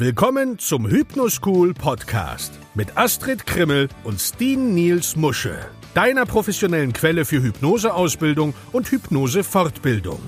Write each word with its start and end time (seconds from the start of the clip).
Willkommen 0.00 0.60
zum 0.60 0.88
Hypnoschool 0.88 1.74
Podcast 1.74 2.52
mit 2.74 2.96
Astrid 2.96 3.44
Krimmel 3.46 3.88
und 4.04 4.20
Steen 4.20 4.72
Niels 4.72 5.16
Musche, 5.16 5.58
deiner 5.92 6.24
professionellen 6.24 6.92
Quelle 6.92 7.24
für 7.24 7.42
Hypnoseausbildung 7.42 8.54
und 8.70 8.92
Hypnosefortbildung. 8.92 10.20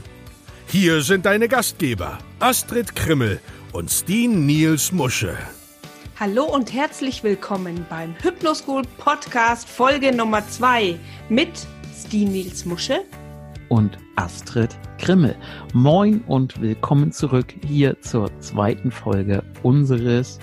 Hier 0.66 1.02
sind 1.02 1.24
deine 1.24 1.46
Gastgeber 1.46 2.18
Astrid 2.40 2.96
Krimmel 2.96 3.38
und 3.72 3.92
Steen 3.92 4.44
Niels 4.44 4.90
Musche. 4.90 5.38
Hallo 6.18 6.46
und 6.46 6.72
herzlich 6.72 7.22
willkommen 7.22 7.86
beim 7.88 8.16
Hypnoschool 8.20 8.82
Podcast 8.98 9.68
Folge 9.68 10.12
Nummer 10.12 10.42
2 10.48 10.98
mit 11.28 11.64
Steen 11.96 12.32
Niels 12.32 12.64
Musche 12.64 13.04
und 13.70 13.96
Astrid 14.16 14.76
Krimmel. 14.98 15.34
Moin 15.72 16.20
und 16.26 16.60
willkommen 16.60 17.12
zurück 17.12 17.54
hier 17.66 17.98
zur 18.00 18.28
zweiten 18.40 18.90
Folge 18.90 19.42
unseres 19.62 20.38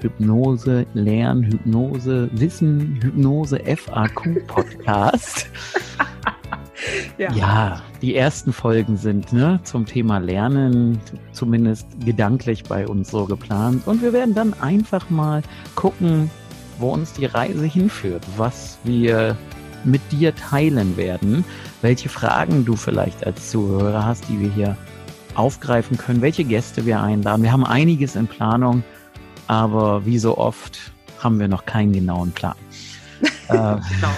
Hypnose, 0.00 0.84
Lernen, 0.92 1.44
Hypnose, 1.44 2.28
Wissen, 2.32 2.98
Hypnose, 3.02 3.58
FAQ 3.64 4.46
Podcast. 4.46 5.48
ja. 7.18 7.32
ja. 7.32 7.82
die 8.02 8.16
ersten 8.16 8.52
Folgen 8.52 8.96
sind 8.96 9.32
ne, 9.32 9.60
zum 9.62 9.86
Thema 9.86 10.18
Lernen 10.18 11.00
zumindest 11.32 11.86
gedanklich 12.04 12.64
bei 12.64 12.86
uns 12.86 13.10
so 13.10 13.24
geplant. 13.24 13.86
Und 13.86 14.02
wir 14.02 14.12
werden 14.12 14.34
dann 14.34 14.52
einfach 14.54 15.08
mal 15.08 15.42
gucken, 15.76 16.30
wo 16.78 16.92
uns 16.92 17.12
die 17.12 17.26
Reise 17.26 17.64
hinführt, 17.64 18.26
was 18.36 18.78
wir 18.84 19.36
mit 19.86 20.00
dir 20.12 20.34
teilen 20.34 20.96
werden, 20.96 21.44
welche 21.82 22.08
Fragen 22.08 22.64
du 22.64 22.76
vielleicht 22.76 23.26
als 23.26 23.50
Zuhörer 23.50 24.04
hast, 24.04 24.28
die 24.28 24.40
wir 24.40 24.50
hier 24.50 24.76
aufgreifen 25.34 25.96
können, 25.98 26.22
welche 26.22 26.44
Gäste 26.44 26.86
wir 26.86 27.00
einladen. 27.00 27.42
Wir 27.42 27.52
haben 27.52 27.64
einiges 27.64 28.16
in 28.16 28.26
Planung, 28.26 28.82
aber 29.46 30.04
wie 30.04 30.18
so 30.18 30.38
oft 30.38 30.92
haben 31.18 31.38
wir 31.38 31.48
noch 31.48 31.66
keinen 31.66 31.92
genauen 31.92 32.32
Plan. 32.32 32.56
äh, 33.48 33.48
genau. 33.48 34.12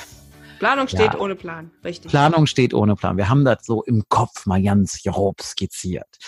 Planung 0.59 0.89
steht 0.89 1.15
ja, 1.15 1.19
ohne 1.19 1.37
Plan, 1.37 1.71
richtig. 1.85 2.11
Planung 2.11 2.47
steht 2.47 2.75
ohne 2.75 2.97
Plan. 2.97 3.17
Wir 3.17 3.29
haben 3.29 3.45
das 3.45 3.65
so 3.65 3.83
im 3.85 4.05
Kopf 4.09 4.47
mal 4.47 4.63
ganz 4.63 5.01
grob 5.03 5.41
skizziert. 5.41 6.19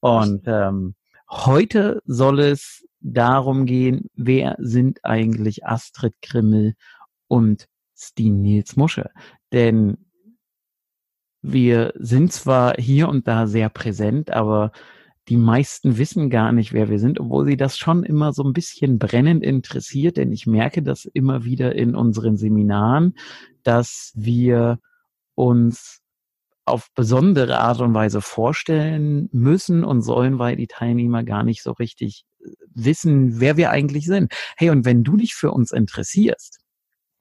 Und 0.00 0.42
ähm, 0.46 0.94
heute 1.30 2.02
soll 2.04 2.40
es 2.40 2.84
darum 3.00 3.66
gehen, 3.66 4.10
wer 4.14 4.56
sind 4.58 5.04
eigentlich 5.04 5.64
Astrid 5.66 6.14
Krimmel 6.22 6.74
und 7.28 7.68
Steen 7.98 8.40
Nils 8.40 8.76
Musche. 8.76 9.10
Denn 9.52 9.98
wir 11.42 11.92
sind 11.96 12.32
zwar 12.32 12.74
hier 12.78 13.08
und 13.08 13.28
da 13.28 13.46
sehr 13.46 13.68
präsent, 13.68 14.30
aber 14.30 14.72
die 15.28 15.36
meisten 15.36 15.98
wissen 15.98 16.30
gar 16.30 16.52
nicht, 16.52 16.72
wer 16.72 16.88
wir 16.88 16.98
sind, 16.98 17.20
obwohl 17.20 17.44
sie 17.46 17.56
das 17.56 17.76
schon 17.76 18.02
immer 18.02 18.32
so 18.32 18.42
ein 18.44 18.54
bisschen 18.54 18.98
brennend 18.98 19.44
interessiert, 19.44 20.16
denn 20.16 20.32
ich 20.32 20.46
merke 20.46 20.82
das 20.82 21.04
immer 21.04 21.44
wieder 21.44 21.74
in 21.74 21.94
unseren 21.94 22.36
Seminaren, 22.36 23.14
dass 23.62 24.12
wir 24.14 24.78
uns 25.34 26.00
auf 26.64 26.88
besondere 26.94 27.60
Art 27.60 27.80
und 27.80 27.94
Weise 27.94 28.20
vorstellen 28.20 29.28
müssen 29.32 29.84
und 29.84 30.02
sollen, 30.02 30.38
weil 30.38 30.56
die 30.56 30.66
Teilnehmer 30.66 31.24
gar 31.24 31.42
nicht 31.42 31.62
so 31.62 31.72
richtig 31.72 32.24
wissen, 32.74 33.40
wer 33.40 33.56
wir 33.56 33.70
eigentlich 33.70 34.06
sind. 34.06 34.32
Hey, 34.56 34.70
und 34.70 34.84
wenn 34.84 35.04
du 35.04 35.16
dich 35.16 35.34
für 35.34 35.50
uns 35.50 35.72
interessierst, 35.72 36.60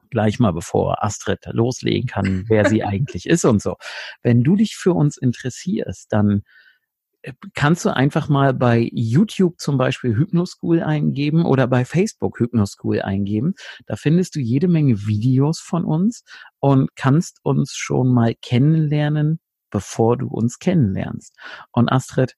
gleich 0.09 0.39
mal 0.39 0.51
bevor 0.51 1.03
Astrid 1.03 1.39
loslegen 1.51 2.07
kann, 2.07 2.45
wer 2.47 2.69
sie 2.69 2.83
eigentlich 2.83 3.25
ist 3.25 3.45
und 3.45 3.61
so. 3.61 3.75
Wenn 4.21 4.43
du 4.43 4.55
dich 4.55 4.75
für 4.75 4.93
uns 4.93 5.17
interessierst, 5.17 6.07
dann 6.11 6.43
äh, 7.21 7.33
kannst 7.53 7.85
du 7.85 7.95
einfach 7.95 8.29
mal 8.29 8.53
bei 8.53 8.89
YouTube 8.93 9.59
zum 9.59 9.77
Beispiel 9.77 10.15
Hypnoschool 10.15 10.81
eingeben 10.81 11.45
oder 11.45 11.67
bei 11.67 11.85
Facebook 11.85 12.39
Hypnoschool 12.39 13.01
eingeben. 13.01 13.55
Da 13.85 13.95
findest 13.95 14.35
du 14.35 14.39
jede 14.39 14.67
Menge 14.67 15.05
Videos 15.07 15.59
von 15.59 15.83
uns 15.83 16.23
und 16.59 16.95
kannst 16.95 17.39
uns 17.43 17.73
schon 17.75 18.13
mal 18.13 18.35
kennenlernen, 18.41 19.39
bevor 19.69 20.17
du 20.17 20.27
uns 20.27 20.59
kennenlernst. 20.59 21.35
Und 21.71 21.89
Astrid, 21.91 22.35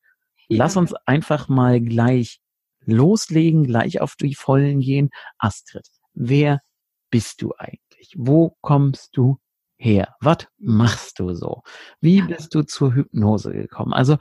ja. 0.48 0.58
lass 0.58 0.78
uns 0.78 0.94
einfach 1.06 1.48
mal 1.50 1.80
gleich 1.82 2.40
loslegen, 2.86 3.66
gleich 3.66 4.02
auf 4.02 4.16
die 4.16 4.36
Vollen 4.36 4.80
gehen. 4.80 5.10
Astrid, 5.38 5.88
wer 6.14 6.60
bist 7.09 7.42
du 7.42 7.53
eigentlich? 7.58 8.14
Wo 8.18 8.58
kommst 8.62 9.16
du 9.18 9.40
her? 9.78 10.16
Was 10.20 10.47
machst 10.58 11.20
du 11.20 11.34
so? 11.34 11.64
Wie 12.02 12.22
bist 12.22 12.53
du 12.53 12.64
zur 12.64 12.94
Hypnose 12.94 13.52
gekommen? 13.53 13.94
Also 13.94 14.18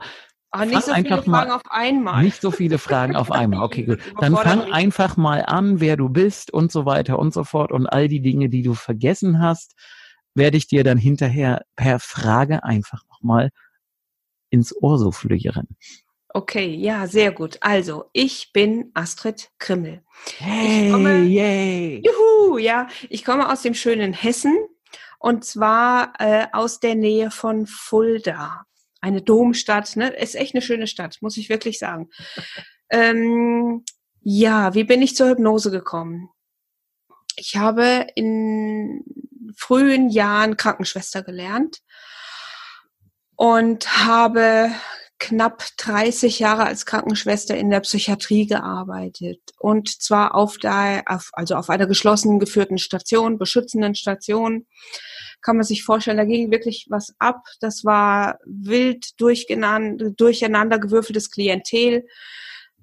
aber 0.51 0.65
nicht 0.65 0.83
so 0.83 0.93
viele 0.95 1.21
Fragen 1.21 1.51
auf 1.51 1.61
einmal. 1.69 2.23
Nicht 2.23 2.41
so 2.41 2.49
viele 2.49 2.79
Fragen 2.79 3.15
auf 3.15 3.31
einmal. 3.31 3.61
Okay, 3.61 3.83
gut. 3.83 3.99
Dann 4.19 4.35
fang 4.35 4.71
einfach 4.71 5.15
mal 5.15 5.43
an, 5.45 5.79
wer 5.79 5.95
du 5.95 6.09
bist 6.09 6.51
und 6.51 6.71
so 6.71 6.85
weiter 6.85 7.19
und 7.19 7.33
so 7.33 7.43
fort. 7.43 7.71
Und 7.71 7.85
all 7.85 8.07
die 8.07 8.21
Dinge, 8.21 8.49
die 8.49 8.63
du 8.63 8.73
vergessen 8.73 9.41
hast, 9.41 9.75
werde 10.33 10.57
ich 10.57 10.67
dir 10.67 10.83
dann 10.83 10.97
hinterher 10.97 11.63
per 11.75 11.99
Frage 11.99 12.63
einfach 12.63 13.03
nochmal 13.09 13.51
ins 14.49 14.75
Ohr 14.75 14.97
soufflieren. 14.97 15.67
Okay, 16.31 16.75
ja, 16.75 17.07
sehr 17.07 17.31
gut. 17.31 17.57
Also, 17.61 18.05
ich 18.13 18.53
bin 18.53 18.91
Astrid 18.93 19.49
Krimmel. 19.57 20.03
Hey, 20.37 20.91
komme, 20.91 21.23
yay. 21.23 22.03
Juhu, 22.05 22.59
ja, 22.59 22.87
ich 23.09 23.25
komme 23.25 23.51
aus 23.51 23.63
dem 23.63 23.73
schönen 23.73 24.13
Hessen 24.13 24.55
und 25.17 25.43
zwar 25.43 26.13
äh, 26.19 26.45
aus 26.53 26.79
der 26.79 26.93
Nähe 26.93 27.31
von 27.31 27.65
Fulda. 27.65 28.65
Eine 29.01 29.23
Domstadt, 29.23 29.95
ne? 29.95 30.09
Ist 30.09 30.35
echt 30.35 30.53
eine 30.53 30.61
schöne 30.61 30.85
Stadt, 30.85 31.17
muss 31.21 31.37
ich 31.37 31.49
wirklich 31.49 31.79
sagen. 31.79 32.09
ähm, 32.91 33.83
ja, 34.21 34.75
wie 34.75 34.83
bin 34.83 35.01
ich 35.01 35.15
zur 35.15 35.29
Hypnose 35.29 35.71
gekommen? 35.71 36.29
Ich 37.37 37.55
habe 37.55 38.07
in 38.15 39.03
frühen 39.55 40.09
Jahren 40.09 40.57
Krankenschwester 40.57 41.23
gelernt 41.23 41.79
und 43.35 44.05
habe 44.05 44.69
knapp 45.19 45.63
30 45.77 46.39
Jahre 46.39 46.65
als 46.65 46.85
Krankenschwester 46.85 47.55
in 47.55 47.69
der 47.69 47.81
Psychiatrie 47.81 48.47
gearbeitet 48.47 49.41
und 49.59 50.01
zwar 50.01 50.33
auf 50.33 50.57
der, 50.57 51.03
also 51.33 51.55
auf 51.55 51.69
einer 51.69 51.87
geschlossenen 51.87 52.39
geführten 52.39 52.77
Station, 52.77 53.37
beschützenden 53.37 53.95
Station. 53.95 54.65
Kann 55.41 55.57
man 55.57 55.65
sich 55.65 55.83
vorstellen, 55.83 56.17
da 56.17 56.25
ging 56.25 56.51
wirklich 56.51 56.87
was 56.89 57.13
ab. 57.17 57.43
Das 57.61 57.85
war 57.85 58.39
wild 58.45 59.19
durcheinander 59.21 60.79
gewürfeltes 60.79 61.31
Klientel. 61.31 62.05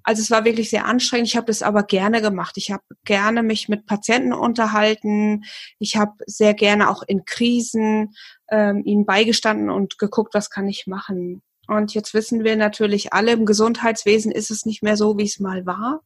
Also 0.02 0.22
es 0.22 0.30
war 0.30 0.44
wirklich 0.44 0.70
sehr 0.70 0.84
anstrengend. 0.84 1.26
Ich 1.26 1.36
habe 1.36 1.48
das 1.48 1.62
aber 1.62 1.82
gerne 1.82 2.22
gemacht. 2.22 2.56
Ich 2.56 2.70
habe 2.70 2.84
gerne 3.04 3.42
mich 3.42 3.68
mit 3.68 3.86
Patienten 3.86 4.32
unterhalten. 4.32 5.44
Ich 5.80 5.96
habe 5.96 6.12
sehr 6.26 6.54
gerne 6.54 6.88
auch 6.90 7.02
in 7.02 7.24
Krisen 7.24 8.14
ähm, 8.48 8.82
ihnen 8.84 9.04
beigestanden 9.04 9.68
und 9.68 9.98
geguckt, 9.98 10.32
was 10.32 10.48
kann 10.48 10.68
ich 10.68 10.86
machen. 10.86 11.42
Und 11.66 11.94
jetzt 11.94 12.14
wissen 12.14 12.44
wir 12.44 12.56
natürlich 12.56 13.12
alle, 13.12 13.32
im 13.32 13.46
Gesundheitswesen 13.46 14.32
ist 14.32 14.50
es 14.50 14.66
nicht 14.66 14.82
mehr 14.82 14.96
so, 14.96 15.18
wie 15.18 15.24
es 15.24 15.40
mal 15.40 15.66
war. 15.66 16.02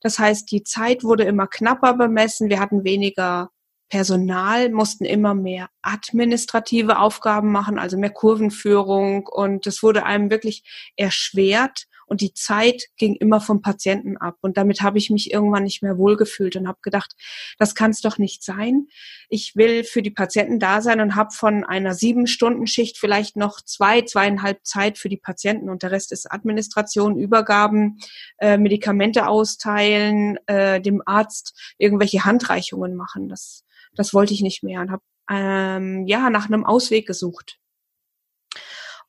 Das 0.00 0.18
heißt, 0.18 0.50
die 0.50 0.62
Zeit 0.62 1.04
wurde 1.04 1.24
immer 1.24 1.46
knapper 1.46 1.94
bemessen. 1.94 2.48
Wir 2.48 2.60
hatten 2.60 2.84
weniger 2.84 3.50
Personal, 3.88 4.70
mussten 4.70 5.04
immer 5.04 5.34
mehr 5.34 5.68
administrative 5.82 6.98
Aufgaben 6.98 7.52
machen, 7.52 7.78
also 7.78 7.98
mehr 7.98 8.10
Kurvenführung. 8.10 9.26
Und 9.26 9.66
es 9.66 9.82
wurde 9.82 10.04
einem 10.04 10.30
wirklich 10.30 10.64
erschwert, 10.96 11.86
und 12.06 12.20
die 12.20 12.34
Zeit 12.34 12.84
ging 12.96 13.14
immer 13.16 13.40
vom 13.40 13.62
Patienten 13.62 14.16
ab. 14.16 14.36
Und 14.40 14.56
damit 14.56 14.82
habe 14.82 14.98
ich 14.98 15.10
mich 15.10 15.32
irgendwann 15.32 15.64
nicht 15.64 15.82
mehr 15.82 15.98
wohlgefühlt 15.98 16.56
und 16.56 16.68
habe 16.68 16.78
gedacht, 16.82 17.14
das 17.58 17.74
kann 17.74 17.90
es 17.90 18.00
doch 18.00 18.18
nicht 18.18 18.42
sein. 18.42 18.88
Ich 19.28 19.56
will 19.56 19.84
für 19.84 20.02
die 20.02 20.10
Patienten 20.10 20.58
da 20.58 20.80
sein 20.80 21.00
und 21.00 21.16
habe 21.16 21.30
von 21.32 21.64
einer 21.64 21.94
sieben 21.94 22.26
Stunden 22.26 22.66
Schicht 22.66 22.98
vielleicht 22.98 23.36
noch 23.36 23.60
zwei, 23.60 24.02
zweieinhalb 24.02 24.64
Zeit 24.64 24.98
für 24.98 25.08
die 25.08 25.16
Patienten 25.16 25.70
und 25.70 25.82
der 25.82 25.90
Rest 25.90 26.12
ist 26.12 26.30
Administration, 26.30 27.18
Übergaben, 27.18 27.98
äh, 28.38 28.58
Medikamente 28.58 29.26
austeilen, 29.26 30.38
äh, 30.46 30.80
dem 30.80 31.02
Arzt 31.06 31.74
irgendwelche 31.78 32.24
Handreichungen 32.24 32.94
machen. 32.94 33.28
Das, 33.28 33.64
das 33.94 34.14
wollte 34.14 34.34
ich 34.34 34.42
nicht 34.42 34.62
mehr 34.62 34.80
und 34.80 34.90
habe 34.90 35.02
ähm, 35.30 36.06
ja 36.06 36.30
nach 36.30 36.46
einem 36.46 36.64
Ausweg 36.64 37.06
gesucht. 37.06 37.58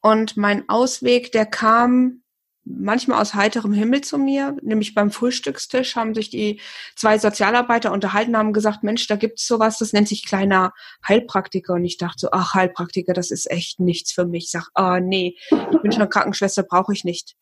Und 0.01 0.37
mein 0.37 0.69
Ausweg, 0.69 1.31
der 1.31 1.47
kam 1.47 2.21
manchmal 2.65 3.21
aus 3.21 3.35
heiterem 3.35 3.73
Himmel 3.73 4.01
zu 4.01 4.17
mir, 4.17 4.57
nämlich 4.61 4.93
beim 4.95 5.11
Frühstückstisch 5.11 5.95
haben 5.95 6.15
sich 6.15 6.29
die 6.29 6.59
zwei 6.95 7.17
Sozialarbeiter 7.17 7.91
unterhalten, 7.91 8.35
haben 8.35 8.53
gesagt, 8.53 8.83
Mensch, 8.83 9.07
da 9.07 9.15
gibt's 9.15 9.47
sowas, 9.47 9.77
das 9.77 9.93
nennt 9.93 10.07
sich 10.07 10.25
kleiner 10.25 10.73
Heilpraktiker. 11.07 11.73
Und 11.73 11.85
ich 11.85 11.97
dachte 11.97 12.17
so, 12.19 12.29
ach, 12.31 12.55
Heilpraktiker, 12.55 13.13
das 13.13 13.31
ist 13.31 13.49
echt 13.49 13.79
nichts 13.79 14.11
für 14.11 14.25
mich. 14.25 14.45
Ich 14.45 14.51
sag, 14.51 14.69
ah, 14.73 14.99
nee, 14.99 15.37
ich 15.49 15.81
bin 15.81 15.91
schon 15.91 16.09
Krankenschwester, 16.09 16.63
brauche 16.63 16.93
ich 16.93 17.03
nicht. 17.03 17.35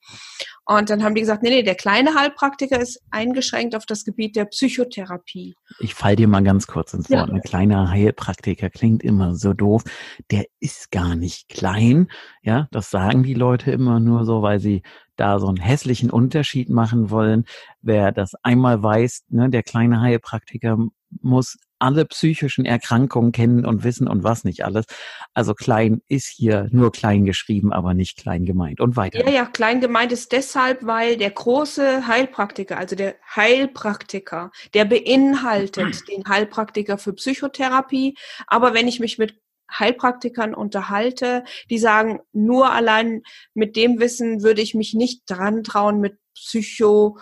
Und 0.66 0.90
dann 0.90 1.04
haben 1.04 1.14
die 1.14 1.22
gesagt, 1.22 1.44
nee, 1.44 1.50
nee, 1.50 1.64
der 1.64 1.76
kleine 1.76 2.16
Heilpraktiker 2.16 2.80
ist 2.80 3.02
eingeschränkt 3.12 3.76
auf 3.76 3.86
das 3.86 4.06
Gebiet 4.06 4.36
der 4.38 4.46
Psychotherapie. 4.46 5.56
Ich 5.80 5.94
fall 5.94 6.16
dir 6.16 6.28
mal 6.28 6.44
ganz 6.44 6.68
kurz 6.68 6.94
ins 6.94 7.10
Wort. 7.10 7.30
Ja. 7.30 7.36
Ein 7.36 7.42
kleiner 7.42 7.90
Heilpraktiker 7.90 8.70
klingt 8.70 9.04
immer 9.04 9.36
so 9.36 9.54
doof. 9.54 9.84
Der 10.32 10.46
ist 10.62 10.92
gar 10.92 11.16
nicht 11.16 11.50
klein. 11.50 12.08
Ja, 12.46 12.68
das 12.72 12.92
sagen 12.92 13.24
die 13.24 13.34
Leute 13.34 13.72
immer 13.72 14.02
nur 14.02 14.26
so, 14.26 14.42
weil 14.42 14.60
sie 14.60 14.82
da 15.16 15.40
so 15.40 15.48
einen 15.48 15.62
hässlichen 15.62 16.10
Unterschied 16.10 16.70
machen 16.70 17.10
wollen. 17.10 17.46
Wer 17.82 18.12
das 18.12 18.34
einmal 18.44 18.84
weiß, 18.84 19.24
ne, 19.30 19.50
der 19.50 19.64
kleine 19.64 20.02
Heilpraktiker 20.02 20.78
muss 21.22 21.58
alle 21.80 22.06
psychischen 22.06 22.66
Erkrankungen 22.66 23.34
kennen 23.34 23.66
und 23.66 23.84
wissen 23.84 24.08
und 24.08 24.24
was 24.24 24.46
nicht 24.46 24.64
alles. 24.64 24.86
Also 25.34 25.54
klein 25.54 26.02
ist 26.08 26.28
hier 26.28 26.68
nur 26.72 26.92
klein 26.92 27.26
geschrieben, 27.26 27.74
aber 27.74 27.94
nicht 27.94 28.18
klein 28.18 28.46
gemeint. 28.46 28.80
Und 28.80 28.96
weiter. 28.96 29.26
Ja, 29.26 29.30
ja, 29.30 29.46
klein 29.46 29.82
gemeint 29.82 30.12
ist 30.14 30.32
deshalb, 30.32 30.86
weil 30.86 31.18
der 31.18 31.32
große 31.32 32.08
Heilpraktiker, 32.08 32.78
also 32.78 32.96
der 32.96 33.16
Heilpraktiker, 33.36 34.52
der 34.74 34.86
beinhaltet 34.86 36.08
den 36.08 36.24
Heilpraktiker 36.28 36.98
für 36.98 37.14
Psychotherapie. 37.14 38.16
Aber 38.48 38.74
wenn 38.74 38.88
ich 38.88 39.02
mich 39.02 39.18
mit 39.18 39.43
Heilpraktikern 39.72 40.54
unterhalte, 40.54 41.44
die 41.70 41.80
sagen, 41.80 42.20
nur 42.32 42.72
allein 42.72 43.24
mit 43.54 43.76
dem 43.76 44.00
Wissen 44.00 44.44
würde 44.44 44.62
ich 44.62 44.76
mich 44.76 44.94
nicht 44.94 45.24
dran 45.28 45.64
trauen, 45.64 46.00
mit 46.00 46.18
Psycho 46.36 47.18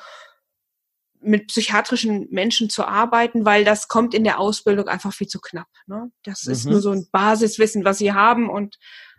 mit 1.24 1.48
psychiatrischen 1.48 2.28
Menschen 2.32 2.70
zu 2.70 2.84
arbeiten, 2.84 3.46
weil 3.46 3.64
das 3.64 3.88
kommt 3.88 4.14
in 4.14 4.24
der 4.24 4.40
Ausbildung 4.40 4.88
einfach 4.88 5.14
viel 5.14 5.28
zu 5.28 5.40
knapp. 5.40 5.68
Ne? 5.86 6.12
Das 6.24 6.46
mhm. 6.46 6.52
ist 6.52 6.66
nur 6.66 6.82
so 6.82 6.92
ein 6.92 7.08
Basiswissen, 7.12 7.86
was 7.86 8.00
sie 8.00 8.14
haben 8.14 8.50
und 8.50 8.78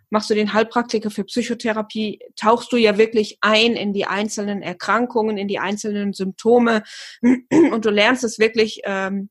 machst 0.09 0.29
du 0.29 0.35
den 0.35 0.53
Heilpraktiker 0.53 1.09
für 1.09 1.23
Psychotherapie, 1.23 2.19
tauchst 2.35 2.71
du 2.71 2.77
ja 2.77 2.97
wirklich 2.97 3.39
ein 3.41 3.73
in 3.73 3.93
die 3.93 4.05
einzelnen 4.05 4.61
Erkrankungen, 4.61 5.37
in 5.37 5.47
die 5.47 5.59
einzelnen 5.59 6.13
Symptome 6.13 6.83
und 7.21 7.85
du 7.85 7.89
lernst 7.89 8.23
es 8.23 8.37
wirklich 8.37 8.81
ähm, 8.83 9.29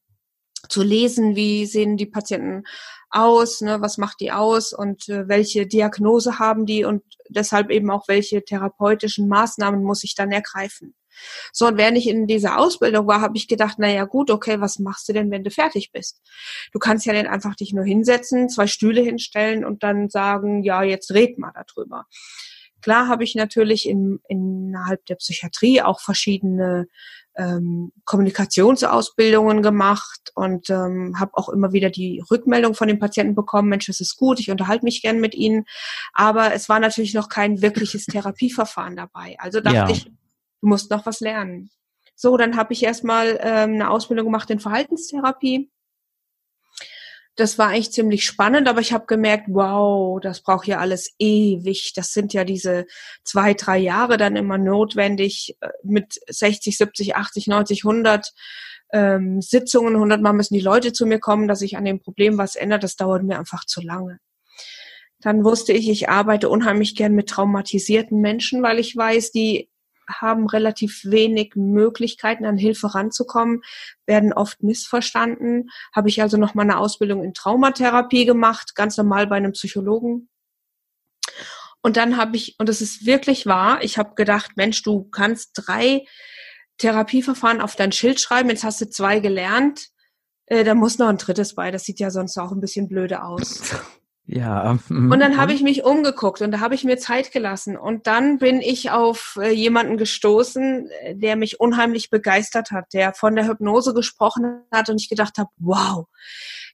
zu 0.68 0.82
lesen, 0.82 1.36
wie 1.36 1.66
sehen 1.66 1.96
die 1.96 2.06
Patienten 2.06 2.64
aus, 3.12 3.60
ne, 3.60 3.80
was 3.80 3.98
macht 3.98 4.20
die 4.20 4.32
aus 4.32 4.72
und 4.72 5.08
äh, 5.08 5.28
welche 5.28 5.66
Diagnose 5.66 6.38
haben 6.38 6.66
die 6.66 6.84
und 6.84 7.02
deshalb 7.28 7.70
eben 7.70 7.90
auch 7.90 8.08
welche 8.08 8.44
therapeutischen 8.44 9.28
Maßnahmen 9.28 9.82
muss 9.84 10.02
ich 10.02 10.14
dann 10.14 10.32
ergreifen. 10.32 10.94
So, 11.52 11.66
und 11.66 11.76
während 11.76 11.98
ich 11.98 12.08
in 12.08 12.26
dieser 12.26 12.58
Ausbildung 12.58 13.06
war, 13.06 13.20
habe 13.20 13.36
ich 13.36 13.46
gedacht, 13.46 13.76
na 13.78 13.88
ja, 13.88 14.04
gut, 14.04 14.30
okay, 14.30 14.60
was 14.60 14.78
machst 14.78 15.08
du 15.08 15.12
denn, 15.12 15.30
wenn 15.30 15.44
du 15.44 15.50
fertig 15.50 15.92
bist? 15.92 16.22
Du 16.72 16.78
kannst 16.78 17.06
ja 17.06 17.12
dann 17.12 17.26
einfach 17.26 17.54
dich 17.54 17.72
nur 17.72 17.84
hinsetzen, 17.84 18.48
zwei 18.48 18.66
Stühle 18.66 19.02
hinstellen 19.02 19.64
und 19.64 19.82
dann 19.82 20.08
sagen, 20.08 20.62
ja, 20.62 20.82
jetzt 20.82 21.12
red 21.12 21.38
mal 21.38 21.52
darüber. 21.54 22.06
Klar 22.82 23.08
habe 23.08 23.24
ich 23.24 23.34
natürlich 23.34 23.88
in, 23.88 24.20
innerhalb 24.28 25.06
der 25.06 25.14
Psychiatrie 25.14 25.80
auch 25.82 26.00
verschiedene 26.00 26.88
ähm, 27.36 27.92
Kommunikationsausbildungen 28.04 29.62
gemacht 29.62 30.32
und 30.34 30.68
ähm, 30.70 31.16
habe 31.18 31.32
auch 31.34 31.48
immer 31.48 31.72
wieder 31.72 31.90
die 31.90 32.22
Rückmeldung 32.30 32.74
von 32.74 32.88
den 32.88 32.98
Patienten 32.98 33.34
bekommen, 33.34 33.68
Mensch, 33.68 33.86
das 33.86 34.00
ist 34.00 34.16
gut, 34.16 34.38
ich 34.40 34.50
unterhalte 34.50 34.84
mich 34.84 35.02
gern 35.02 35.20
mit 35.20 35.34
ihnen. 35.34 35.64
Aber 36.12 36.52
es 36.52 36.68
war 36.68 36.80
natürlich 36.80 37.14
noch 37.14 37.28
kein 37.28 37.62
wirkliches 37.62 38.06
Therapieverfahren 38.06 38.96
dabei. 38.96 39.36
Also 39.38 39.60
dachte 39.60 39.76
ja. 39.76 39.88
ich, 39.88 40.04
du 40.04 40.12
musst 40.60 40.90
noch 40.90 41.06
was 41.06 41.20
lernen. 41.20 41.70
So, 42.14 42.36
dann 42.36 42.56
habe 42.56 42.72
ich 42.72 42.82
erstmal 42.82 43.38
ähm, 43.42 43.74
eine 43.74 43.90
Ausbildung 43.90 44.26
gemacht 44.26 44.50
in 44.50 44.60
Verhaltenstherapie. 44.60 45.70
Das 47.36 47.58
war 47.58 47.68
eigentlich 47.68 47.92
ziemlich 47.92 48.26
spannend, 48.26 48.68
aber 48.68 48.80
ich 48.80 48.92
habe 48.92 49.06
gemerkt, 49.06 49.46
wow, 49.48 50.20
das 50.20 50.42
braucht 50.42 50.66
ja 50.66 50.78
alles 50.78 51.14
ewig. 51.18 51.94
Das 51.94 52.12
sind 52.12 52.34
ja 52.34 52.44
diese 52.44 52.84
zwei, 53.24 53.54
drei 53.54 53.78
Jahre 53.78 54.18
dann 54.18 54.36
immer 54.36 54.58
notwendig 54.58 55.56
äh, 55.60 55.68
mit 55.82 56.20
60, 56.28 56.76
70, 56.76 57.16
80, 57.16 57.46
90, 57.46 57.84
100 57.84 58.32
ähm, 58.92 59.40
Sitzungen. 59.40 59.94
100 59.94 60.20
Mal 60.20 60.34
müssen 60.34 60.54
die 60.54 60.60
Leute 60.60 60.92
zu 60.92 61.06
mir 61.06 61.20
kommen, 61.20 61.48
dass 61.48 61.60
sich 61.60 61.78
an 61.78 61.86
dem 61.86 62.00
Problem 62.00 62.36
was 62.36 62.54
ändert. 62.54 62.84
Das 62.84 62.96
dauert 62.96 63.22
mir 63.22 63.38
einfach 63.38 63.64
zu 63.64 63.80
lange. 63.80 64.18
Dann 65.20 65.44
wusste 65.44 65.72
ich, 65.72 65.88
ich 65.88 66.10
arbeite 66.10 66.50
unheimlich 66.50 66.96
gern 66.96 67.14
mit 67.14 67.28
traumatisierten 67.28 68.20
Menschen, 68.20 68.62
weil 68.62 68.78
ich 68.78 68.94
weiß, 68.94 69.30
die 69.30 69.70
haben 70.08 70.46
relativ 70.46 71.04
wenig 71.04 71.52
Möglichkeiten, 71.54 72.44
an 72.44 72.56
Hilfe 72.56 72.94
ranzukommen, 72.94 73.62
werden 74.06 74.32
oft 74.32 74.62
missverstanden. 74.62 75.70
Habe 75.94 76.08
ich 76.08 76.22
also 76.22 76.36
noch 76.36 76.54
mal 76.54 76.62
eine 76.62 76.78
Ausbildung 76.78 77.22
in 77.22 77.34
Traumatherapie 77.34 78.24
gemacht, 78.24 78.74
ganz 78.74 78.96
normal 78.96 79.26
bei 79.26 79.36
einem 79.36 79.52
Psychologen. 79.52 80.28
Und 81.82 81.96
dann 81.96 82.16
habe 82.16 82.36
ich, 82.36 82.56
und 82.58 82.68
das 82.68 82.80
ist 82.80 83.06
wirklich 83.06 83.46
wahr, 83.46 83.82
ich 83.82 83.98
habe 83.98 84.14
gedacht, 84.14 84.52
Mensch, 84.56 84.82
du 84.82 85.04
kannst 85.04 85.50
drei 85.54 86.04
Therapieverfahren 86.78 87.60
auf 87.60 87.76
dein 87.76 87.92
Schild 87.92 88.20
schreiben, 88.20 88.50
jetzt 88.50 88.64
hast 88.64 88.80
du 88.80 88.88
zwei 88.88 89.20
gelernt, 89.20 89.88
äh, 90.46 90.64
da 90.64 90.74
muss 90.74 90.98
noch 90.98 91.08
ein 91.08 91.18
drittes 91.18 91.54
bei, 91.54 91.70
das 91.70 91.84
sieht 91.84 91.98
ja 91.98 92.10
sonst 92.10 92.38
auch 92.38 92.52
ein 92.52 92.60
bisschen 92.60 92.88
blöde 92.88 93.22
aus. 93.22 93.74
Ja. 94.26 94.78
Und 94.88 95.18
dann 95.18 95.36
habe 95.36 95.52
ich 95.52 95.62
mich 95.62 95.82
umgeguckt 95.82 96.42
und 96.42 96.52
da 96.52 96.60
habe 96.60 96.76
ich 96.76 96.84
mir 96.84 96.96
Zeit 96.96 97.32
gelassen. 97.32 97.76
Und 97.76 98.06
dann 98.06 98.38
bin 98.38 98.60
ich 98.60 98.90
auf 98.90 99.36
äh, 99.40 99.50
jemanden 99.50 99.96
gestoßen, 99.96 100.88
äh, 100.88 101.16
der 101.16 101.36
mich 101.36 101.58
unheimlich 101.58 102.08
begeistert 102.08 102.70
hat, 102.70 102.86
der 102.92 103.14
von 103.14 103.34
der 103.34 103.48
Hypnose 103.48 103.94
gesprochen 103.94 104.62
hat 104.70 104.88
und 104.88 105.00
ich 105.00 105.08
gedacht 105.08 105.38
habe, 105.38 105.50
wow, 105.58 106.06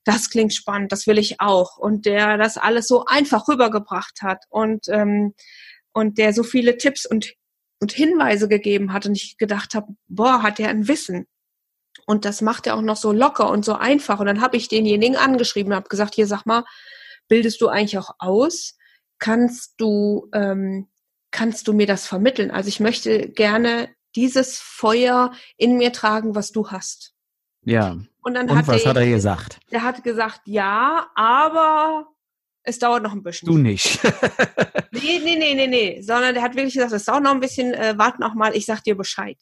das 0.04 0.28
klingt 0.28 0.54
spannend, 0.54 0.92
das 0.92 1.06
will 1.06 1.18
ich 1.18 1.40
auch. 1.40 1.78
Und 1.78 2.04
der 2.04 2.36
das 2.36 2.58
alles 2.58 2.86
so 2.86 3.06
einfach 3.06 3.48
rübergebracht 3.48 4.20
hat 4.22 4.44
und, 4.50 4.86
ähm, 4.88 5.34
und 5.92 6.18
der 6.18 6.34
so 6.34 6.42
viele 6.42 6.76
Tipps 6.76 7.06
und, 7.06 7.32
und 7.80 7.92
Hinweise 7.92 8.48
gegeben 8.48 8.92
hat 8.92 9.06
und 9.06 9.14
ich 9.14 9.38
gedacht 9.38 9.74
habe, 9.74 9.94
boah, 10.06 10.42
hat 10.42 10.58
der 10.58 10.68
ein 10.68 10.86
Wissen. 10.86 11.26
Und 12.06 12.24
das 12.24 12.42
macht 12.42 12.66
er 12.66 12.76
auch 12.76 12.82
noch 12.82 12.96
so 12.96 13.10
locker 13.10 13.50
und 13.50 13.64
so 13.64 13.74
einfach. 13.74 14.20
Und 14.20 14.26
dann 14.26 14.42
habe 14.42 14.56
ich 14.56 14.68
denjenigen 14.68 15.16
angeschrieben 15.16 15.72
und 15.72 15.76
habe 15.76 15.88
gesagt, 15.88 16.14
hier 16.14 16.26
sag 16.26 16.44
mal, 16.46 16.64
bildest 17.28 17.60
du 17.60 17.68
eigentlich 17.68 17.98
auch 17.98 18.14
aus? 18.18 18.76
Kannst 19.18 19.74
du, 19.78 20.28
ähm, 20.32 20.88
kannst 21.30 21.68
du 21.68 21.72
mir 21.72 21.86
das 21.86 22.06
vermitteln? 22.06 22.50
Also 22.50 22.68
ich 22.68 22.80
möchte 22.80 23.28
gerne 23.30 23.88
dieses 24.16 24.58
Feuer 24.58 25.32
in 25.56 25.76
mir 25.76 25.92
tragen, 25.92 26.34
was 26.34 26.52
du 26.52 26.70
hast. 26.70 27.14
Ja. 27.62 27.96
Und 28.22 28.34
dann 28.34 28.48
Und 28.48 28.56
hat 28.56 28.66
was 28.66 28.82
er, 28.82 28.90
hat 28.90 28.96
er 28.96 29.06
gesagt? 29.06 29.60
Er 29.70 29.82
hat 29.82 30.02
gesagt, 30.02 30.42
ja, 30.46 31.08
aber 31.14 32.08
es 32.62 32.78
dauert 32.78 33.02
noch 33.02 33.12
ein 33.12 33.22
bisschen. 33.22 33.46
Du 33.46 33.58
nicht. 33.58 34.00
nee, 34.92 35.20
nee, 35.22 35.36
nee, 35.36 35.54
nee, 35.54 35.66
nee. 35.66 36.02
Sondern 36.02 36.34
der 36.34 36.42
hat 36.42 36.54
wirklich 36.54 36.74
gesagt, 36.74 36.92
es 36.92 37.04
dauert 37.04 37.22
noch 37.22 37.32
ein 37.32 37.40
bisschen, 37.40 37.74
äh, 37.74 37.96
warten 37.96 38.22
auch 38.22 38.34
mal, 38.34 38.56
ich 38.56 38.66
sag 38.66 38.82
dir 38.84 38.96
Bescheid. 38.96 39.38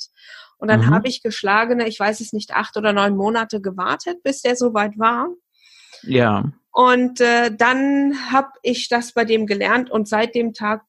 Und 0.58 0.68
dann 0.68 0.80
mhm. 0.80 0.90
habe 0.90 1.08
ich 1.08 1.22
geschlagene, 1.22 1.86
ich 1.86 1.98
weiß 1.98 2.20
es 2.20 2.32
nicht, 2.32 2.52
acht 2.52 2.76
oder 2.76 2.92
neun 2.92 3.16
Monate 3.16 3.60
gewartet, 3.60 4.22
bis 4.22 4.42
der 4.42 4.56
soweit 4.56 4.98
war. 4.98 5.28
Ja. 6.06 6.52
Und 6.72 7.20
äh, 7.20 7.54
dann 7.56 8.30
habe 8.30 8.50
ich 8.62 8.88
das 8.88 9.12
bei 9.12 9.24
dem 9.24 9.46
gelernt 9.46 9.90
und 9.90 10.08
seit 10.08 10.34
dem 10.34 10.52
Tag 10.52 10.82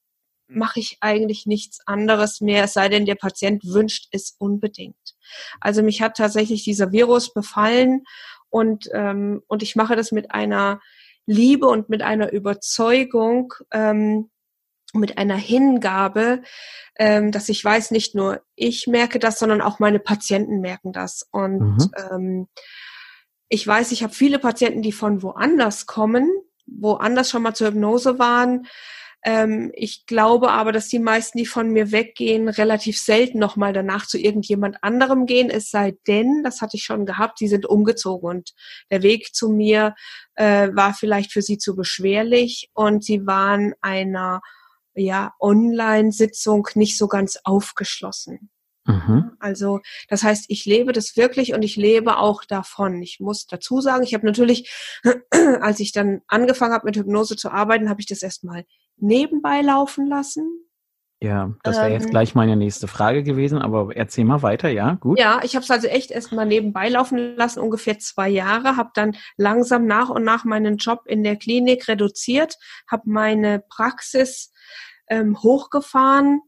mache 0.50 0.80
ich 0.80 0.98
eigentlich 1.02 1.46
nichts 1.46 1.80
anderes 1.86 2.42
mehr, 2.42 2.64
es 2.64 2.74
sei 2.74 2.90
denn, 2.90 3.06
der 3.06 3.16
Patient 3.16 3.64
wünscht 3.66 4.08
es 4.12 4.36
unbedingt. 4.40 5.16
Also 5.60 5.84
mich 5.84 6.02
hat 6.02 6.18
tatsächlich 6.18 6.64
dieser 6.64 6.92
Virus 6.92 7.34
befallen 7.34 8.04
und, 8.50 8.90
ähm, 8.94 9.44
und 9.48 9.62
ich 9.62 9.76
mache 9.76 9.96
das 9.96 10.12
mit 10.12 10.32
einer 10.32 10.82
Liebe 11.26 11.68
und 11.68 11.90
mit 11.90 12.02
einer 12.02 12.32
Überzeugung, 12.32 13.54
ähm, 13.72 14.30
mit 14.94 15.18
einer 15.18 15.36
Hingabe, 15.36 16.42
ähm, 16.98 17.32
dass 17.32 17.50
ich 17.50 17.64
weiß, 17.64 17.92
nicht 17.92 18.16
nur 18.16 18.42
ich 18.56 18.88
merke 18.88 19.20
das, 19.20 19.38
sondern 19.38 19.62
auch 19.62 19.80
meine 19.80 20.00
Patienten 20.00 20.62
merken 20.62 20.94
das. 20.94 21.28
Und 21.32 21.60
mhm. 21.60 21.92
ähm, 22.12 22.48
ich 23.50 23.66
weiß, 23.66 23.92
ich 23.92 24.04
habe 24.04 24.14
viele 24.14 24.40
Patienten, 24.40 24.82
die 24.82 24.92
von 24.92 25.22
woanders 25.24 25.86
kommen, 25.86 26.30
woanders 26.66 27.30
schon 27.30 27.44
mal 27.44 27.54
zur 27.54 27.68
Hypnose 27.68 28.20
waren. 28.20 28.68
Ähm, 29.24 29.72
ich 29.74 30.06
glaube 30.06 30.52
aber, 30.52 30.72
dass 30.72 30.90
die 30.90 31.00
meisten, 31.00 31.38
die 31.38 31.46
von 31.46 31.72
mir 31.72 31.92
weggehen, 31.92 32.50
relativ 32.50 33.00
selten 33.00 33.40
nochmal 33.40 33.74
danach 33.74 34.06
zu 34.06 34.18
irgendjemand 34.18 34.84
anderem 34.84 35.26
gehen. 35.26 35.50
Es 35.50 35.72
sei 35.72 35.98
denn, 36.08 36.44
das 36.44 36.62
hatte 36.62 36.78
ich 36.78 36.84
schon 36.84 37.06
gehabt, 37.06 37.40
die 37.40 37.48
sind 37.48 37.66
umgezogen 37.66 38.30
und 38.30 38.54
der 38.92 39.02
Weg 39.02 39.34
zu 39.34 39.50
mir 39.50 39.96
äh, 40.36 40.70
war 40.74 40.94
vielleicht 40.94 41.32
für 41.32 41.42
sie 41.42 41.58
zu 41.58 41.76
beschwerlich 41.76 42.70
und 42.74 43.04
sie 43.04 43.26
waren 43.26 43.74
einer 43.82 44.42
ja, 44.94 45.34
Online-Sitzung 45.40 46.68
nicht 46.76 46.98
so 46.98 47.08
ganz 47.08 47.40
aufgeschlossen. 47.44 48.50
Mhm. 48.88 49.34
Also 49.40 49.82
das 50.08 50.24
heißt, 50.24 50.46
ich 50.48 50.66
lebe 50.66 50.94
das 50.94 51.18
wirklich 51.18 51.54
und 51.54 51.62
ich 51.62 51.76
lebe 51.76 52.18
auch 52.18 52.44
davon. 52.46 53.02
Ich 53.02 53.20
muss 53.20 53.46
dazu 53.46 53.82
sagen, 53.82 54.04
ich 54.04 54.14
habe 54.14 54.26
natürlich, 54.26 54.72
als 55.62 55.80
ich 55.80 55.92
dann 55.92 56.22
angefangen 56.28 56.74
habe 56.74 56.86
mit 56.86 56.96
Hypnose 56.96 57.36
zu 57.36 57.52
arbeiten, 57.52 57.90
habe 57.90 58.00
ich 58.00 58.08
das 58.08 58.24
erstmal 58.24 58.66
nebenbei 58.96 59.62
laufen 59.62 60.08
lassen. 60.08 60.68
Ja, 61.20 61.52
das 61.64 61.78
wäre 61.78 61.88
ähm, 61.88 61.94
jetzt 61.94 62.12
gleich 62.12 62.36
meine 62.36 62.56
nächste 62.56 62.88
Frage 62.88 63.24
gewesen, 63.24 63.58
aber 63.58 63.96
erzähl 63.96 64.24
mal 64.24 64.44
weiter, 64.44 64.70
ja, 64.70 64.94
gut. 64.94 65.20
Ja, 65.20 65.40
ich 65.44 65.56
habe 65.56 65.64
es 65.64 65.72
also 65.72 65.88
echt 65.88 66.12
erstmal 66.12 66.46
nebenbei 66.46 66.90
laufen 66.90 67.36
lassen, 67.36 67.60
ungefähr 67.60 67.98
zwei 67.98 68.30
Jahre, 68.30 68.78
habe 68.78 68.92
dann 68.94 69.18
langsam 69.36 69.88
nach 69.88 70.10
und 70.10 70.24
nach 70.24 70.46
meinen 70.46 70.78
Job 70.78 71.02
in 71.08 71.24
der 71.24 71.36
Klinik 71.36 71.88
reduziert, 71.88 72.58
habe 72.90 73.10
meine 73.10 73.64
Praxis 73.68 74.54
ähm, 75.10 75.42
hochgefahren, 75.42 76.42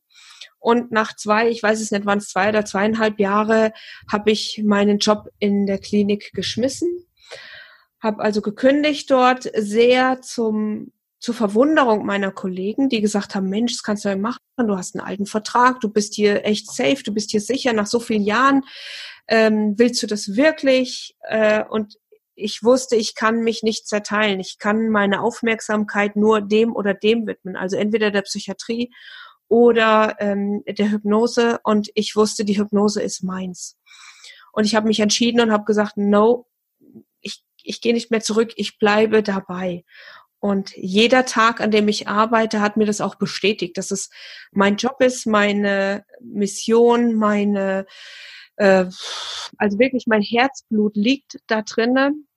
und 0.59 0.91
nach 0.91 1.15
zwei, 1.15 1.49
ich 1.49 1.63
weiß 1.63 1.81
es 1.81 1.91
nicht, 1.91 2.05
waren 2.05 2.19
es 2.19 2.29
zwei 2.29 2.49
oder 2.49 2.65
zweieinhalb 2.65 3.19
Jahre, 3.19 3.71
habe 4.11 4.31
ich 4.31 4.61
meinen 4.63 4.99
Job 4.99 5.29
in 5.39 5.65
der 5.65 5.79
Klinik 5.79 6.31
geschmissen. 6.33 7.05
Habe 8.01 8.21
also 8.21 8.41
gekündigt 8.41 9.09
dort, 9.11 9.49
sehr 9.55 10.21
zum 10.21 10.91
zur 11.19 11.35
Verwunderung 11.35 12.05
meiner 12.05 12.31
Kollegen, 12.31 12.87
die 12.87 13.01
gesagt 13.01 13.35
haben, 13.35 13.49
Mensch, 13.49 13.73
das 13.73 13.83
kannst 13.83 14.05
du 14.05 14.09
ja 14.09 14.15
machen, 14.15 14.39
du 14.57 14.77
hast 14.77 14.95
einen 14.95 15.05
alten 15.05 15.25
Vertrag, 15.25 15.81
du 15.81 15.89
bist 15.89 16.15
hier 16.15 16.45
echt 16.45 16.71
safe, 16.71 17.03
du 17.03 17.13
bist 17.13 17.31
hier 17.31 17.41
sicher 17.41 17.73
nach 17.73 17.87
so 17.87 17.99
vielen 17.99 18.23
Jahren, 18.23 18.63
ähm, 19.27 19.75
willst 19.77 20.01
du 20.01 20.07
das 20.07 20.37
wirklich? 20.37 21.15
Äh, 21.23 21.65
und 21.65 21.97
ich 22.35 22.63
wusste, 22.63 22.95
ich 22.95 23.15
kann 23.15 23.41
mich 23.41 23.63
nicht 23.63 23.85
zerteilen. 23.85 24.39
Ich 24.39 24.59
kann 24.59 24.89
meine 24.89 25.21
Aufmerksamkeit 25.21 26.15
nur 26.15 26.39
dem 26.39 26.73
oder 26.73 26.93
dem 26.93 27.27
widmen, 27.27 27.57
also 27.57 27.75
entweder 27.75 28.11
der 28.11 28.21
Psychiatrie 28.21 28.91
oder 29.49 30.15
ähm, 30.19 30.63
der 30.65 30.91
Hypnose. 30.91 31.59
Und 31.63 31.89
ich 31.95 32.15
wusste, 32.15 32.45
die 32.45 32.57
Hypnose 32.57 33.01
ist 33.01 33.23
meins. 33.23 33.77
Und 34.53 34.63
ich 34.63 34.75
habe 34.75 34.87
mich 34.87 35.01
entschieden 35.01 35.41
und 35.41 35.51
habe 35.51 35.65
gesagt, 35.65 35.97
no, 35.97 36.47
ich, 37.21 37.43
ich 37.63 37.81
gehe 37.81 37.93
nicht 37.93 38.11
mehr 38.11 38.21
zurück, 38.21 38.53
ich 38.55 38.79
bleibe 38.79 39.21
dabei. 39.21 39.83
Und 40.39 40.71
jeder 40.77 41.25
Tag, 41.25 41.59
an 41.59 41.71
dem 41.71 41.89
ich 41.89 42.07
arbeite, 42.07 42.61
hat 42.61 42.77
mir 42.77 42.85
das 42.85 43.01
auch 43.01 43.15
bestätigt, 43.15 43.77
dass 43.77 43.91
es 43.91 44.09
mein 44.51 44.77
Job 44.77 45.01
ist, 45.01 45.25
meine 45.25 46.05
Mission, 46.21 47.15
meine, 47.15 47.85
äh, 48.55 48.85
also 49.57 49.79
wirklich 49.79 50.05
mein 50.07 50.21
Herzblut 50.21 50.95
liegt 50.95 51.39
da 51.47 51.61
drinnen. 51.61 52.28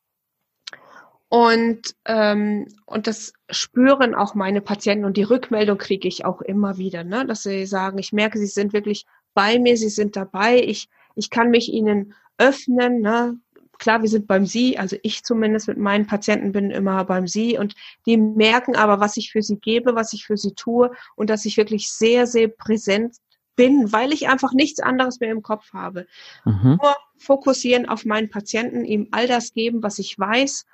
Und, 1.32 1.94
ähm, 2.04 2.66
und 2.84 3.06
das 3.06 3.32
spüren 3.48 4.14
auch 4.14 4.34
meine 4.34 4.60
Patienten 4.60 5.06
und 5.06 5.16
die 5.16 5.22
Rückmeldung 5.22 5.78
kriege 5.78 6.06
ich 6.06 6.26
auch 6.26 6.42
immer 6.42 6.76
wieder, 6.76 7.04
ne? 7.04 7.24
dass 7.24 7.42
sie 7.42 7.64
sagen, 7.64 7.96
ich 7.96 8.12
merke, 8.12 8.38
sie 8.38 8.44
sind 8.44 8.74
wirklich 8.74 9.06
bei 9.32 9.58
mir, 9.58 9.78
sie 9.78 9.88
sind 9.88 10.14
dabei, 10.14 10.60
ich, 10.62 10.90
ich 11.14 11.30
kann 11.30 11.48
mich 11.48 11.72
ihnen 11.72 12.12
öffnen, 12.36 13.00
ne? 13.00 13.38
klar, 13.78 14.02
wir 14.02 14.10
sind 14.10 14.26
beim 14.26 14.44
Sie, 14.44 14.76
also 14.76 14.96
ich 15.02 15.24
zumindest 15.24 15.68
mit 15.68 15.78
meinen 15.78 16.06
Patienten 16.06 16.52
bin 16.52 16.70
immer 16.70 17.02
beim 17.06 17.26
Sie 17.26 17.56
und 17.56 17.76
die 18.04 18.18
merken 18.18 18.76
aber, 18.76 19.00
was 19.00 19.16
ich 19.16 19.32
für 19.32 19.40
sie 19.40 19.56
gebe, 19.56 19.94
was 19.94 20.12
ich 20.12 20.26
für 20.26 20.36
sie 20.36 20.52
tue 20.52 20.90
und 21.16 21.30
dass 21.30 21.46
ich 21.46 21.56
wirklich 21.56 21.90
sehr, 21.90 22.26
sehr 22.26 22.48
präsent 22.48 23.16
bin, 23.56 23.90
weil 23.90 24.12
ich 24.12 24.28
einfach 24.28 24.52
nichts 24.52 24.80
anderes 24.80 25.18
mehr 25.18 25.30
im 25.30 25.42
Kopf 25.42 25.72
habe. 25.72 26.06
Mhm. 26.44 26.78
Nur 26.78 26.94
fokussieren 27.16 27.88
auf 27.88 28.04
meinen 28.04 28.28
Patienten, 28.28 28.84
ihm 28.84 29.08
all 29.12 29.26
das 29.26 29.54
geben, 29.54 29.82
was 29.82 29.98
ich 29.98 30.18
weiß. 30.18 30.66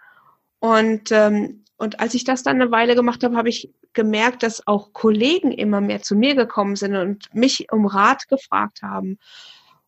Und, 0.60 1.12
ähm, 1.12 1.64
und 1.76 2.00
als 2.00 2.14
ich 2.14 2.24
das 2.24 2.42
dann 2.42 2.60
eine 2.60 2.70
Weile 2.70 2.94
gemacht 2.94 3.22
habe, 3.22 3.36
habe 3.36 3.48
ich 3.48 3.72
gemerkt, 3.92 4.42
dass 4.42 4.66
auch 4.66 4.92
Kollegen 4.92 5.52
immer 5.52 5.80
mehr 5.80 6.02
zu 6.02 6.16
mir 6.16 6.34
gekommen 6.34 6.76
sind 6.76 6.96
und 6.96 7.34
mich 7.34 7.70
um 7.72 7.86
Rat 7.86 8.28
gefragt 8.28 8.82
haben. 8.82 9.18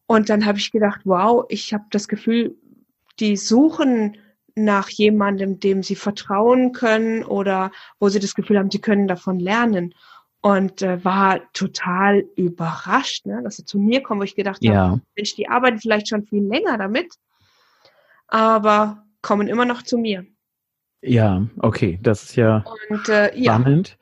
Und 0.07 0.29
dann 0.29 0.47
habe 0.47 0.59
ich 0.59 0.73
gedacht, 0.73 1.03
wow, 1.05 1.45
ich 1.49 1.73
habe 1.73 1.85
das 1.91 2.09
Gefühl, 2.09 2.57
die 3.21 3.37
suchen 3.37 4.17
nach 4.57 4.89
jemandem, 4.89 5.61
dem 5.61 5.83
sie 5.83 5.95
vertrauen 5.95 6.73
können 6.73 7.25
oder 7.25 7.71
wo 7.99 8.09
sie 8.09 8.19
das 8.19 8.35
Gefühl 8.35 8.59
haben, 8.59 8.71
sie 8.71 8.81
können 8.81 9.07
davon 9.07 9.39
lernen. 9.39 9.95
Und 10.43 10.81
äh, 10.81 11.05
war 11.05 11.53
total 11.53 12.25
überrascht, 12.35 13.27
ne, 13.27 13.43
dass 13.45 13.57
sie 13.57 13.67
zu 13.67 13.79
mir 13.79 14.03
kommen, 14.03 14.21
wo 14.21 14.25
ich 14.25 14.37
gedacht 14.37 14.59
ja. 14.62 14.75
habe, 14.75 15.00
Mensch, 15.15 15.35
die 15.35 15.49
arbeiten 15.49 15.79
vielleicht 15.79 16.09
schon 16.09 16.25
viel 16.25 16.43
länger 16.43 16.79
damit, 16.79 17.15
aber 18.27 19.05
kommen 19.21 19.49
immer 19.49 19.67
noch 19.67 19.83
zu 19.83 19.99
mir. 19.99 20.25
Ja, 21.02 21.47
okay, 21.59 21.99
das 22.02 22.25
ist 22.25 22.37
ja 22.37 22.64
und, 22.88 23.09
äh, 23.09 23.33
spannend. 23.42 23.97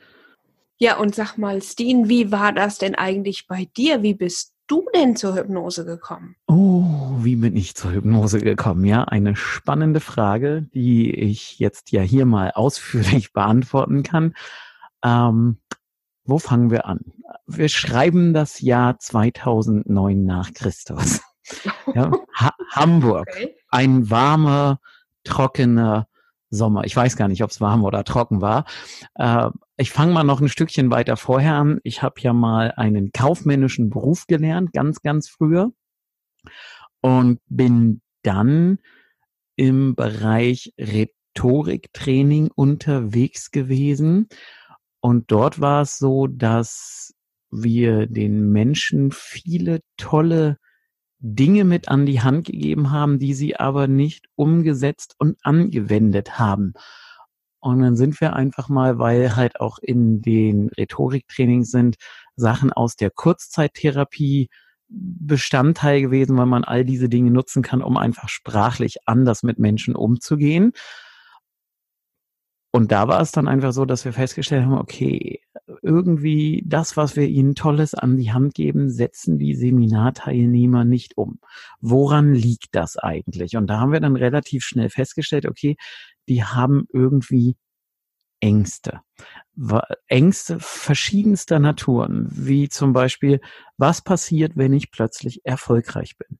Ja. 0.78 0.94
ja, 0.94 0.98
und 0.98 1.14
sag 1.14 1.36
mal, 1.38 1.62
Steen, 1.62 2.08
wie 2.08 2.32
war 2.32 2.52
das 2.52 2.78
denn 2.78 2.94
eigentlich 2.94 3.46
bei 3.46 3.68
dir? 3.76 4.02
Wie 4.02 4.14
bist 4.14 4.52
du 4.66 4.86
denn 4.94 5.16
zur 5.16 5.36
Hypnose 5.36 5.84
gekommen? 5.84 6.36
Oh, 6.46 7.16
wie 7.18 7.36
bin 7.36 7.56
ich 7.56 7.74
zur 7.74 7.92
Hypnose 7.92 8.40
gekommen? 8.40 8.84
Ja, 8.84 9.04
eine 9.04 9.36
spannende 9.36 10.00
Frage, 10.00 10.66
die 10.74 11.12
ich 11.12 11.58
jetzt 11.58 11.92
ja 11.92 12.02
hier 12.02 12.26
mal 12.26 12.52
ausführlich 12.52 13.32
beantworten 13.32 14.02
kann. 14.02 14.34
Ähm, 15.04 15.58
wo 16.24 16.38
fangen 16.38 16.70
wir 16.70 16.86
an? 16.86 17.00
Wir 17.46 17.68
schreiben 17.68 18.34
das 18.34 18.60
Jahr 18.60 18.98
2009 18.98 20.24
nach 20.24 20.52
Christus. 20.52 21.20
Ja, 21.94 22.10
ha 22.34 22.52
Hamburg. 22.72 23.26
Okay. 23.30 23.56
Ein 23.70 24.10
warmer, 24.10 24.80
trockener 25.24 26.06
Sommer. 26.50 26.84
Ich 26.84 26.96
weiß 26.96 27.16
gar 27.16 27.28
nicht, 27.28 27.42
ob 27.42 27.50
es 27.50 27.60
warm 27.60 27.84
oder 27.84 28.04
trocken 28.04 28.40
war. 28.40 28.64
Äh, 29.14 29.50
ich 29.76 29.90
fange 29.90 30.12
mal 30.12 30.24
noch 30.24 30.40
ein 30.40 30.48
Stückchen 30.48 30.90
weiter 30.90 31.16
vorher 31.16 31.54
an. 31.54 31.80
Ich 31.82 32.02
habe 32.02 32.20
ja 32.20 32.32
mal 32.32 32.72
einen 32.76 33.12
kaufmännischen 33.12 33.90
Beruf 33.90 34.26
gelernt, 34.26 34.72
ganz, 34.72 35.02
ganz 35.02 35.28
früher. 35.28 35.72
Und 37.00 37.40
bin 37.48 38.00
dann 38.22 38.78
im 39.56 39.94
Bereich 39.94 40.72
Rhetoriktraining 40.78 42.50
unterwegs 42.54 43.50
gewesen. 43.50 44.28
Und 45.00 45.30
dort 45.30 45.60
war 45.60 45.82
es 45.82 45.98
so, 45.98 46.26
dass 46.26 47.14
wir 47.50 48.06
den 48.06 48.50
Menschen 48.50 49.10
viele 49.12 49.80
tolle 49.96 50.58
Dinge 51.20 51.64
mit 51.64 51.88
an 51.88 52.06
die 52.06 52.20
Hand 52.20 52.46
gegeben 52.46 52.90
haben, 52.90 53.18
die 53.18 53.34
sie 53.34 53.56
aber 53.56 53.88
nicht 53.88 54.26
umgesetzt 54.36 55.14
und 55.18 55.36
angewendet 55.42 56.38
haben. 56.38 56.74
Und 57.60 57.80
dann 57.80 57.96
sind 57.96 58.20
wir 58.20 58.34
einfach 58.34 58.68
mal, 58.68 58.98
weil 58.98 59.34
halt 59.34 59.60
auch 59.60 59.78
in 59.78 60.22
den 60.22 60.68
Rhetoriktrainings 60.68 61.70
sind 61.70 61.96
Sachen 62.36 62.72
aus 62.72 62.94
der 62.94 63.10
Kurzzeittherapie 63.10 64.48
Bestandteil 64.88 66.00
gewesen, 66.00 66.36
weil 66.36 66.46
man 66.46 66.64
all 66.64 66.84
diese 66.84 67.08
Dinge 67.08 67.30
nutzen 67.30 67.62
kann, 67.62 67.82
um 67.82 67.96
einfach 67.96 68.28
sprachlich 68.28 68.96
anders 69.06 69.42
mit 69.42 69.58
Menschen 69.58 69.94
umzugehen. 69.94 70.72
Und 72.70 72.92
da 72.92 73.08
war 73.08 73.20
es 73.20 73.32
dann 73.32 73.48
einfach 73.48 73.72
so, 73.72 73.86
dass 73.86 74.04
wir 74.04 74.12
festgestellt 74.12 74.64
haben, 74.64 74.78
okay, 74.78 75.40
irgendwie 75.82 76.62
das, 76.66 76.96
was 76.96 77.16
wir 77.16 77.26
ihnen 77.26 77.54
Tolles 77.54 77.94
an 77.94 78.16
die 78.16 78.32
Hand 78.32 78.54
geben, 78.54 78.90
setzen 78.90 79.38
die 79.38 79.54
Seminarteilnehmer 79.54 80.84
nicht 80.84 81.16
um. 81.16 81.40
Woran 81.80 82.34
liegt 82.34 82.74
das 82.74 82.96
eigentlich? 82.96 83.56
Und 83.56 83.68
da 83.68 83.80
haben 83.80 83.92
wir 83.92 84.00
dann 84.00 84.16
relativ 84.16 84.64
schnell 84.64 84.90
festgestellt, 84.90 85.46
okay, 85.46 85.76
die 86.28 86.44
haben 86.44 86.86
irgendwie 86.92 87.56
Ängste. 88.40 89.00
Ängste 90.06 90.58
verschiedenster 90.60 91.58
Naturen, 91.58 92.28
wie 92.30 92.68
zum 92.68 92.92
Beispiel, 92.92 93.40
was 93.76 94.02
passiert, 94.02 94.56
wenn 94.56 94.72
ich 94.72 94.90
plötzlich 94.90 95.44
erfolgreich 95.44 96.16
bin? 96.16 96.38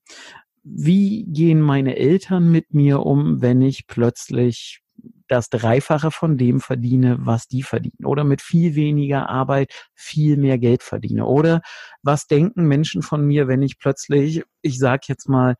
Wie 0.62 1.24
gehen 1.24 1.60
meine 1.60 1.96
Eltern 1.96 2.50
mit 2.50 2.74
mir 2.74 3.00
um, 3.00 3.40
wenn 3.40 3.62
ich 3.62 3.86
plötzlich 3.86 4.82
das 5.28 5.50
Dreifache 5.50 6.10
von 6.10 6.38
dem 6.38 6.60
verdiene, 6.60 7.18
was 7.20 7.48
die 7.48 7.62
verdienen. 7.62 8.04
Oder 8.04 8.24
mit 8.24 8.40
viel 8.42 8.74
weniger 8.74 9.28
Arbeit 9.28 9.72
viel 9.94 10.36
mehr 10.36 10.58
Geld 10.58 10.82
verdiene. 10.82 11.26
Oder 11.26 11.60
was 12.02 12.26
denken 12.26 12.66
Menschen 12.66 13.02
von 13.02 13.26
mir, 13.26 13.48
wenn 13.48 13.62
ich 13.62 13.78
plötzlich, 13.78 14.42
ich 14.62 14.78
sag 14.78 15.08
jetzt 15.08 15.28
mal, 15.28 15.56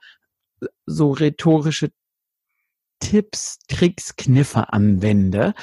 so 0.87 1.13
rhetorische 1.13 1.91
Tipps, 3.01 3.59
Tricks, 3.69 4.17
Kniffe 4.17 4.73
anwende. 4.73 5.55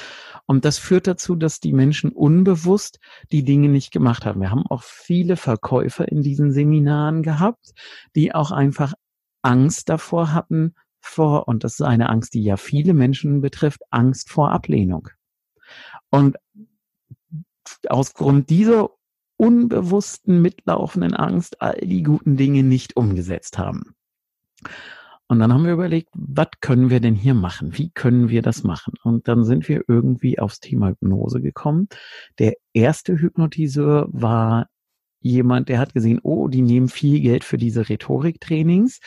Und 0.46 0.64
das 0.64 0.78
führt 0.78 1.06
dazu, 1.06 1.36
dass 1.36 1.60
die 1.60 1.72
Menschen 1.72 2.10
unbewusst 2.10 2.98
die 3.32 3.44
Dinge 3.44 3.68
nicht 3.68 3.90
gemacht 3.90 4.24
haben. 4.24 4.40
Wir 4.40 4.50
haben 4.50 4.66
auch 4.66 4.82
viele 4.82 5.36
Verkäufer 5.36 6.08
in 6.08 6.22
diesen 6.22 6.52
Seminaren 6.52 7.22
gehabt, 7.22 7.72
die 8.14 8.34
auch 8.34 8.52
einfach 8.52 8.94
Angst 9.42 9.88
davor 9.88 10.32
hatten, 10.32 10.74
vor, 11.06 11.48
und 11.48 11.64
das 11.64 11.74
ist 11.74 11.82
eine 11.82 12.08
Angst, 12.08 12.34
die 12.34 12.42
ja 12.42 12.56
viele 12.56 12.94
Menschen 12.94 13.40
betrifft, 13.40 13.82
Angst 13.90 14.30
vor 14.30 14.50
Ablehnung. 14.50 15.08
Und 16.10 16.36
aus 17.88 18.14
Grund 18.14 18.50
dieser 18.50 18.90
unbewussten 19.36 20.40
mitlaufenden 20.40 21.14
Angst 21.14 21.60
all 21.60 21.78
die 21.82 22.02
guten 22.02 22.36
Dinge 22.36 22.62
nicht 22.62 22.96
umgesetzt 22.96 23.58
haben. 23.58 23.94
Und 25.28 25.40
dann 25.40 25.52
haben 25.52 25.64
wir 25.64 25.72
überlegt, 25.72 26.10
was 26.14 26.48
können 26.60 26.88
wir 26.88 27.00
denn 27.00 27.16
hier 27.16 27.34
machen? 27.34 27.76
Wie 27.76 27.90
können 27.90 28.28
wir 28.28 28.42
das 28.42 28.62
machen? 28.62 28.94
Und 29.02 29.26
dann 29.26 29.44
sind 29.44 29.68
wir 29.68 29.82
irgendwie 29.88 30.38
aufs 30.38 30.60
Thema 30.60 30.90
Hypnose 30.90 31.40
gekommen. 31.40 31.88
Der 32.38 32.54
erste 32.72 33.18
Hypnotiseur 33.18 34.06
war 34.12 34.68
jemand, 35.20 35.68
der 35.68 35.80
hat 35.80 35.94
gesehen, 35.94 36.20
oh, 36.22 36.46
die 36.46 36.62
nehmen 36.62 36.88
viel 36.88 37.20
Geld 37.20 37.42
für 37.42 37.56
diese 37.56 37.88
Rhetoriktrainings 37.88 39.00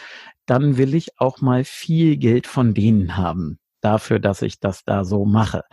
dann 0.49 0.77
will 0.77 0.95
ich 0.95 1.19
auch 1.19 1.41
mal 1.41 1.63
viel 1.63 2.17
Geld 2.17 2.47
von 2.47 2.73
denen 2.73 3.17
haben 3.17 3.59
dafür, 3.81 4.19
dass 4.19 4.41
ich 4.41 4.59
das 4.59 4.83
da 4.83 5.05
so 5.05 5.25
mache. 5.25 5.63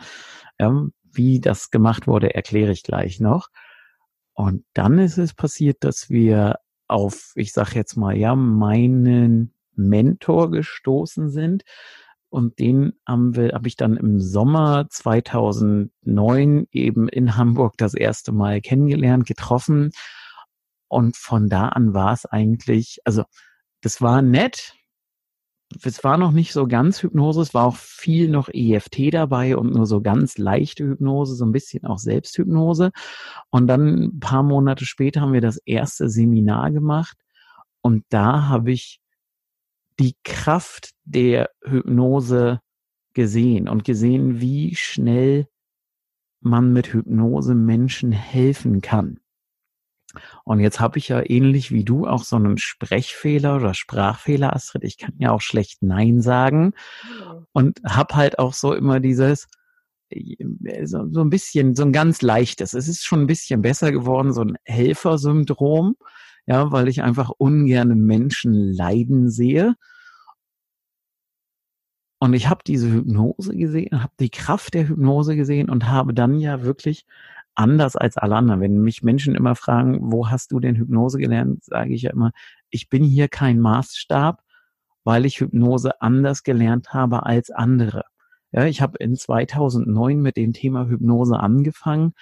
Ja, 0.59 0.87
wie 1.11 1.39
das 1.39 1.71
gemacht 1.71 2.07
wurde, 2.07 2.35
erkläre 2.35 2.71
ich 2.71 2.83
gleich 2.83 3.19
noch. 3.19 3.49
Und 4.33 4.65
dann 4.73 4.99
ist 4.99 5.17
es 5.17 5.33
passiert, 5.33 5.77
dass 5.83 6.09
wir 6.09 6.59
auf, 6.87 7.31
ich 7.35 7.53
sag 7.53 7.73
jetzt 7.73 7.97
mal, 7.97 8.15
ja, 8.15 8.35
meinen 8.35 9.53
Mentor 9.73 10.51
gestoßen 10.51 11.29
sind. 11.29 11.63
Und 12.29 12.59
den 12.59 12.93
haben 13.05 13.35
wir, 13.35 13.53
habe 13.53 13.67
ich 13.67 13.77
dann 13.77 13.97
im 13.97 14.19
Sommer 14.19 14.87
2009 14.89 16.67
eben 16.71 17.09
in 17.09 17.35
Hamburg 17.35 17.75
das 17.77 17.93
erste 17.93 18.31
Mal 18.31 18.61
kennengelernt, 18.61 19.25
getroffen. 19.25 19.91
Und 20.87 21.17
von 21.17 21.49
da 21.49 21.69
an 21.69 21.93
war 21.93 22.13
es 22.13 22.25
eigentlich, 22.25 22.99
also 23.05 23.23
das 23.81 24.01
war 24.01 24.21
nett, 24.21 24.73
es 25.83 26.03
war 26.03 26.17
noch 26.17 26.31
nicht 26.31 26.53
so 26.53 26.65
ganz 26.67 27.03
Hypnose, 27.03 27.41
es 27.41 27.53
war 27.53 27.65
auch 27.65 27.75
viel 27.75 28.29
noch 28.29 28.49
EFT 28.49 29.13
dabei 29.13 29.57
und 29.57 29.73
nur 29.73 29.85
so 29.85 30.01
ganz 30.01 30.37
leichte 30.37 30.85
Hypnose, 30.85 31.35
so 31.35 31.45
ein 31.45 31.51
bisschen 31.51 31.85
auch 31.85 31.97
Selbsthypnose. 31.97 32.91
Und 33.49 33.67
dann 33.67 34.03
ein 34.03 34.19
paar 34.19 34.43
Monate 34.43 34.85
später 34.85 35.21
haben 35.21 35.33
wir 35.33 35.41
das 35.41 35.57
erste 35.65 36.09
Seminar 36.09 36.71
gemacht 36.71 37.17
und 37.81 38.05
da 38.09 38.47
habe 38.47 38.71
ich 38.71 38.99
die 39.99 40.15
Kraft 40.23 40.91
der 41.03 41.49
Hypnose 41.63 42.61
gesehen 43.13 43.67
und 43.67 43.83
gesehen, 43.83 44.39
wie 44.39 44.75
schnell 44.75 45.47
man 46.39 46.71
mit 46.71 46.93
Hypnose 46.93 47.55
Menschen 47.55 48.11
helfen 48.11 48.81
kann. 48.81 49.19
Und 50.43 50.59
jetzt 50.59 50.79
habe 50.79 50.97
ich 50.97 51.07
ja 51.07 51.21
ähnlich 51.23 51.71
wie 51.71 51.83
du 51.83 52.07
auch 52.07 52.23
so 52.23 52.35
einen 52.35 52.57
Sprechfehler 52.57 53.57
oder 53.57 53.73
Sprachfehler, 53.73 54.55
Astrid. 54.55 54.83
Ich 54.83 54.97
kann 54.97 55.13
ja 55.17 55.31
auch 55.31 55.41
schlecht 55.41 55.83
Nein 55.83 56.21
sagen 56.21 56.73
und 57.53 57.79
habe 57.85 58.15
halt 58.15 58.39
auch 58.39 58.53
so 58.53 58.73
immer 58.73 58.99
dieses 58.99 59.47
so, 60.85 61.07
so 61.11 61.21
ein 61.21 61.29
bisschen, 61.29 61.75
so 61.75 61.83
ein 61.83 61.91
ganz 61.91 62.21
leichtes. 62.21 62.73
Es 62.73 62.87
ist 62.87 63.03
schon 63.03 63.21
ein 63.21 63.27
bisschen 63.27 63.61
besser 63.61 63.91
geworden, 63.91 64.33
so 64.33 64.41
ein 64.41 64.57
Helfersyndrom, 64.63 65.95
ja, 66.45 66.71
weil 66.71 66.87
ich 66.87 67.03
einfach 67.03 67.29
ungerne 67.37 67.95
Menschen 67.95 68.71
leiden 68.71 69.29
sehe. 69.29 69.75
Und 72.19 72.33
ich 72.33 72.49
habe 72.49 72.61
diese 72.65 72.91
Hypnose 72.91 73.55
gesehen, 73.55 74.01
habe 74.01 74.13
die 74.19 74.31
Kraft 74.31 74.73
der 74.73 74.87
Hypnose 74.87 75.35
gesehen 75.35 75.69
und 75.69 75.87
habe 75.87 76.13
dann 76.13 76.39
ja 76.39 76.63
wirklich 76.63 77.05
anders 77.57 77.95
als 77.95 78.17
alle 78.17 78.35
anderen. 78.35 78.61
Wenn 78.61 78.81
mich 78.81 79.03
Menschen 79.03 79.35
immer 79.35 79.55
fragen, 79.55 79.99
wo 80.11 80.29
hast 80.29 80.51
du 80.51 80.59
denn 80.59 80.75
Hypnose 80.75 81.17
gelernt, 81.17 81.63
sage 81.63 81.93
ich 81.93 82.03
ja 82.03 82.11
immer, 82.11 82.31
ich 82.69 82.89
bin 82.89 83.03
hier 83.03 83.27
kein 83.27 83.59
Maßstab, 83.59 84.41
weil 85.03 85.25
ich 85.25 85.39
Hypnose 85.39 86.01
anders 86.01 86.43
gelernt 86.43 86.93
habe 86.93 87.25
als 87.25 87.49
andere. 87.49 88.03
Ja, 88.51 88.65
ich 88.65 88.81
habe 88.81 88.97
in 88.99 89.15
2009 89.15 90.21
mit 90.21 90.37
dem 90.37 90.53
Thema 90.53 90.87
Hypnose 90.87 91.39
angefangen, 91.39 92.13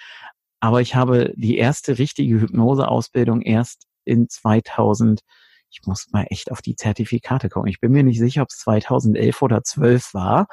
aber 0.60 0.80
ich 0.80 0.94
habe 0.94 1.32
die 1.36 1.56
erste 1.58 1.98
richtige 1.98 2.40
Hypnoseausbildung 2.40 3.42
erst 3.42 3.86
in 4.04 4.28
2000 4.28 5.20
ich 5.68 5.86
muss 5.86 6.06
mal 6.12 6.26
echt 6.30 6.50
auf 6.52 6.62
die 6.62 6.76
Zertifikate 6.76 7.48
gucken. 7.48 7.68
Ich 7.68 7.80
bin 7.80 7.92
mir 7.92 8.04
nicht 8.04 8.18
sicher, 8.18 8.42
ob 8.42 8.48
es 8.50 8.58
2011 8.58 9.42
oder 9.42 9.62
12 9.62 10.14
war. 10.14 10.46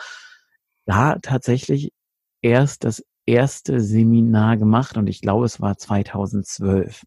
Da 0.86 1.18
tatsächlich 1.22 1.94
erst 2.42 2.84
das 2.84 3.04
erste 3.26 3.80
Seminar 3.80 4.58
gemacht 4.58 4.98
und 4.98 5.08
ich 5.08 5.22
glaube, 5.22 5.46
es 5.46 5.62
war 5.62 5.78
2012. 5.78 7.04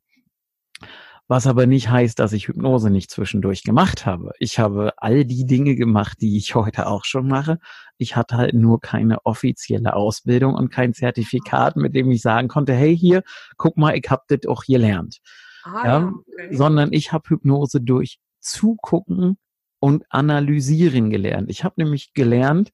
Was 1.28 1.48
aber 1.48 1.66
nicht 1.66 1.90
heißt, 1.90 2.20
dass 2.20 2.32
ich 2.32 2.46
Hypnose 2.46 2.88
nicht 2.88 3.10
zwischendurch 3.10 3.64
gemacht 3.64 4.06
habe. 4.06 4.30
Ich 4.38 4.60
habe 4.60 4.92
all 4.98 5.24
die 5.24 5.44
Dinge 5.44 5.74
gemacht, 5.74 6.18
die 6.20 6.36
ich 6.36 6.54
heute 6.54 6.86
auch 6.86 7.04
schon 7.04 7.26
mache. 7.26 7.58
Ich 7.98 8.14
hatte 8.14 8.36
halt 8.36 8.54
nur 8.54 8.80
keine 8.80 9.26
offizielle 9.26 9.96
Ausbildung 9.96 10.54
und 10.54 10.70
kein 10.70 10.94
Zertifikat, 10.94 11.76
mit 11.76 11.96
dem 11.96 12.10
ich 12.12 12.22
sagen 12.22 12.46
konnte, 12.46 12.74
hey 12.74 12.96
hier, 12.96 13.24
guck 13.56 13.76
mal, 13.76 13.96
ich 13.96 14.08
hab 14.08 14.28
das 14.28 14.46
auch 14.46 14.62
gelernt. 14.62 15.18
Ah, 15.64 15.82
ja, 15.84 16.06
okay. 16.06 16.54
Sondern 16.54 16.92
ich 16.92 17.12
habe 17.12 17.28
Hypnose 17.28 17.80
durch 17.80 18.20
Zugucken 18.38 19.36
und 19.80 20.04
Analysieren 20.10 21.10
gelernt. 21.10 21.50
Ich 21.50 21.64
habe 21.64 21.74
nämlich 21.78 22.14
gelernt 22.14 22.70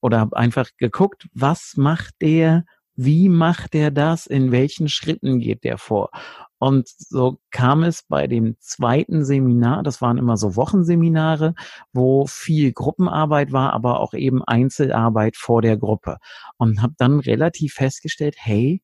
oder 0.00 0.20
habe 0.20 0.36
einfach 0.36 0.70
geguckt, 0.76 1.28
was 1.34 1.76
macht 1.76 2.14
der, 2.20 2.64
wie 2.98 3.28
macht 3.28 3.76
er 3.76 3.92
das, 3.92 4.26
in 4.26 4.50
welchen 4.50 4.88
Schritten 4.88 5.38
geht 5.38 5.62
der 5.62 5.78
vor. 5.78 6.10
Und 6.58 6.88
so 6.88 7.38
kam 7.52 7.84
es 7.84 8.02
bei 8.02 8.26
dem 8.26 8.56
zweiten 8.58 9.24
Seminar, 9.24 9.84
das 9.84 10.02
waren 10.02 10.18
immer 10.18 10.36
so 10.36 10.56
Wochenseminare, 10.56 11.54
wo 11.92 12.26
viel 12.26 12.72
Gruppenarbeit 12.72 13.52
war, 13.52 13.72
aber 13.72 14.00
auch 14.00 14.14
eben 14.14 14.42
Einzelarbeit 14.42 15.36
vor 15.36 15.62
der 15.62 15.76
Gruppe. 15.76 16.18
Und 16.56 16.82
habe 16.82 16.94
dann 16.98 17.20
relativ 17.20 17.74
festgestellt, 17.74 18.34
hey, 18.36 18.82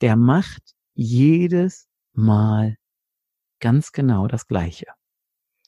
der 0.00 0.16
macht 0.16 0.74
jedes 0.94 1.86
Mal 2.12 2.76
ganz 3.60 3.92
genau 3.92 4.26
das 4.26 4.48
Gleiche. 4.48 4.86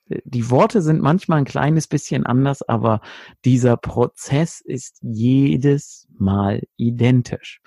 Die 0.09 0.51
Worte 0.51 0.83
sind 0.83 1.03
manchmal 1.03 1.39
ein 1.39 1.45
kleines 1.45 1.89
bisschen 1.89 2.27
anders, 2.27 2.63
aber 2.63 3.01
dieser 3.45 3.77
Prozess 3.77 4.61
ist 4.61 4.99
jedes 5.03 6.07
Mal 6.17 6.63
identisch. 6.77 7.61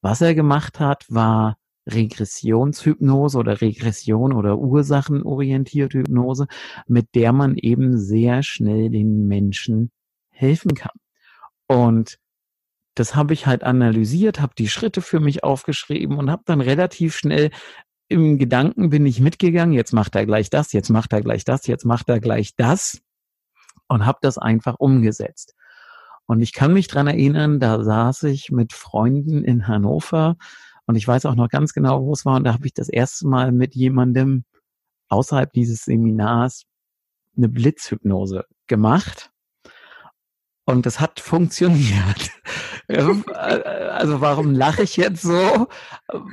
Was 0.00 0.20
er 0.20 0.34
gemacht 0.34 0.80
hat, 0.80 1.04
war 1.10 1.56
Regressionshypnose 1.86 3.38
oder 3.38 3.60
Regression 3.60 4.32
oder 4.32 4.58
ursachenorientierte 4.58 5.98
Hypnose, 5.98 6.46
mit 6.86 7.14
der 7.14 7.32
man 7.32 7.56
eben 7.56 7.98
sehr 7.98 8.42
schnell 8.42 8.90
den 8.90 9.26
Menschen 9.26 9.90
helfen 10.30 10.74
kann. 10.74 10.96
Und 11.66 12.18
das 12.94 13.14
habe 13.16 13.34
ich 13.34 13.46
halt 13.46 13.64
analysiert, 13.64 14.40
habe 14.40 14.54
die 14.56 14.68
Schritte 14.68 15.02
für 15.02 15.20
mich 15.20 15.44
aufgeschrieben 15.44 16.16
und 16.16 16.30
habe 16.30 16.42
dann 16.46 16.60
relativ 16.60 17.16
schnell 17.16 17.50
im 18.08 18.38
Gedanken 18.38 18.90
bin 18.90 19.06
ich 19.06 19.20
mitgegangen, 19.20 19.74
jetzt 19.74 19.92
macht 19.92 20.14
er 20.14 20.26
gleich 20.26 20.50
das, 20.50 20.72
jetzt 20.72 20.90
macht 20.90 21.12
er 21.12 21.22
gleich 21.22 21.44
das, 21.44 21.66
jetzt 21.66 21.84
macht 21.84 22.08
er 22.08 22.20
gleich 22.20 22.54
das 22.56 23.00
und 23.88 24.06
habe 24.06 24.18
das 24.20 24.38
einfach 24.38 24.76
umgesetzt. 24.78 25.54
Und 26.26 26.40
ich 26.40 26.52
kann 26.52 26.72
mich 26.72 26.88
dran 26.88 27.06
erinnern, 27.06 27.60
da 27.60 27.82
saß 27.82 28.24
ich 28.24 28.50
mit 28.50 28.72
Freunden 28.72 29.44
in 29.44 29.68
Hannover 29.68 30.36
und 30.86 30.96
ich 30.96 31.06
weiß 31.06 31.26
auch 31.26 31.34
noch 31.34 31.48
ganz 31.48 31.72
genau, 31.72 32.04
wo 32.04 32.12
es 32.12 32.24
war. 32.24 32.36
Und 32.36 32.44
da 32.44 32.54
habe 32.54 32.66
ich 32.66 32.74
das 32.74 32.88
erste 32.88 33.26
Mal 33.26 33.52
mit 33.52 33.74
jemandem 33.74 34.44
außerhalb 35.08 35.52
dieses 35.52 35.84
Seminars 35.84 36.64
eine 37.36 37.48
Blitzhypnose 37.48 38.44
gemacht. 38.66 39.30
Und 40.66 40.86
das 40.86 41.00
hat 41.00 41.20
funktioniert. 41.20 42.30
Also 42.88 44.20
warum 44.20 44.52
lache 44.52 44.82
ich 44.82 44.96
jetzt 44.96 45.22
so? 45.22 45.68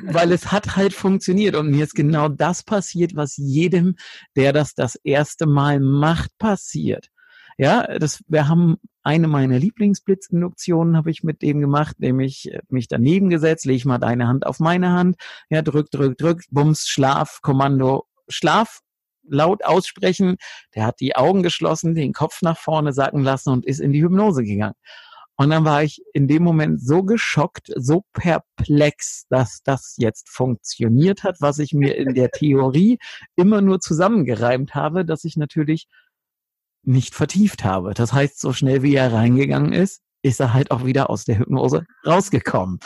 Weil 0.04 0.32
es 0.32 0.52
hat 0.52 0.76
halt 0.76 0.94
funktioniert 0.94 1.56
und 1.56 1.72
mir 1.72 1.84
ist 1.84 1.96
genau 1.96 2.28
das 2.28 2.64
passiert, 2.64 3.16
was 3.16 3.38
jedem, 3.38 3.96
der 4.36 4.54
das 4.54 4.74
das 4.76 4.96
erste 4.96 5.46
Mal 5.46 5.80
macht, 5.80 6.38
passiert. 6.38 7.10
Ja, 7.58 7.98
das, 8.00 8.24
wir 8.28 8.48
haben 8.48 8.78
eine 9.04 9.28
meiner 9.28 9.60
Lieblingsblitzinduktionen 9.60 10.98
habe 10.98 11.12
ich 11.12 11.24
mit 11.24 11.42
dem 11.42 11.60
gemacht, 11.60 12.00
nämlich 12.00 12.52
mich 12.70 12.88
daneben 12.88 13.30
gesetzt, 13.30 13.66
lege 13.66 13.88
mal 13.88 13.98
deine 13.98 14.28
Hand 14.28 14.46
auf 14.46 14.60
meine 14.60 14.92
Hand, 14.92 15.18
ja, 15.50 15.62
drück, 15.62 15.92
drück, 15.92 16.18
drück, 16.18 16.42
bums, 16.50 16.88
Schlaf, 16.88 17.40
Kommando, 17.42 18.06
Schlaf, 18.30 18.80
laut 19.24 19.64
aussprechen. 19.64 20.38
Der 20.76 20.86
hat 20.86 21.00
die 21.00 21.16
Augen 21.16 21.44
geschlossen, 21.44 21.96
den 21.96 22.14
Kopf 22.14 22.42
nach 22.42 22.58
vorne 22.58 22.94
sacken 22.94 23.24
lassen 23.24 23.50
und 23.50 23.66
ist 23.66 23.80
in 23.80 23.92
die 23.92 24.04
Hypnose 24.04 24.44
gegangen. 24.44 24.76
Und 25.42 25.50
dann 25.50 25.66
war 25.66 25.82
ich 25.82 26.04
in 26.14 26.28
dem 26.28 26.44
Moment 26.44 26.80
so 26.86 27.02
geschockt, 27.02 27.72
so 27.76 28.04
perplex, 28.14 29.26
dass 29.28 29.64
das 29.64 29.96
jetzt 29.98 30.30
funktioniert 30.30 31.24
hat, 31.24 31.38
was 31.40 31.58
ich 31.58 31.74
mir 31.74 31.98
in 31.98 32.14
der 32.14 32.30
Theorie 32.30 33.00
immer 33.36 33.60
nur 33.60 33.80
zusammengereimt 33.80 34.76
habe, 34.76 35.04
dass 35.04 35.24
ich 35.24 35.38
natürlich 35.38 35.88
nicht 36.84 37.16
vertieft 37.16 37.64
habe. 37.64 37.96
Das 37.96 38.14
heißt, 38.14 38.40
so 38.40 38.54
schnell 38.54 38.84
wie 38.84 38.94
er 38.94 39.14
reingegangen 39.14 39.74
ist, 39.74 40.04
ist 40.22 40.40
er 40.40 40.54
halt 40.54 40.70
auch 40.70 40.86
wieder 40.86 41.10
aus 41.10 41.26
der 41.26 41.40
Hypnose 41.40 41.88
rausgekommen. 42.06 42.78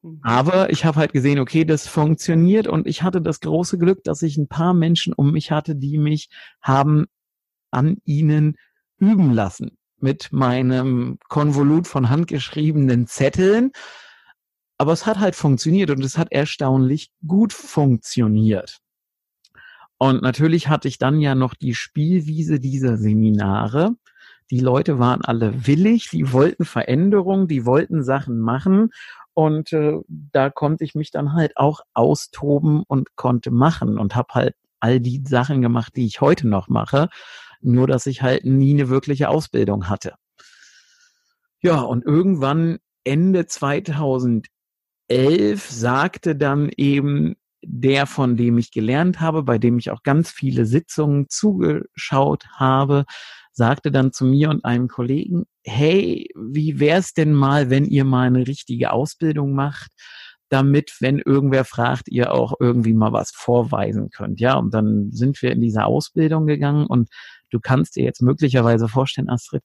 Mhm. 0.00 0.20
Aber 0.22 0.70
ich 0.70 0.86
habe 0.86 0.98
halt 0.98 1.12
gesehen, 1.12 1.40
okay, 1.40 1.66
das 1.66 1.86
funktioniert 1.86 2.68
und 2.68 2.86
ich 2.86 3.02
hatte 3.02 3.20
das 3.20 3.40
große 3.40 3.76
Glück, 3.76 4.02
dass 4.02 4.22
ich 4.22 4.38
ein 4.38 4.48
paar 4.48 4.72
Menschen 4.72 5.12
um 5.12 5.32
mich 5.32 5.50
hatte, 5.50 5.76
die 5.76 5.98
mich 5.98 6.30
haben 6.62 7.04
an 7.70 7.98
ihnen 8.06 8.56
üben 8.98 9.34
lassen 9.34 9.77
mit 10.00 10.32
meinem 10.32 11.18
Konvolut 11.28 11.86
von 11.86 12.10
handgeschriebenen 12.10 13.06
Zetteln. 13.06 13.72
Aber 14.78 14.92
es 14.92 15.06
hat 15.06 15.18
halt 15.18 15.34
funktioniert 15.34 15.90
und 15.90 16.04
es 16.04 16.16
hat 16.16 16.30
erstaunlich 16.30 17.10
gut 17.26 17.52
funktioniert. 17.52 18.78
Und 19.98 20.22
natürlich 20.22 20.68
hatte 20.68 20.86
ich 20.86 20.98
dann 20.98 21.20
ja 21.20 21.34
noch 21.34 21.54
die 21.54 21.74
Spielwiese 21.74 22.60
dieser 22.60 22.96
Seminare. 22.96 23.96
Die 24.50 24.60
Leute 24.60 24.98
waren 24.98 25.22
alle 25.22 25.66
willig, 25.66 26.08
die 26.10 26.32
wollten 26.32 26.64
Veränderungen, 26.64 27.48
die 27.48 27.66
wollten 27.66 28.02
Sachen 28.02 28.38
machen. 28.38 28.90
Und 29.34 29.72
äh, 29.72 29.98
da 30.06 30.50
konnte 30.50 30.84
ich 30.84 30.94
mich 30.94 31.10
dann 31.10 31.32
halt 31.32 31.56
auch 31.56 31.80
austoben 31.94 32.82
und 32.86 33.16
konnte 33.16 33.50
machen 33.50 33.98
und 33.98 34.14
habe 34.14 34.34
halt 34.34 34.54
all 34.80 35.00
die 35.00 35.22
Sachen 35.26 35.60
gemacht, 35.60 35.94
die 35.96 36.06
ich 36.06 36.20
heute 36.20 36.48
noch 36.48 36.68
mache. 36.68 37.08
Nur, 37.60 37.86
dass 37.86 38.06
ich 38.06 38.22
halt 38.22 38.44
nie 38.44 38.74
eine 38.74 38.88
wirkliche 38.88 39.28
Ausbildung 39.28 39.88
hatte. 39.88 40.14
Ja, 41.60 41.80
und 41.80 42.04
irgendwann 42.04 42.78
Ende 43.04 43.46
2011 43.46 44.48
sagte 45.68 46.36
dann 46.36 46.70
eben 46.76 47.34
der, 47.62 48.06
von 48.06 48.36
dem 48.36 48.58
ich 48.58 48.70
gelernt 48.70 49.20
habe, 49.20 49.42
bei 49.42 49.58
dem 49.58 49.78
ich 49.78 49.90
auch 49.90 50.02
ganz 50.02 50.30
viele 50.30 50.64
Sitzungen 50.64 51.28
zugeschaut 51.28 52.46
habe, 52.52 53.04
sagte 53.52 53.90
dann 53.90 54.12
zu 54.12 54.24
mir 54.24 54.50
und 54.50 54.64
einem 54.64 54.86
Kollegen, 54.86 55.44
hey, 55.64 56.30
wie 56.36 56.78
wär's 56.78 57.12
denn 57.14 57.32
mal, 57.32 57.70
wenn 57.70 57.84
ihr 57.84 58.04
mal 58.04 58.28
eine 58.28 58.46
richtige 58.46 58.92
Ausbildung 58.92 59.52
macht, 59.52 59.90
damit, 60.48 60.96
wenn 61.00 61.18
irgendwer 61.18 61.64
fragt, 61.64 62.08
ihr 62.08 62.32
auch 62.32 62.54
irgendwie 62.60 62.94
mal 62.94 63.12
was 63.12 63.32
vorweisen 63.34 64.10
könnt. 64.10 64.40
Ja, 64.40 64.54
und 64.56 64.72
dann 64.72 65.10
sind 65.10 65.42
wir 65.42 65.52
in 65.52 65.60
diese 65.60 65.84
Ausbildung 65.84 66.46
gegangen 66.46 66.86
und 66.86 67.10
du 67.50 67.60
kannst 67.60 67.96
dir 67.96 68.04
jetzt 68.04 68.22
möglicherweise 68.22 68.88
vorstellen, 68.88 69.28
Astrid, 69.28 69.62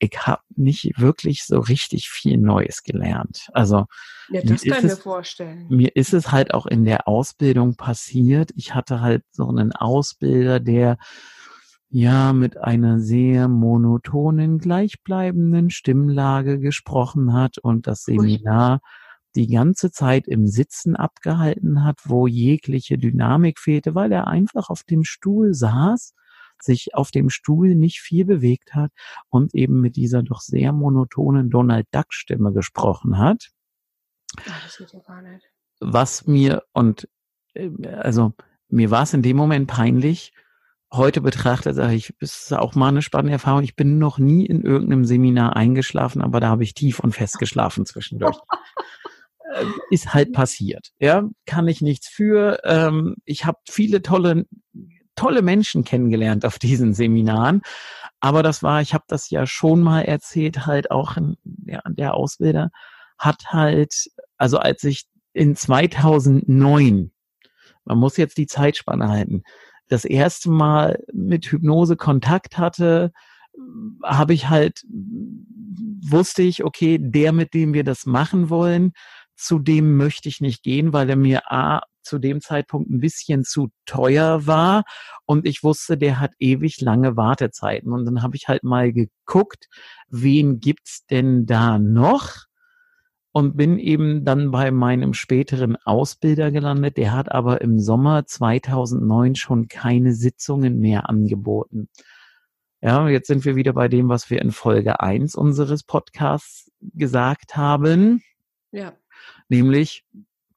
ich 0.00 0.18
habe 0.26 0.42
nicht 0.56 0.98
wirklich 0.98 1.44
so 1.44 1.60
richtig 1.60 2.08
viel 2.08 2.38
Neues 2.38 2.82
gelernt. 2.82 3.48
Also 3.52 3.84
ja, 4.30 4.40
das 4.42 4.62
kann 4.62 4.78
ich 4.78 4.84
mir 4.84 4.96
vorstellen. 4.96 5.66
Mir 5.68 5.94
ist 5.94 6.14
es 6.14 6.32
halt 6.32 6.54
auch 6.54 6.66
in 6.66 6.84
der 6.84 7.06
Ausbildung 7.06 7.76
passiert. 7.76 8.50
Ich 8.56 8.74
hatte 8.74 9.00
halt 9.00 9.22
so 9.30 9.46
einen 9.46 9.72
Ausbilder, 9.72 10.58
der 10.58 10.96
ja 11.90 12.32
mit 12.32 12.56
einer 12.56 12.98
sehr 13.00 13.48
monotonen, 13.48 14.58
gleichbleibenden 14.58 15.70
Stimmlage 15.70 16.58
gesprochen 16.58 17.34
hat 17.34 17.58
und 17.58 17.86
das 17.86 18.04
Seminar 18.04 18.80
die 19.36 19.48
ganze 19.48 19.90
Zeit 19.90 20.26
im 20.26 20.46
Sitzen 20.46 20.96
abgehalten 20.96 21.84
hat, 21.84 21.98
wo 22.04 22.26
jegliche 22.26 22.96
Dynamik 22.96 23.58
fehlte, 23.58 23.94
weil 23.94 24.12
er 24.12 24.26
einfach 24.28 24.70
auf 24.70 24.82
dem 24.82 25.04
Stuhl 25.04 25.52
saß 25.52 26.14
sich 26.62 26.94
auf 26.94 27.10
dem 27.10 27.30
Stuhl 27.30 27.74
nicht 27.74 28.00
viel 28.00 28.24
bewegt 28.24 28.74
hat 28.74 28.92
und 29.28 29.54
eben 29.54 29.80
mit 29.80 29.96
dieser 29.96 30.22
doch 30.22 30.40
sehr 30.40 30.72
monotonen 30.72 31.50
Donald 31.50 31.86
Duck 31.92 32.12
Stimme 32.12 32.52
gesprochen 32.52 33.18
hat. 33.18 33.50
Nicht. 35.22 35.44
Was 35.80 36.26
mir 36.26 36.62
und 36.72 37.08
äh, 37.54 37.70
also 37.86 38.32
mir 38.68 38.90
war 38.90 39.02
es 39.02 39.14
in 39.14 39.22
dem 39.22 39.36
Moment 39.36 39.66
peinlich. 39.68 40.32
Heute 40.92 41.20
betrachtet 41.20 41.76
sage 41.76 41.94
ich, 41.94 42.14
ist 42.18 42.52
auch 42.52 42.74
mal 42.74 42.88
eine 42.88 43.02
spannende 43.02 43.32
Erfahrung. 43.32 43.62
Ich 43.62 43.76
bin 43.76 43.98
noch 43.98 44.18
nie 44.18 44.44
in 44.46 44.62
irgendeinem 44.62 45.04
Seminar 45.04 45.56
eingeschlafen, 45.56 46.20
aber 46.20 46.40
da 46.40 46.48
habe 46.48 46.64
ich 46.64 46.74
tief 46.74 46.98
und 46.98 47.12
fest 47.12 47.38
geschlafen 47.38 47.86
zwischendurch. 47.86 48.38
Äh, 49.52 49.64
ist 49.90 50.14
halt 50.14 50.32
passiert. 50.32 50.92
Ja, 51.00 51.28
kann 51.44 51.66
ich 51.66 51.80
nichts 51.80 52.08
für. 52.08 52.60
Ähm, 52.62 53.16
ich 53.24 53.46
habe 53.46 53.58
viele 53.68 54.00
tolle 54.00 54.46
tolle 55.20 55.42
Menschen 55.42 55.84
kennengelernt 55.84 56.46
auf 56.46 56.58
diesen 56.58 56.94
Seminaren. 56.94 57.60
Aber 58.20 58.42
das 58.42 58.62
war, 58.62 58.80
ich 58.80 58.94
habe 58.94 59.04
das 59.06 59.28
ja 59.28 59.46
schon 59.46 59.82
mal 59.82 60.00
erzählt, 60.02 60.66
halt 60.66 60.90
auch 60.90 61.16
ja, 61.66 61.82
der 61.86 62.14
Ausbilder 62.14 62.70
hat 63.18 63.44
halt, 63.48 64.10
also 64.38 64.56
als 64.56 64.82
ich 64.84 65.04
in 65.34 65.56
2009, 65.56 67.12
man 67.84 67.98
muss 67.98 68.16
jetzt 68.16 68.38
die 68.38 68.46
Zeitspanne 68.46 69.08
halten, 69.08 69.42
das 69.88 70.06
erste 70.06 70.50
Mal 70.50 71.04
mit 71.12 71.44
Hypnose 71.46 71.96
Kontakt 71.96 72.56
hatte, 72.56 73.12
habe 74.02 74.32
ich 74.32 74.48
halt, 74.48 74.84
wusste 76.02 76.42
ich, 76.42 76.64
okay, 76.64 76.98
der, 76.98 77.32
mit 77.32 77.52
dem 77.52 77.74
wir 77.74 77.84
das 77.84 78.06
machen 78.06 78.48
wollen, 78.48 78.92
zu 79.36 79.58
dem 79.58 79.98
möchte 79.98 80.30
ich 80.30 80.40
nicht 80.40 80.62
gehen, 80.62 80.94
weil 80.94 81.10
er 81.10 81.16
mir 81.16 81.52
A 81.52 81.82
zu 82.02 82.18
dem 82.18 82.40
Zeitpunkt 82.40 82.90
ein 82.90 83.00
bisschen 83.00 83.44
zu 83.44 83.68
teuer 83.86 84.46
war 84.46 84.84
und 85.26 85.46
ich 85.46 85.62
wusste, 85.62 85.96
der 85.96 86.20
hat 86.20 86.32
ewig 86.38 86.80
lange 86.80 87.16
Wartezeiten. 87.16 87.92
Und 87.92 88.04
dann 88.04 88.22
habe 88.22 88.36
ich 88.36 88.48
halt 88.48 88.64
mal 88.64 88.92
geguckt, 88.92 89.68
wen 90.08 90.60
gibt's 90.60 91.06
denn 91.06 91.46
da 91.46 91.78
noch? 91.78 92.46
Und 93.32 93.56
bin 93.56 93.78
eben 93.78 94.24
dann 94.24 94.50
bei 94.50 94.72
meinem 94.72 95.14
späteren 95.14 95.76
Ausbilder 95.76 96.50
gelandet. 96.50 96.96
Der 96.96 97.12
hat 97.12 97.30
aber 97.30 97.60
im 97.60 97.78
Sommer 97.78 98.26
2009 98.26 99.36
schon 99.36 99.68
keine 99.68 100.14
Sitzungen 100.14 100.80
mehr 100.80 101.08
angeboten. 101.08 101.88
Ja, 102.82 103.08
jetzt 103.08 103.26
sind 103.26 103.44
wir 103.44 103.56
wieder 103.56 103.74
bei 103.74 103.88
dem, 103.88 104.08
was 104.08 104.30
wir 104.30 104.40
in 104.40 104.52
Folge 104.52 105.00
eins 105.00 105.34
unseres 105.34 105.82
Podcasts 105.84 106.72
gesagt 106.80 107.56
haben. 107.56 108.22
Ja. 108.72 108.94
Nämlich, 109.48 110.04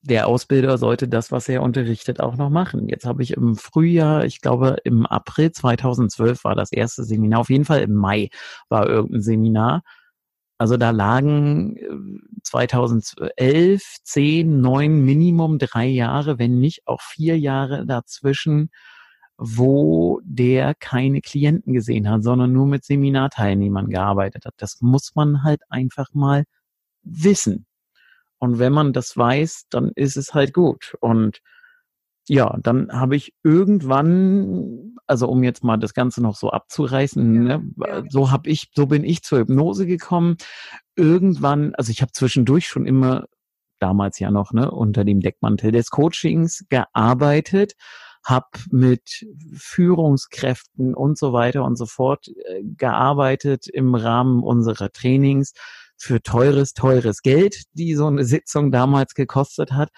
der 0.03 0.27
Ausbilder 0.27 0.77
sollte 0.77 1.07
das, 1.07 1.31
was 1.31 1.47
er 1.49 1.63
unterrichtet, 1.63 2.19
auch 2.19 2.35
noch 2.35 2.49
machen. 2.49 2.89
Jetzt 2.89 3.05
habe 3.05 3.23
ich 3.23 3.31
im 3.33 3.55
Frühjahr, 3.55 4.25
ich 4.25 4.41
glaube 4.41 4.77
im 4.83 5.05
April 5.05 5.51
2012 5.51 6.43
war 6.43 6.55
das 6.55 6.71
erste 6.71 7.03
Seminar, 7.03 7.39
auf 7.39 7.49
jeden 7.49 7.65
Fall 7.65 7.81
im 7.81 7.93
Mai 7.93 8.29
war 8.69 8.87
irgendein 8.87 9.21
Seminar. 9.21 9.81
Also 10.57 10.77
da 10.77 10.91
lagen 10.91 11.77
2011, 12.43 13.81
10, 14.03 14.61
9, 14.61 15.05
Minimum 15.05 15.57
drei 15.57 15.87
Jahre, 15.87 16.37
wenn 16.37 16.59
nicht 16.59 16.85
auch 16.85 17.01
vier 17.01 17.39
Jahre 17.39 17.85
dazwischen, 17.85 18.69
wo 19.37 20.21
der 20.23 20.75
keine 20.75 21.21
Klienten 21.21 21.73
gesehen 21.73 22.09
hat, 22.09 22.23
sondern 22.23 22.53
nur 22.53 22.67
mit 22.67 22.83
Seminarteilnehmern 22.85 23.89
gearbeitet 23.89 24.45
hat. 24.45 24.53
Das 24.57 24.81
muss 24.81 25.15
man 25.15 25.43
halt 25.43 25.61
einfach 25.69 26.13
mal 26.13 26.43
wissen. 27.03 27.65
Und 28.43 28.59
wenn 28.59 28.73
man 28.73 28.91
das 28.91 29.15
weiß, 29.15 29.67
dann 29.69 29.93
ist 29.95 30.17
es 30.17 30.33
halt 30.33 30.53
gut. 30.53 30.97
Und 30.99 31.39
ja, 32.27 32.57
dann 32.61 32.91
habe 32.91 33.15
ich 33.15 33.33
irgendwann, 33.41 34.97
also 35.07 35.29
um 35.29 35.43
jetzt 35.43 35.63
mal 35.63 35.77
das 35.77 35.93
Ganze 35.93 36.21
noch 36.21 36.35
so 36.35 36.49
abzureißen, 36.49 37.47
ja, 37.47 37.57
ne, 37.59 37.71
ja. 37.87 38.03
so 38.09 38.31
habe 38.31 38.49
ich, 38.49 38.69
so 38.75 38.87
bin 38.87 39.05
ich 39.05 39.23
zur 39.23 39.39
Hypnose 39.39 39.85
gekommen. 39.85 40.35
Irgendwann, 40.97 41.73
also 41.75 41.89
ich 41.89 42.01
habe 42.01 42.11
zwischendurch 42.11 42.67
schon 42.67 42.85
immer 42.85 43.27
damals 43.79 44.19
ja 44.19 44.29
noch 44.29 44.51
ne, 44.51 44.69
unter 44.69 45.05
dem 45.05 45.21
Deckmantel 45.21 45.71
des 45.71 45.89
Coachings 45.89 46.65
gearbeitet, 46.67 47.75
habe 48.25 48.47
mit 48.71 49.25
Führungskräften 49.53 50.93
und 50.93 51.17
so 51.17 51.31
weiter 51.31 51.63
und 51.63 51.77
so 51.77 51.85
fort 51.85 52.27
äh, 52.27 52.61
gearbeitet 52.61 53.67
im 53.67 53.95
Rahmen 53.95 54.43
unserer 54.43 54.91
Trainings 54.91 55.53
für 55.97 56.21
teures, 56.21 56.73
teures 56.73 57.21
Geld, 57.21 57.63
die 57.73 57.95
so 57.95 58.07
eine 58.07 58.25
Sitzung 58.25 58.71
damals 58.71 59.13
gekostet 59.13 59.71
hat. 59.71 59.89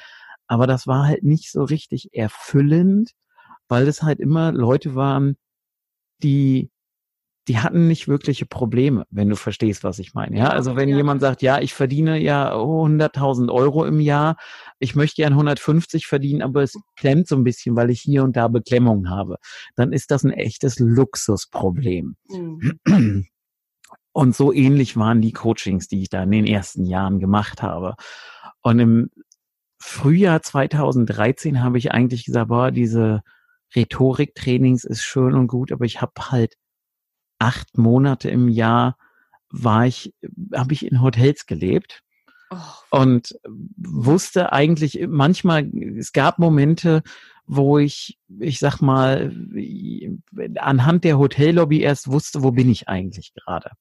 Aber 0.47 0.67
das 0.67 0.87
war 0.87 1.07
halt 1.07 1.23
nicht 1.23 1.51
so 1.51 1.63
richtig 1.63 2.09
erfüllend, 2.13 3.11
weil 3.67 3.87
es 3.87 4.03
halt 4.03 4.19
immer 4.19 4.51
Leute 4.51 4.95
waren, 4.95 5.37
die 6.23 6.69
die 7.47 7.59
hatten 7.59 7.87
nicht 7.87 8.07
wirkliche 8.07 8.45
Probleme, 8.45 9.05
wenn 9.11 9.29
du 9.29 9.35
verstehst, 9.35 9.83
was 9.83 9.99
ich 9.99 10.13
meine. 10.13 10.37
Ja, 10.37 10.49
also 10.49 10.75
wenn 10.75 10.89
ja. 10.89 10.97
jemand 10.97 11.21
sagt, 11.21 11.41
ja, 11.41 11.59
ich 11.59 11.73
verdiene 11.73 12.19
ja 12.19 12.53
100.000 12.55 13.51
Euro 13.51 13.85
im 13.85 13.99
Jahr, 13.99 14.37
ich 14.79 14.95
möchte 14.95 15.21
gern 15.21 15.33
150 15.33 16.07
verdienen, 16.07 16.41
aber 16.41 16.63
es 16.63 16.73
klemmt 16.95 17.27
so 17.27 17.35
ein 17.35 17.43
bisschen, 17.43 17.75
weil 17.75 17.91
ich 17.91 18.01
hier 18.01 18.23
und 18.23 18.35
da 18.35 18.47
Beklemmungen 18.47 19.11
habe, 19.11 19.37
dann 19.75 19.93
ist 19.93 20.09
das 20.09 20.23
ein 20.23 20.31
echtes 20.31 20.79
Luxusproblem. 20.79 22.15
Mhm. 22.29 22.79
Und 24.15 24.33
so 24.33 24.53
ähnlich 24.53 24.95
waren 24.95 25.19
die 25.19 25.33
Coachings, 25.33 25.89
die 25.89 26.01
ich 26.01 26.09
da 26.09 26.23
in 26.23 26.31
den 26.31 26.45
ersten 26.45 26.85
Jahren 26.85 27.19
gemacht 27.19 27.61
habe. 27.61 27.95
Und 28.61 28.79
im 28.79 29.09
Frühjahr 29.77 30.41
2013 30.41 31.61
habe 31.61 31.77
ich 31.77 31.91
eigentlich 31.91 32.23
gesagt, 32.23 32.47
boah, 32.47 32.71
diese 32.71 33.23
Rhetoriktrainings 33.75 34.85
ist 34.85 35.03
schön 35.03 35.33
und 35.33 35.47
gut, 35.47 35.73
aber 35.73 35.83
ich 35.83 36.01
habe 36.01 36.13
halt 36.31 36.55
acht 37.39 37.77
Monate 37.77 38.29
im 38.29 38.47
Jahr 38.47 38.95
war 39.49 39.85
ich, 39.85 40.13
habe 40.53 40.71
ich 40.71 40.85
in 40.85 41.01
Hotels 41.01 41.45
gelebt 41.45 42.01
oh. 42.51 42.57
und 42.91 43.37
wusste 43.75 44.53
eigentlich 44.53 45.05
manchmal, 45.09 45.69
es 45.97 46.13
gab 46.13 46.39
Momente, 46.39 47.03
wo 47.47 47.79
ich, 47.79 48.17
ich 48.39 48.59
sag 48.59 48.79
mal, 48.79 49.35
anhand 50.55 51.03
der 51.03 51.17
Hotellobby 51.17 51.81
erst 51.81 52.09
wusste, 52.09 52.43
wo 52.43 52.51
bin 52.51 52.69
ich 52.69 52.87
eigentlich 52.87 53.33
gerade 53.33 53.71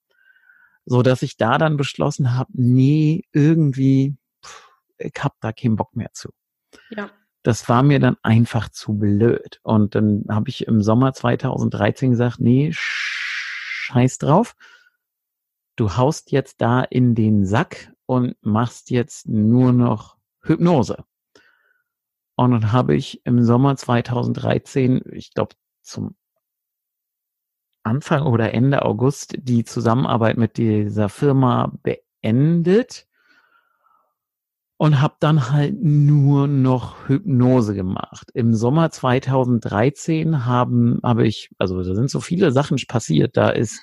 so 0.87 1.03
dass 1.03 1.23
ich 1.23 1.37
da 1.37 1.59
dann 1.59 1.77
beschlossen 1.77 2.35
habe, 2.35 2.51
nee, 2.55 3.25
irgendwie, 3.33 4.17
pff, 4.45 4.69
ich 4.99 5.15
hab 5.19 5.41
da 5.41 5.53
keinen 5.53 5.77
Bock 5.77 5.97
mehr 5.97 6.13
zu. 6.13 6.31
Ja. 6.91 7.11
Das 7.43 7.69
war 7.69 7.83
mir 7.83 8.01
dann 8.01 8.17
einfach 8.23 8.71
zu 8.71 8.95
blöd. 8.99 9.61
Und 9.63 9.95
dann 9.95 10.25
habe 10.31 10.49
ich 10.49 10.67
im 10.67 10.83
Sommer 10.83 11.13
2013 11.13 12.11
gesagt, 12.11 12.41
nee, 12.41 12.71
scheiß 12.73 14.19
drauf. 14.19 14.57
Du 15.77 15.97
haust 15.97 16.31
jetzt 16.31 16.61
da 16.61 16.83
in 16.83 17.15
den 17.15 17.45
Sack 17.45 17.93
und 18.07 18.37
machst 18.41 18.91
jetzt 18.91 19.29
nur 19.29 19.73
noch 19.73 20.17
Hypnose. 20.43 21.05
Und 22.37 22.51
dann 22.51 22.73
habe 22.73 22.97
ich 22.97 23.25
im 23.27 23.43
Sommer 23.43 23.77
2013, 23.77 25.03
ich 25.13 25.35
glaube 25.35 25.55
zum 25.83 26.17
Anfang 27.85 28.23
oder 28.23 28.55
Ende 28.55 28.85
August 28.85 29.37
die 29.39 29.65
Zusammenarbeit 29.65 30.37
mit 30.37 30.57
dieser 30.57 31.09
Firma 31.09 31.73
beendet 31.83 33.07
und 34.77 35.01
habe 35.01 35.15
dann 35.21 35.51
halt 35.51 35.77
nur 35.81 36.47
noch 36.49 37.09
Hypnose 37.09 37.75
gemacht. 37.75 38.31
Im 38.35 38.55
Sommer 38.55 38.91
2013 38.91 40.45
haben 40.45 40.99
habe 41.03 41.27
ich, 41.27 41.51
also 41.59 41.83
da 41.83 41.95
sind 41.95 42.11
so 42.11 42.21
viele 42.21 42.51
Sachen 42.53 42.79
passiert. 42.89 43.37
Da 43.37 43.51
ist 43.51 43.81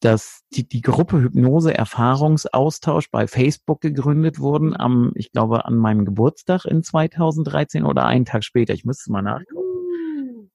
dass 0.00 0.44
die, 0.54 0.66
die 0.66 0.80
Gruppe 0.80 1.20
Hypnose 1.20 1.76
Erfahrungsaustausch 1.76 3.10
bei 3.10 3.26
Facebook 3.26 3.82
gegründet 3.82 4.38
wurden 4.38 4.74
am, 4.74 5.12
ich 5.14 5.30
glaube, 5.30 5.66
an 5.66 5.76
meinem 5.76 6.06
Geburtstag 6.06 6.64
in 6.64 6.82
2013 6.82 7.84
oder 7.84 8.06
einen 8.06 8.24
Tag 8.24 8.42
später. 8.42 8.72
Ich 8.72 8.86
müsste 8.86 9.12
mal 9.12 9.22
nachgucken 9.22 9.59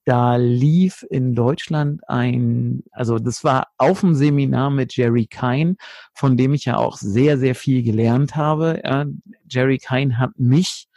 da 0.05 0.35
lief 0.35 1.03
in 1.09 1.33
Deutschland 1.33 2.07
ein, 2.07 2.83
also 2.91 3.17
das 3.17 3.43
war 3.43 3.67
auf 3.77 4.01
dem 4.01 4.13
Seminar 4.13 4.69
mit 4.69 4.95
Jerry 4.95 5.25
Kine, 5.25 5.75
von 6.13 6.37
dem 6.37 6.53
ich 6.53 6.65
ja 6.65 6.77
auch 6.77 6.97
sehr, 6.97 7.37
sehr 7.39 7.55
viel 7.55 7.81
gelernt 7.83 8.35
habe. 8.35 8.81
Ja, 8.83 9.05
Jerry 9.49 9.79
Kine 9.79 10.19
hat 10.19 10.31
mich 10.37 10.87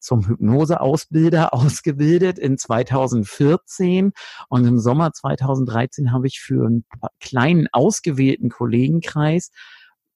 zum 0.00 0.26
Hypnoseausbilder 0.26 1.54
ausgebildet 1.54 2.38
in 2.38 2.58
2014 2.58 4.12
und 4.48 4.64
im 4.64 4.78
Sommer 4.80 5.12
2013 5.12 6.10
habe 6.12 6.26
ich 6.26 6.40
für 6.40 6.66
einen 6.66 6.84
kleinen 7.20 7.68
ausgewählten 7.70 8.48
Kollegenkreis 8.48 9.50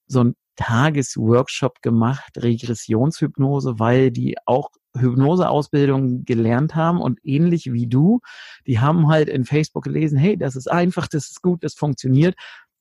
so 0.06 0.24
ein 0.24 0.34
Tagesworkshop 0.56 1.82
gemacht, 1.82 2.32
Regressionshypnose, 2.36 3.78
weil 3.78 4.10
die 4.10 4.36
auch 4.46 4.70
Hypnoseausbildung 4.96 6.24
gelernt 6.24 6.74
haben 6.74 7.00
und 7.00 7.18
ähnlich 7.24 7.72
wie 7.72 7.86
du, 7.86 8.20
die 8.66 8.80
haben 8.80 9.08
halt 9.08 9.28
in 9.28 9.44
Facebook 9.44 9.84
gelesen, 9.84 10.18
hey, 10.18 10.36
das 10.36 10.56
ist 10.56 10.70
einfach, 10.70 11.08
das 11.08 11.30
ist 11.30 11.42
gut, 11.42 11.64
das 11.64 11.74
funktioniert. 11.74 12.34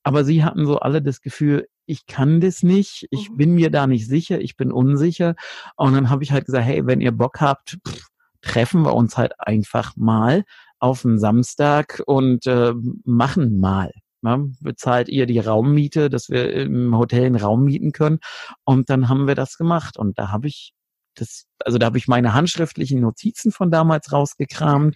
Aber 0.04 0.26
sie 0.26 0.44
hatten 0.44 0.66
so 0.66 0.80
alle 0.80 1.02
das 1.02 1.22
Gefühl, 1.22 1.68
ich 1.86 2.06
kann 2.06 2.42
das 2.42 2.64
nicht, 2.64 3.08
ich 3.12 3.30
mhm. 3.30 3.38
bin 3.38 3.56
mir 3.56 3.72
da 3.72 3.88
nicht 3.88 4.08
sicher, 4.08 4.40
ich 4.40 4.58
bin 4.58 4.72
unsicher. 4.72 5.36
Und 5.76 5.94
dann 5.94 6.10
habe 6.10 6.24
ich 6.24 6.32
halt 6.32 6.46
gesagt, 6.46 6.66
hey, 6.66 6.86
wenn 6.86 7.02
ihr 7.02 7.12
Bock 7.12 7.42
habt, 7.42 7.78
pff, 7.88 8.10
treffen 8.42 8.84
wir 8.84 8.94
uns 8.94 9.18
halt 9.18 9.34
einfach 9.40 9.96
mal 9.96 10.44
auf 10.80 11.06
einen 11.06 11.18
Samstag 11.18 12.02
und 12.06 12.46
äh, 12.46 12.74
machen 13.06 13.60
mal. 13.60 13.92
Ja, 14.22 14.40
bezahlt 14.62 15.10
ihr 15.10 15.26
die 15.26 15.40
Raummiete, 15.40 16.10
dass 16.10 16.30
wir 16.30 16.54
im 16.54 16.98
Hotel 16.98 17.26
einen 17.26 17.36
Raum 17.36 17.66
mieten 17.66 17.92
können. 17.92 18.20
Und 18.64 18.90
dann 18.90 19.10
haben 19.10 19.28
wir 19.28 19.36
das 19.36 19.58
gemacht. 19.58 19.98
Und 19.98 20.18
da 20.18 20.32
habe 20.32 20.48
ich 20.48 20.74
das, 21.16 21.46
also 21.60 21.78
da 21.78 21.88
habe 21.88 21.98
ich 21.98 22.08
meine 22.08 22.34
handschriftlichen 22.34 23.00
Notizen 23.02 23.52
von 23.52 23.72
damals 23.72 24.12
rausgekramt, 24.12 24.96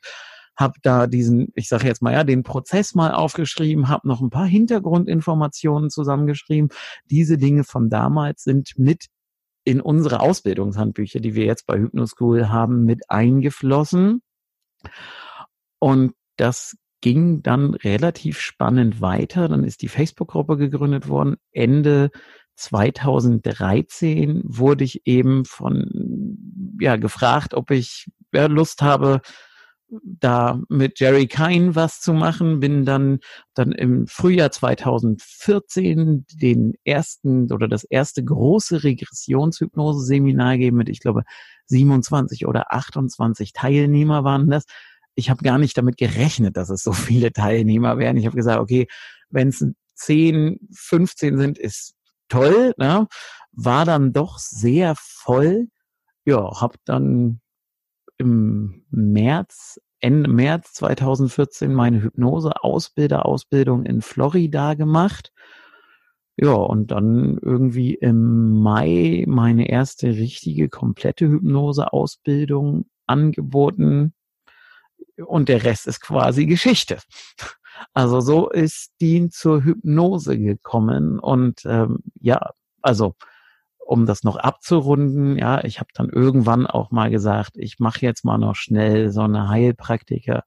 habe 0.57 0.73
da 0.81 1.07
diesen, 1.07 1.49
ich 1.55 1.69
sage 1.69 1.87
jetzt 1.87 2.01
mal 2.01 2.13
ja, 2.13 2.23
den 2.23 2.43
Prozess 2.43 2.95
mal 2.95 3.13
aufgeschrieben, 3.13 3.89
habe 3.89 4.07
noch 4.07 4.21
ein 4.21 4.31
paar 4.31 4.47
Hintergrundinformationen 4.47 5.89
zusammengeschrieben. 5.89 6.69
Diese 7.05 7.37
Dinge 7.37 7.63
von 7.63 7.89
damals 7.89 8.43
sind 8.43 8.73
mit 8.77 9.05
in 9.63 9.81
unsere 9.81 10.21
Ausbildungshandbücher, 10.21 11.19
die 11.19 11.35
wir 11.35 11.45
jetzt 11.45 11.67
bei 11.67 11.77
Hypnoschool 11.77 12.49
haben, 12.49 12.85
mit 12.85 13.09
eingeflossen. 13.09 14.21
Und 15.79 16.13
das 16.37 16.75
ging 17.01 17.43
dann 17.43 17.73
relativ 17.73 18.39
spannend 18.39 19.01
weiter. 19.01 19.47
Dann 19.47 19.63
ist 19.63 19.81
die 19.81 19.89
Facebook-Gruppe 19.89 20.57
gegründet 20.57 21.07
worden. 21.07 21.35
Ende 21.51 22.09
2013 22.57 24.41
wurde 24.45 24.83
ich 24.83 25.05
eben 25.05 25.45
von, 25.45 26.75
ja, 26.79 26.95
gefragt, 26.97 27.53
ob 27.53 27.71
ich 27.71 28.07
ja, 28.33 28.47
Lust 28.47 28.81
habe, 28.81 29.21
da 29.89 30.59
mit 30.67 30.99
Jerry 30.99 31.27
Kine 31.27 31.75
was 31.75 32.01
zu 32.01 32.11
machen, 32.11 32.59
bin 32.59 32.83
dann 32.83 33.19
dann 33.53 33.71
im 33.71 34.05
Frühjahr 34.05 34.51
2014 34.51 36.25
den 36.33 36.73
ersten 36.83 37.49
oder 37.53 37.69
das 37.69 37.85
erste 37.85 38.21
große 38.21 38.83
Regressionshypnose-Seminar 38.83 40.57
gegeben 40.57 40.77
mit, 40.77 40.89
ich 40.89 40.99
glaube, 40.99 41.23
27 41.67 42.47
oder 42.47 42.73
28 42.73 43.53
Teilnehmer 43.53 44.25
waren 44.25 44.49
das 44.49 44.65
ich 45.17 45.31
habe 45.31 45.43
gar 45.43 45.57
nicht 45.57 45.77
damit 45.77 45.97
gerechnet, 45.97 46.55
dass 46.55 46.69
es 46.69 46.83
so 46.83 46.93
viele 46.93 47.33
Teilnehmer 47.33 47.97
werden. 47.97 48.17
Ich 48.17 48.25
habe 48.25 48.37
gesagt, 48.37 48.59
okay, 48.59 48.87
wenn 49.29 49.49
es 49.49 49.65
10, 49.95 50.59
15 50.71 51.37
sind, 51.37 51.57
ist 51.57 51.95
toll. 52.29 52.73
Ne? 52.77 53.07
War 53.51 53.85
dann 53.85 54.13
doch 54.13 54.37
sehr 54.39 54.95
voll. 54.97 55.67
Ja, 56.25 56.61
habe 56.61 56.77
dann 56.85 57.41
im 58.17 58.85
März, 58.89 59.79
Ende 59.99 60.29
März 60.29 60.73
2014 60.73 61.73
meine 61.73 62.01
Hypnose-Ausbilder-Ausbildung 62.01 63.85
in 63.85 64.01
Florida 64.01 64.73
gemacht. 64.73 65.31
Ja, 66.39 66.53
und 66.53 66.91
dann 66.91 67.39
irgendwie 67.41 67.95
im 67.95 68.61
Mai 68.61 69.25
meine 69.27 69.69
erste 69.69 70.09
richtige 70.09 70.69
komplette 70.69 71.27
Hypnose-Ausbildung 71.27 72.85
angeboten 73.07 74.13
und 75.25 75.49
der 75.49 75.63
Rest 75.63 75.87
ist 75.87 76.01
quasi 76.01 76.45
Geschichte. 76.45 76.99
Also 77.93 78.21
so 78.21 78.49
ist 78.49 78.91
Dean 79.01 79.31
zur 79.31 79.63
Hypnose 79.63 80.37
gekommen 80.37 81.19
und 81.19 81.61
ähm, 81.65 81.99
ja, 82.19 82.51
also 82.81 83.15
um 83.79 84.05
das 84.05 84.23
noch 84.23 84.35
abzurunden, 84.35 85.37
ja, 85.37 85.63
ich 85.63 85.79
habe 85.79 85.89
dann 85.93 86.09
irgendwann 86.09 86.67
auch 86.67 86.91
mal 86.91 87.09
gesagt, 87.09 87.51
ich 87.55 87.79
mache 87.79 88.01
jetzt 88.01 88.25
mal 88.25 88.37
noch 88.37 88.55
schnell 88.55 89.11
so 89.11 89.21
eine 89.21 89.47
Heilpraktiker 89.47 90.43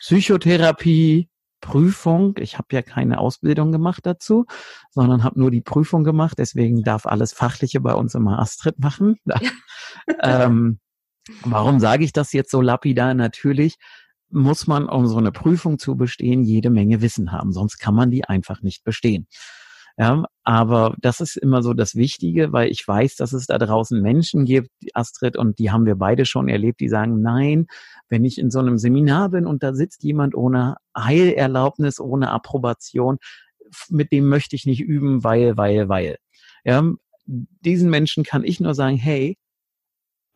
Psychotherapie 0.00 1.28
Prüfung. 1.60 2.36
Ich 2.38 2.56
habe 2.56 2.68
ja 2.70 2.82
keine 2.82 3.18
Ausbildung 3.18 3.72
gemacht 3.72 4.06
dazu, 4.06 4.46
sondern 4.90 5.24
habe 5.24 5.40
nur 5.40 5.50
die 5.50 5.60
Prüfung 5.60 6.04
gemacht. 6.04 6.38
Deswegen 6.38 6.84
darf 6.84 7.04
alles 7.04 7.32
Fachliche 7.32 7.80
bei 7.80 7.94
uns 7.94 8.14
immer 8.14 8.38
Astrid 8.38 8.78
machen. 8.78 9.16
ähm, 10.22 10.78
Warum 11.44 11.78
sage 11.78 12.04
ich 12.04 12.12
das 12.12 12.32
jetzt 12.32 12.50
so 12.50 12.60
lapidar? 12.60 13.14
Natürlich 13.14 13.76
muss 14.30 14.66
man, 14.66 14.88
um 14.88 15.06
so 15.06 15.16
eine 15.16 15.32
Prüfung 15.32 15.78
zu 15.78 15.96
bestehen, 15.96 16.42
jede 16.42 16.70
Menge 16.70 17.00
Wissen 17.00 17.32
haben. 17.32 17.52
Sonst 17.52 17.78
kann 17.78 17.94
man 17.94 18.10
die 18.10 18.24
einfach 18.24 18.62
nicht 18.62 18.84
bestehen. 18.84 19.26
Ja, 20.00 20.26
aber 20.44 20.94
das 21.00 21.20
ist 21.20 21.36
immer 21.36 21.60
so 21.60 21.74
das 21.74 21.96
Wichtige, 21.96 22.52
weil 22.52 22.70
ich 22.70 22.86
weiß, 22.86 23.16
dass 23.16 23.32
es 23.32 23.46
da 23.46 23.58
draußen 23.58 24.00
Menschen 24.00 24.44
gibt, 24.44 24.70
Astrid, 24.94 25.36
und 25.36 25.58
die 25.58 25.72
haben 25.72 25.86
wir 25.86 25.96
beide 25.96 26.24
schon 26.24 26.48
erlebt, 26.48 26.78
die 26.78 26.88
sagen, 26.88 27.20
nein, 27.20 27.66
wenn 28.08 28.24
ich 28.24 28.38
in 28.38 28.52
so 28.52 28.60
einem 28.60 28.78
Seminar 28.78 29.30
bin 29.30 29.44
und 29.44 29.64
da 29.64 29.74
sitzt 29.74 30.04
jemand 30.04 30.36
ohne 30.36 30.76
Heilerlaubnis, 30.96 31.98
ohne 31.98 32.30
Approbation, 32.30 33.18
mit 33.88 34.12
dem 34.12 34.28
möchte 34.28 34.54
ich 34.54 34.66
nicht 34.66 34.80
üben, 34.80 35.24
weil, 35.24 35.56
weil, 35.56 35.88
weil. 35.88 36.18
Ja, 36.64 36.84
diesen 37.26 37.90
Menschen 37.90 38.22
kann 38.22 38.44
ich 38.44 38.60
nur 38.60 38.74
sagen, 38.74 38.96
hey, 38.96 39.36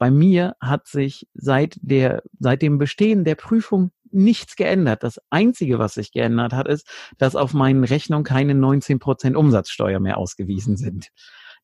bei 0.03 0.11
mir 0.11 0.57
hat 0.61 0.89
sich 0.89 1.29
seit 1.33 1.77
der, 1.81 2.25
seit 2.41 2.61
dem 2.61 2.77
Bestehen 2.77 3.23
der 3.23 3.37
Prüfung 3.37 3.93
nichts 4.11 4.57
geändert. 4.57 5.05
Das 5.05 5.21
einzige, 5.31 5.79
was 5.79 5.95
sich 5.95 6.11
geändert 6.11 6.55
hat, 6.55 6.67
ist, 6.67 6.89
dass 7.19 7.37
auf 7.37 7.55
meinen 7.55 7.85
Rechnungen 7.85 8.25
keine 8.25 8.57
19 8.57 8.99
Prozent 8.99 9.37
Umsatzsteuer 9.37 10.01
mehr 10.01 10.19
ausgewiesen 10.19 10.77
sind. 10.77 11.11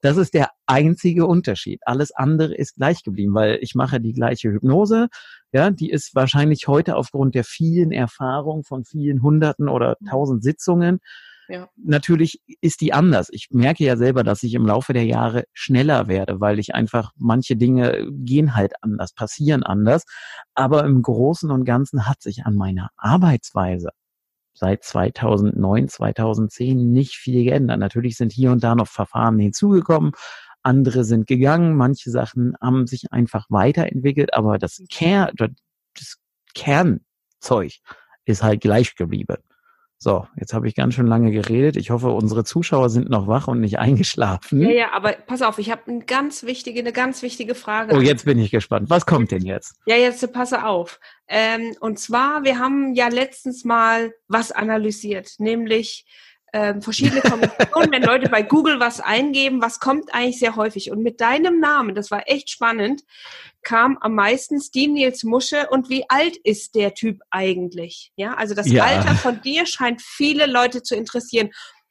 Das 0.03 0.17
ist 0.17 0.35
der 0.35 0.51
einzige 0.67 1.27
Unterschied. 1.27 1.81
Alles 1.85 2.13
andere 2.13 2.55
ist 2.55 2.77
gleich 2.77 3.03
geblieben, 3.03 3.35
weil 3.35 3.59
ich 3.61 3.75
mache 3.75 4.01
die 4.01 4.13
gleiche 4.13 4.53
Hypnose. 4.53 5.09
Ja, 5.51 5.73
die 5.73 5.91
ist 5.91 6.15
wahrscheinlich 6.15 6.69
heute 6.69 6.95
aufgrund 6.95 7.35
der 7.35 7.43
vielen 7.43 7.91
Erfahrungen 7.91 8.63
von 8.63 8.85
vielen 8.85 9.21
Hunderten 9.21 9.69
oder 9.69 9.97
tausend 10.09 10.45
Sitzungen 10.45 11.01
ja. 11.49 11.69
Natürlich 11.77 12.43
ist 12.61 12.81
die 12.83 12.93
anders. 12.93 13.29
Ich 13.31 13.49
merke 13.51 13.85
ja 13.85 13.97
selber, 13.97 14.23
dass 14.23 14.43
ich 14.43 14.55
im 14.55 14.67
Laufe 14.67 14.93
der 14.93 15.05
Jahre 15.05 15.45
schneller 15.53 16.07
werde, 16.07 16.41
weil 16.41 16.59
ich 16.59 16.75
einfach 16.75 17.13
manche 17.17 17.57
Dinge 17.57 18.07
gehen 18.11 18.55
halt 18.55 18.75
anders, 18.83 19.15
passieren 19.15 19.63
anders. 19.63 20.05
Aber 20.55 20.85
im 20.85 21.01
Großen 21.03 21.51
und 21.51 21.65
Ganzen 21.65 22.07
hat 22.07 22.21
sich 22.23 22.45
an 22.45 22.55
meiner 22.55 22.91
Arbeitsweise 22.97 23.89
seit 24.53 24.85
2009, 24.85 25.89
2010 25.89 26.93
nicht 26.93 27.15
viel 27.17 27.45
geändert. 27.45 27.79
Natürlich 27.79 28.17
sind 28.17 28.33
hier 28.33 28.51
und 28.53 28.63
da 28.63 28.75
noch 28.75 28.89
Verfahren 28.89 29.39
hinzugekommen. 29.39 30.13
Andere 30.63 31.05
sind 31.05 31.27
gegangen. 31.27 31.77
Manche 31.77 32.11
Sachen 32.11 32.55
haben 32.61 32.87
sich 32.87 33.13
einfach 33.13 33.47
weiterentwickelt. 33.49 34.35
Aber 34.35 34.59
das 34.59 34.83
Kern, 34.91 35.31
das 35.95 36.19
Kernzeug 36.55 37.73
ist 38.25 38.43
halt 38.43 38.61
gleich 38.61 38.97
geblieben. 38.97 39.37
So, 40.01 40.29
jetzt 40.37 40.55
habe 40.55 40.69
ich 40.69 40.77
ganz 40.77 40.95
schön 40.95 41.09
lange 41.09 41.33
geredet. 41.33 41.77
Ich 41.77 41.91
hoffe, 41.91 42.11
unsere 42.11 42.45
Zuschauer 42.45 42.89
sind 42.89 43.11
noch 43.11 43.27
wach 43.27 43.49
und 43.49 43.61
nicht 43.61 43.81
eingeschlafen. 43.81 44.61
Ja, 44.61 44.71
ja, 44.71 44.93
aber 44.93 45.13
pass 45.13 45.43
auf, 45.43 45.59
ich 45.59 45.73
habe 45.73 45.83
eine 45.89 46.05
ganz 46.05 46.45
wichtige, 46.45 46.79
eine 46.79 46.93
ganz 46.93 47.23
wichtige 47.23 47.57
Frage. 47.57 47.97
Oh, 47.97 48.01
jetzt 48.01 48.25
bin 48.25 48.39
ich 48.39 48.53
gespannt. 48.53 48.91
Was 48.91 49.07
kommt 49.07 49.33
denn 49.33 49.43
jetzt? 49.43 49.75
Ja, 49.87 49.97
jetzt 49.97 50.33
passe 50.33 50.65
auf. 50.65 51.01
Ähm, 51.27 51.75
und 51.81 51.99
zwar, 51.99 52.45
wir 52.45 52.61
haben 52.61 52.95
ja 52.95 53.09
letztens 53.09 53.65
mal 53.65 54.13
was 54.29 54.53
analysiert, 54.53 55.35
nämlich 55.39 56.07
ähm, 56.53 56.83
verschiedene 56.83 57.21
Kombinationen, 57.21 57.93
wenn 57.93 58.03
Leute 58.03 58.29
bei 58.29 58.43
Google 58.43 58.81
was 58.81 59.01
eingeben, 59.01 59.61
was 59.61 59.81
kommt 59.81 60.15
eigentlich 60.15 60.39
sehr 60.39 60.57
häufig. 60.57 60.91
Und 60.91 61.03
mit 61.03 61.21
deinem 61.21 61.61
Namen, 61.61 61.95
das 61.95 62.11
war 62.11 62.23
echt 62.27 62.51
spannend, 62.51 63.03
kam 63.63 63.99
am 64.01 64.15
meisten 64.15 64.61
Steve 64.61 64.93
Nils 64.93 65.25
Musche 65.25 65.69
und 65.71 65.91
wie 65.91 66.05
alt 66.09 66.37
ist 66.39 66.75
der 66.75 66.95
Typ 66.95 67.21
eigentlich? 67.31 68.13
Ja, 68.17 68.35
also 68.35 68.55
das 68.55 68.71
ja. 68.71 68.85
Alter 68.85 69.15
von 69.15 69.43
dir 69.43 69.67
scheint 69.67 70.01
viele 70.03 70.47
Leute 70.47 70.83
zu 70.83 70.95
interessieren. 70.95 71.51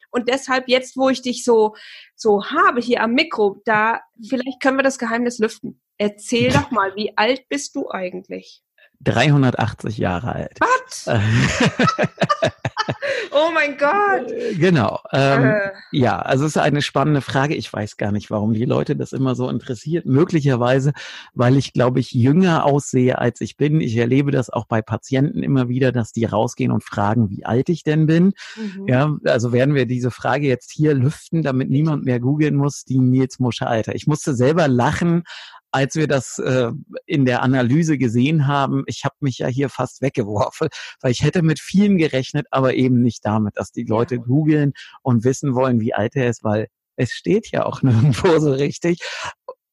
Und 0.10 0.30
deshalb 0.30 0.67
jetzt, 0.67 0.98
wo 0.98 1.10
ich 1.10 1.22
dich 1.22 1.43
so, 1.43 1.76
so 2.15 2.46
habe 2.46 2.80
hier 2.82 3.04
am 3.04 3.13
Mikro, 3.13 3.62
da, 3.65 4.00
vielleicht 4.28 4.62
können 4.62 4.78
wir 4.78 4.84
das 4.84 4.98
Geheimnis 4.98 5.38
lüften. 5.38 5.82
Erzähl 5.98 6.52
doch 6.52 6.72
mal, 6.72 6.96
wie 6.96 7.15
alt 7.17 7.48
bist 7.50 7.76
du 7.76 7.89
eigentlich? 7.89 8.63
380 9.02 9.98
Jahre 9.98 10.34
alt. 10.34 10.60
Was? 10.60 11.08
oh 13.32 13.52
mein 13.54 13.78
Gott. 13.78 14.32
Genau. 14.58 15.00
Ähm, 15.12 15.45
äh. 15.45 15.71
Ja, 15.91 16.19
also 16.19 16.45
es 16.45 16.56
ist 16.56 16.62
eine 16.62 16.82
spannende 16.82 17.21
Frage. 17.21 17.56
Ich 17.56 17.71
weiß 17.71 17.97
gar 17.97 18.12
nicht, 18.12 18.30
warum 18.32 18.54
die 18.54 18.65
Leute 18.65 18.95
das 18.95 19.13
immer 19.13 19.36
so 19.36 19.50
interessiert. 19.50 20.06
Möglicherweise, 20.06 20.93
weil 21.34 21.58
ich, 21.58 21.73
glaube 21.73 22.00
ich, 22.00 22.12
jünger 22.12 22.65
aussehe, 22.65 23.17
als 23.17 23.41
ich 23.41 23.58
bin. 23.58 23.82
Ich 23.82 23.95
erlebe 23.97 24.32
das 24.32 24.50
auch 24.50 24.65
bei 24.65 24.82
Patienten 24.82 25.43
immer 25.43 25.69
wieder, 25.69 25.91
dass 25.91 26.12
die 26.12 26.26
rausgehen 26.26 26.71
und 26.71 26.84
fragen, 26.84 27.30
wie 27.30 27.45
alt 27.45 27.69
ich 27.69 27.84
denn 27.84 28.06
bin. 28.06 28.34
Mhm. 28.56 28.88
Ja, 28.88 29.17
also 29.26 29.52
werden 29.52 29.76
wir 29.76 29.86
diese 29.86 30.12
Frage 30.12 30.47
jetzt 30.47 30.71
hier 30.71 30.93
lüften, 30.93 31.43
damit 31.43 31.69
niemand 31.69 32.06
mehr 32.06 32.19
googeln 32.19 32.56
muss, 32.56 32.84
die 32.84 33.00
Nils 33.00 33.39
Musche 33.39 33.67
Alter. 33.67 33.95
Ich 33.95 34.08
musste 34.08 34.36
selber 34.36 34.67
lachen, 34.67 35.23
als 35.72 35.96
wir 35.96 36.08
das 36.08 36.40
äh, 36.40 36.72
in 37.06 37.26
der 37.26 37.44
Analyse 37.44 37.98
gesehen 37.98 38.48
haben, 38.48 38.84
ich 38.88 39.04
habe 39.04 39.16
mich 39.20 39.40
ja 39.40 39.48
hier 39.48 39.70
fast 39.70 40.02
weggeworfen, 40.02 40.70
weil 41.02 41.12
ich 41.12 41.24
hätte 41.24 41.42
mit 41.42 41.60
vielen 41.60 41.98
gerechnet, 41.98 42.48
aber 42.52 42.76
eben 42.76 43.02
nicht 43.02 43.26
damit, 43.26 43.58
dass 43.58 43.72
die 43.72 43.84
Leute 43.84 44.20
googeln 44.20 44.74
und 45.02 45.24
wissen 45.24 45.56
wollen, 45.56 45.80
wie 45.80 45.94
alt 45.94 46.16
er 46.16 46.30
ist, 46.30 46.44
weil 46.44 46.68
es 46.96 47.12
steht 47.12 47.52
ja 47.52 47.66
auch 47.66 47.82
nirgendwo 47.84 48.40
so 48.40 48.52
richtig. 48.52 49.00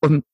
Und 0.01 0.25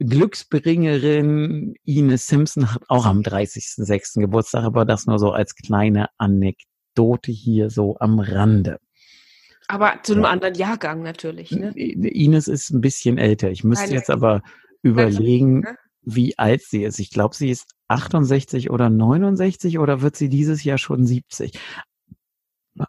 Glücksbringerin 0.00 1.74
Ines 1.84 2.26
Simpson 2.26 2.72
hat 2.72 2.82
auch 2.88 3.06
am 3.06 3.20
30.06. 3.20 4.20
Geburtstag, 4.20 4.64
aber 4.64 4.84
das 4.84 5.06
nur 5.06 5.18
so 5.18 5.32
als 5.32 5.54
kleine 5.54 6.08
Anekdote 6.16 7.30
hier 7.30 7.70
so 7.70 7.96
am 8.00 8.18
Rande. 8.18 8.78
Aber 9.68 10.00
zu 10.02 10.14
einem 10.14 10.24
ja. 10.24 10.30
anderen 10.30 10.54
Jahrgang 10.54 11.02
natürlich. 11.02 11.52
Ne? 11.52 11.72
Ines 11.76 12.48
ist 12.48 12.70
ein 12.70 12.80
bisschen 12.80 13.18
älter. 13.18 13.50
Ich 13.50 13.62
müsste 13.62 13.86
Eine, 13.86 13.94
jetzt 13.94 14.10
aber 14.10 14.42
überlegen, 14.82 15.60
ne? 15.60 15.76
wie 16.02 16.36
alt 16.38 16.62
sie 16.62 16.82
ist. 16.82 16.98
Ich 16.98 17.10
glaube, 17.10 17.36
sie 17.36 17.50
ist 17.50 17.70
68 17.88 18.70
oder 18.70 18.90
69 18.90 19.78
oder 19.78 20.00
wird 20.00 20.16
sie 20.16 20.28
dieses 20.28 20.64
Jahr 20.64 20.78
schon 20.78 21.06
70. 21.06 21.52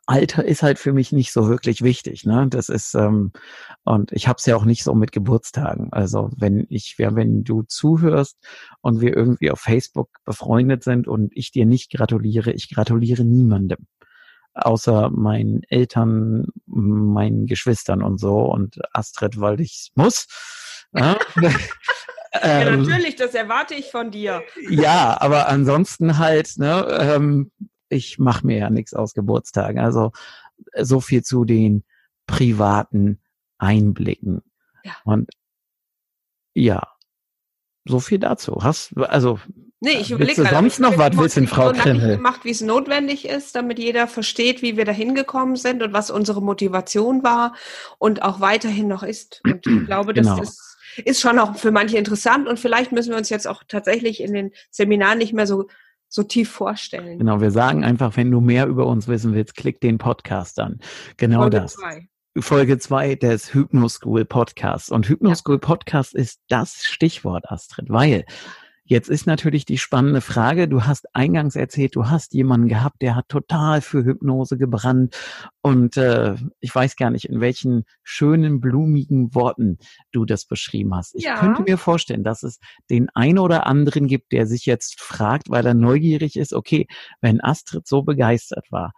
Alter 0.06 0.46
ist 0.46 0.64
halt 0.64 0.80
für 0.80 0.94
mich 0.94 1.12
nicht 1.12 1.32
so 1.32 1.48
wirklich 1.48 1.82
wichtig. 1.82 2.26
Ne? 2.26 2.48
Das 2.50 2.70
ist 2.70 2.94
ähm, 2.96 3.32
und 3.84 4.12
ich 4.12 4.28
habe 4.28 4.38
es 4.38 4.46
ja 4.46 4.56
auch 4.56 4.66
nicht 4.66 4.84
so 4.84 4.94
mit 4.94 5.12
Geburtstagen. 5.12 5.92
Also 5.92 6.30
wenn 6.38 6.66
ich, 6.70 6.96
ja, 6.98 7.16
wenn 7.16 7.44
du 7.44 7.64
zuhörst 7.64 8.38
und 8.82 9.02
wir 9.02 9.16
irgendwie 9.16 9.52
auf 9.52 9.60
Facebook 9.60 10.10
befreundet 10.26 10.84
sind 10.84 11.08
und 11.08 11.32
ich 11.36 11.52
dir 11.52 11.66
nicht 11.66 11.92
gratuliere, 11.92 12.52
ich 12.52 12.74
gratuliere 12.74 13.24
niemandem 13.24 13.88
außer 14.54 15.10
meinen 15.12 15.64
Eltern, 15.70 16.48
meinen 16.66 17.46
Geschwistern 17.48 18.04
und 18.04 18.20
so 18.20 18.42
und 18.42 18.80
Astrid, 18.94 19.40
weil 19.40 19.62
ich 19.62 19.92
muss. 19.96 20.28
Ja. 20.94 21.18
ja, 21.42 21.52
ähm, 22.42 22.84
natürlich, 22.84 23.16
das 23.16 23.34
erwarte 23.34 23.76
ich 23.76 23.92
von 23.92 24.12
dir. 24.12 24.44
Ja, 24.70 25.18
aber 25.20 25.48
ansonsten 25.48 26.18
halt, 26.18 26.58
ne, 26.58 26.86
ähm, 27.00 27.52
ich 27.92 28.20
mache 28.20 28.46
mir 28.46 28.58
ja 28.58 28.70
nichts 28.70 28.94
aus 28.94 29.14
Geburtstagen. 29.14 29.80
Also 29.80 30.12
so 30.80 31.02
viel 31.02 31.24
zu 31.24 31.46
den 31.46 31.84
privaten 32.26 33.20
Einblicken. 33.58 34.42
Ja. 34.84 34.94
Und 35.04 35.30
ja, 36.54 36.88
so 37.86 38.00
viel 38.00 38.20
dazu. 38.20 38.64
Hast 38.64 38.98
also 38.98 39.40
Nee, 39.84 39.98
ich 40.00 40.12
überlege 40.12 40.44
gerade. 40.44 40.56
sonst 40.56 40.80
noch 40.80 41.00
was 41.00 41.18
wissen, 41.18 41.48
Frau 41.48 41.72
Krimmel? 41.72 42.18
gemacht, 42.18 42.46
wie 42.46 42.52
es 42.52 42.62
notwendig 42.62 43.28
ist, 43.28 43.56
damit 43.56 43.80
jeder 43.80 44.08
versteht, 44.08 44.62
wie 44.62 44.78
wir 44.78 44.86
da 44.86 44.92
hingekommen 44.92 45.56
sind 45.56 45.82
und 45.82 45.92
was 45.92 46.12
unsere 46.12 46.40
Motivation 46.40 47.24
war 47.24 47.56
und 47.98 48.22
auch 48.22 48.42
weiterhin 48.42 48.88
noch 48.88 49.02
ist. 49.02 49.42
Und 49.44 49.66
ich 49.66 49.86
glaube, 49.88 50.14
das 50.14 50.28
genau. 50.28 50.40
ist, 50.40 50.78
ist 51.04 51.20
schon 51.20 51.40
auch 51.40 51.56
für 51.56 51.72
manche 51.72 51.98
interessant 51.98 52.48
und 52.48 52.60
vielleicht 52.60 52.92
müssen 52.92 53.10
wir 53.10 53.18
uns 53.18 53.30
jetzt 53.30 53.48
auch 53.48 53.64
tatsächlich 53.68 54.22
in 54.22 54.34
den 54.34 54.52
Seminaren 54.70 55.18
nicht 55.18 55.34
mehr 55.34 55.48
so 55.48 55.68
so 56.12 56.24
tief 56.24 56.52
vorstellen. 56.52 57.18
Genau, 57.20 57.40
wir 57.40 57.52
sagen 57.52 57.84
einfach, 57.84 58.18
wenn 58.18 58.30
du 58.30 58.42
mehr 58.42 58.68
über 58.68 58.86
uns 58.86 59.08
wissen 59.08 59.34
willst, 59.34 59.56
klick 59.56 59.80
den 59.80 59.98
Podcast 59.98 60.60
an. 60.60 60.80
Genau 61.18 61.40
Folge 61.40 61.62
das. 61.62 61.74
Zwei. 61.74 62.08
Folge 62.38 62.78
zwei 62.80 63.16
des 63.16 63.54
Hypnoschool 63.54 64.26
Podcasts. 64.26 64.92
Und 64.92 65.08
Hypnoschool. 65.08 65.58
Podcast 65.60 66.14
ist 66.14 66.42
das 66.50 66.84
Stichwort, 66.84 67.50
Astrid, 67.50 67.90
weil 67.90 68.26
Jetzt 68.92 69.08
ist 69.08 69.26
natürlich 69.26 69.64
die 69.64 69.78
spannende 69.78 70.20
Frage, 70.20 70.68
du 70.68 70.84
hast 70.84 71.16
eingangs 71.16 71.56
erzählt, 71.56 71.96
du 71.96 72.10
hast 72.10 72.34
jemanden 72.34 72.68
gehabt, 72.68 73.02
der 73.02 73.16
hat 73.16 73.30
total 73.30 73.80
für 73.80 74.04
Hypnose 74.04 74.58
gebrannt 74.58 75.18
und 75.62 75.96
äh, 75.96 76.36
ich 76.60 76.76
weiß 76.76 76.98
gar 76.98 77.10
nicht, 77.10 77.24
in 77.24 77.40
welchen 77.40 77.86
schönen, 78.04 78.60
blumigen 78.60 79.34
Worten 79.34 79.78
du 80.12 80.26
das 80.26 80.44
beschrieben 80.44 80.94
hast. 80.94 81.16
Ich 81.16 81.24
ja. 81.24 81.40
könnte 81.40 81.62
mir 81.62 81.78
vorstellen, 81.78 82.26
dass 82.26 82.44
es 82.44 82.60
den 82.90 83.08
einen 83.14 83.40
oder 83.40 83.66
anderen 83.66 84.08
gibt, 84.08 84.34
der 84.34 84.46
sich 84.46 84.66
jetzt 84.66 85.00
fragt, 85.00 85.50
weil 85.50 85.66
er 85.66 85.74
neugierig 85.74 86.36
ist, 86.36 86.52
okay, 86.52 86.86
wenn 87.22 87.42
Astrid 87.42 87.88
so 87.88 88.02
begeistert 88.02 88.70
war, 88.72 88.92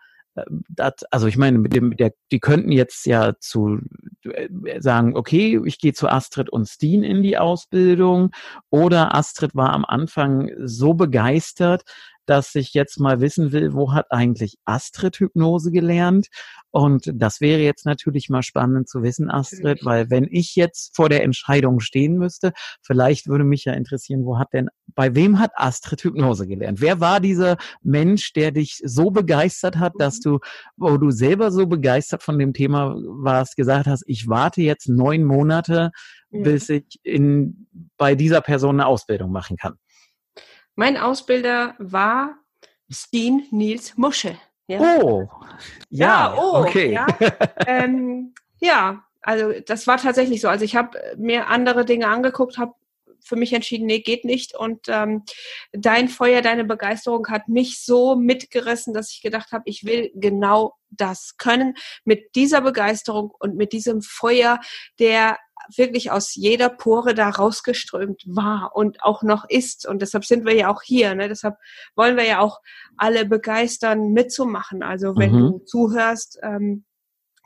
das, 0.70 1.04
also 1.12 1.28
ich 1.28 1.38
meine, 1.38 1.58
mit 1.60 1.76
dem, 1.76 1.96
der, 1.96 2.14
die 2.32 2.40
könnten 2.40 2.72
jetzt 2.72 3.06
ja 3.06 3.34
zu 3.40 3.80
äh, 4.24 4.50
sagen, 4.82 5.16
okay, 5.16 5.60
ich 5.66 5.80
gehe 5.80 5.94
zu 5.94 6.08
Astrid 6.08 6.50
und 6.50 6.68
Steen 6.68 7.04
in 7.04 7.24
die 7.24 7.38
Ausbildung. 7.38 8.32
Oder 8.70 9.16
Astrid 9.16 9.56
war 9.56 9.72
am 9.74 9.86
Anfang 9.86 10.52
so 10.64 10.94
begeistert, 10.94 11.84
dass 12.26 12.56
ich 12.56 12.74
jetzt 12.74 13.00
mal 13.00 13.22
wissen 13.22 13.52
will, 13.52 13.74
wo 13.74 13.94
hat 13.94 14.08
eigentlich 14.10 14.58
Astrid 14.66 15.18
Hypnose 15.18 15.72
gelernt? 15.72 16.28
Und 16.72 17.12
das 17.14 17.40
wäre 17.40 17.62
jetzt 17.62 17.86
natürlich 17.86 18.30
mal 18.30 18.42
spannend 18.42 18.90
zu 18.90 19.04
wissen, 19.04 19.30
Astrid, 19.30 19.86
weil 19.86 20.10
wenn 20.10 20.28
ich 20.30 20.56
jetzt 20.56 20.96
vor 20.96 21.08
der 21.08 21.24
Entscheidung 21.24 21.80
stehen 21.80 22.18
müsste, 22.18 22.52
vielleicht 22.82 23.28
würde 23.28 23.44
mich 23.44 23.66
ja 23.66 23.74
interessieren, 23.74 24.26
wo 24.26 24.40
hat 24.40 24.54
denn, 24.54 24.70
bei 24.96 25.14
wem 25.14 25.40
hat 25.40 25.52
Astrid 25.56 26.04
Hypnose 26.04 26.48
gelernt? 26.48 26.82
Wer 26.82 27.00
war 27.00 27.20
dieser 27.20 27.58
Mensch, 27.84 28.34
der 28.34 28.52
dich 28.52 28.82
so 28.84 29.12
begeistert 29.12 29.78
hat, 29.78 29.94
dass 30.00 30.18
mhm. 30.18 30.22
du, 30.24 30.40
wo 30.78 30.98
du 30.98 31.12
selber 31.12 31.52
so 31.52 31.68
begeistert 31.68 32.24
von 32.24 32.40
dem 32.40 32.54
Thema 32.54 32.96
warst, 32.96 33.56
gesagt 33.56 33.88
hast, 33.88 34.04
ich 34.08 34.28
warte 34.28 34.62
jetzt 34.62 34.90
neun 34.90 35.24
Monate, 35.24 35.92
bis 36.32 36.70
ich 36.70 37.00
in, 37.04 37.68
bei 37.98 38.16
dieser 38.16 38.42
Person 38.42 38.80
eine 38.80 38.88
Ausbildung 38.88 39.32
machen 39.32 39.58
kann? 39.58 39.76
Mein 40.76 40.98
Ausbilder 40.98 41.76
war 41.78 42.38
Steen 42.90 43.48
Nils 43.52 43.98
Musche. 43.98 44.38
Ja. 44.68 44.80
Oh, 44.80 45.30
ja, 45.90 46.08
ja 46.08 46.36
oh, 46.38 46.62
okay. 46.62 46.94
Ja. 46.94 47.08
ähm, 47.68 48.34
ja, 48.60 49.04
also 49.22 49.54
das 49.66 49.88
war 49.88 49.98
tatsächlich 49.98 50.42
so. 50.42 50.50
Also 50.50 50.66
ich 50.66 50.76
habe 50.76 50.98
mir 51.18 51.48
andere 51.48 51.86
Dinge 51.86 52.08
angeguckt, 52.08 52.58
habe 52.58 52.74
für 53.24 53.36
mich 53.36 53.54
entschieden, 53.54 53.86
nee, 53.86 54.00
geht 54.00 54.26
nicht. 54.26 54.56
Und 54.56 54.88
ähm, 54.88 55.24
dein 55.72 56.10
Feuer, 56.10 56.42
deine 56.42 56.66
Begeisterung 56.66 57.28
hat 57.28 57.48
mich 57.48 57.84
so 57.84 58.16
mitgerissen, 58.16 58.94
dass 58.94 59.12
ich 59.12 59.22
gedacht 59.22 59.52
habe, 59.52 59.64
ich 59.66 59.84
will 59.84 60.12
genau 60.16 60.76
das 60.90 61.38
können. 61.38 61.76
Mit 62.06 62.36
dieser 62.36 62.62
Begeisterung 62.62 63.32
und 63.40 63.56
mit 63.56 63.74
diesem 63.74 64.02
Feuer, 64.02 64.60
der 65.00 65.38
wirklich 65.76 66.12
aus 66.12 66.36
jeder 66.36 66.70
Pore 66.70 67.14
da 67.14 67.30
rausgeströmt 67.30 68.24
war 68.26 68.76
und 68.76 69.02
auch 69.02 69.24
noch 69.24 69.46
ist. 69.48 69.88
Und 69.88 70.02
deshalb 70.02 70.26
sind 70.26 70.46
wir 70.46 70.56
ja 70.56 70.70
auch 70.70 70.82
hier. 70.82 71.16
Ne? 71.16 71.30
Deshalb 71.30 71.56
wollen 71.96 72.18
wir 72.18 72.26
ja 72.26 72.40
auch 72.40 72.60
alle 72.98 73.26
begeistern, 73.26 74.12
mitzumachen. 74.12 74.84
Also 74.84 75.16
wenn 75.16 75.32
mhm. 75.32 75.40
du 75.40 75.60
zuhörst, 75.60 76.40
ähm, 76.44 76.86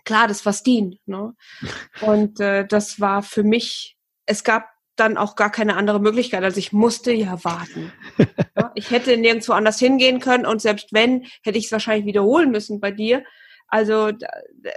klar, 0.03 0.27
das 0.27 0.45
war 0.45 0.53
Steen. 0.53 0.99
Ne? 1.05 1.35
Und 2.01 2.39
äh, 2.39 2.65
das 2.65 2.99
war 2.99 3.21
für 3.21 3.43
mich, 3.43 3.97
es 4.25 4.43
gab 4.43 4.67
dann 4.99 5.17
auch 5.17 5.35
gar 5.35 5.51
keine 5.51 5.75
andere 5.75 5.99
Möglichkeit. 5.99 6.43
Also 6.43 6.59
ich 6.59 6.73
musste 6.73 7.11
ja 7.11 7.43
warten. 7.43 7.91
ja? 8.17 8.25
Ich 8.75 8.91
hätte 8.91 9.17
nirgendwo 9.17 9.53
anders 9.53 9.79
hingehen 9.79 10.19
können 10.19 10.45
und 10.45 10.61
selbst 10.61 10.89
wenn, 10.91 11.25
hätte 11.43 11.57
ich 11.57 11.65
es 11.65 11.71
wahrscheinlich 11.71 12.05
wiederholen 12.05 12.51
müssen 12.51 12.79
bei 12.79 12.91
dir. 12.91 13.23
Also 13.69 14.11
da, 14.11 14.27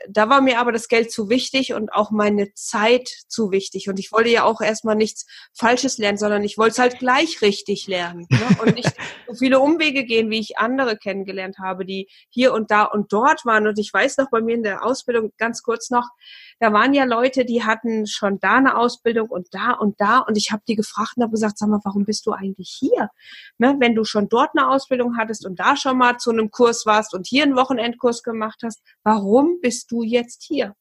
da 0.09 0.29
war 0.29 0.41
mir 0.41 0.59
aber 0.59 0.73
das 0.73 0.89
Geld 0.89 1.13
zu 1.13 1.29
wichtig 1.29 1.75
und 1.75 1.93
auch 1.93 2.11
meine 2.11 2.53
Zeit 2.55 3.09
zu 3.29 3.53
wichtig. 3.53 3.89
Und 3.89 4.01
ich 4.01 4.11
wollte 4.11 4.31
ja 4.31 4.45
auch 4.45 4.61
erstmal 4.61 4.97
nichts 4.97 5.27
Falsches 5.55 5.99
lernen, 5.99 6.19
sondern 6.19 6.43
ich 6.43 6.59
wollte 6.59 6.73
es 6.73 6.79
halt 6.81 6.99
gleich 6.99 7.41
richtig 7.41 7.87
lernen. 7.87 8.27
Ne? 8.31 8.41
Und 8.63 8.75
nicht 8.75 8.93
so 9.29 9.35
viele 9.35 9.61
Umwege 9.61 10.05
gehen, 10.05 10.29
wie 10.31 10.41
ich 10.41 10.59
andere 10.59 10.97
kennengelernt 10.97 11.59
habe, 11.59 11.85
die 11.85 12.09
hier 12.31 12.53
und 12.53 12.73
da 12.73 12.85
und 12.85 13.13
dort 13.13 13.47
waren. 13.47 13.69
Und 13.69 13.79
ich 13.79 13.93
weiß 13.93 14.17
noch 14.17 14.31
bei 14.31 14.41
mir 14.41 14.57
in 14.57 14.65
der 14.65 14.85
Ausbildung 14.85 15.33
ganz 15.39 15.63
kurz 15.63 15.91
noch, 15.91 16.09
da 16.61 16.75
waren 16.75 16.93
ja 16.93 17.05
Leute, 17.05 17.47
die 17.47 17.65
hatten 17.65 18.07
schon 18.07 18.39
da 18.39 18.57
eine 18.57 18.77
Ausbildung 18.77 19.31
und 19.31 19.49
da 19.53 19.73
und 19.73 19.99
da 19.99 20.19
und 20.19 20.37
ich 20.37 20.53
habe 20.53 20.63
die 20.69 20.77
gefragt 20.77 21.15
und 21.17 21.23
habe 21.23 21.33
gesagt, 21.33 21.57
sag 21.59 21.71
mal, 21.71 21.81
warum 21.85 22.05
bist 22.05 22.27
du 22.27 22.33
eigentlich 22.33 22.71
hier? 22.79 23.09
Ne, 23.57 23.77
wenn 23.79 23.95
du 23.95 24.05
schon 24.05 24.29
dort 24.29 24.51
eine 24.55 24.69
Ausbildung 24.69 25.17
hattest 25.17 25.47
und 25.47 25.59
da 25.59 25.75
schon 25.77 25.97
mal 25.97 26.19
zu 26.19 26.31
einem 26.31 26.51
Kurs 26.51 26.85
warst 26.85 27.15
und 27.15 27.27
hier 27.27 27.45
einen 27.45 27.57
Wochenendkurs 27.57 28.23
gemacht 28.23 28.61
hast, 28.63 28.83
warum 29.03 29.59
bist 29.63 29.91
du 29.91 30.03
jetzt 30.03 30.45
hier? 30.47 30.75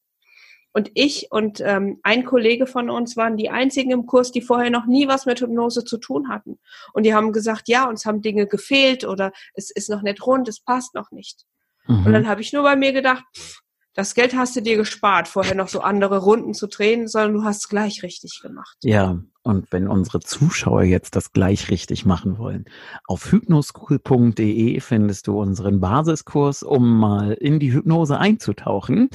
Und 0.72 0.90
ich 0.94 1.28
und 1.30 1.60
ähm, 1.62 1.98
ein 2.02 2.24
Kollege 2.26 2.66
von 2.66 2.90
uns 2.90 3.16
waren 3.16 3.38
die 3.38 3.48
einzigen 3.50 3.90
im 3.90 4.06
Kurs, 4.06 4.30
die 4.32 4.42
vorher 4.42 4.70
noch 4.70 4.86
nie 4.86 5.08
was 5.08 5.24
mit 5.24 5.40
Hypnose 5.40 5.84
zu 5.84 5.96
tun 5.96 6.28
hatten. 6.28 6.60
Und 6.92 7.04
die 7.04 7.14
haben 7.14 7.32
gesagt, 7.32 7.68
ja, 7.68 7.88
uns 7.88 8.04
haben 8.04 8.20
Dinge 8.20 8.46
gefehlt 8.46 9.04
oder 9.04 9.32
es 9.54 9.70
ist 9.70 9.88
noch 9.88 10.02
nicht 10.02 10.24
rund, 10.24 10.46
es 10.46 10.60
passt 10.60 10.94
noch 10.94 11.10
nicht. 11.10 11.46
Mhm. 11.86 12.06
Und 12.06 12.12
dann 12.12 12.28
habe 12.28 12.42
ich 12.42 12.52
nur 12.52 12.62
bei 12.62 12.76
mir 12.76 12.92
gedacht, 12.92 13.24
pff, 13.34 13.62
das 13.94 14.14
Geld 14.14 14.36
hast 14.36 14.56
du 14.56 14.62
dir 14.62 14.76
gespart, 14.76 15.28
vorher 15.28 15.54
noch 15.54 15.68
so 15.68 15.80
andere 15.80 16.18
Runden 16.18 16.54
zu 16.54 16.68
drehen, 16.68 17.08
sondern 17.08 17.34
du 17.34 17.44
hast 17.44 17.58
es 17.58 17.68
gleich 17.68 18.02
richtig 18.02 18.40
gemacht. 18.42 18.76
Ja, 18.82 19.18
und 19.42 19.72
wenn 19.72 19.88
unsere 19.88 20.20
Zuschauer 20.20 20.82
jetzt 20.82 21.16
das 21.16 21.32
gleich 21.32 21.70
richtig 21.70 22.06
machen 22.06 22.38
wollen, 22.38 22.66
auf 23.06 23.32
hypnoschool.de 23.32 24.80
findest 24.80 25.26
du 25.26 25.40
unseren 25.40 25.80
Basiskurs, 25.80 26.62
um 26.62 26.98
mal 26.98 27.32
in 27.32 27.58
die 27.58 27.72
Hypnose 27.72 28.18
einzutauchen 28.18 29.08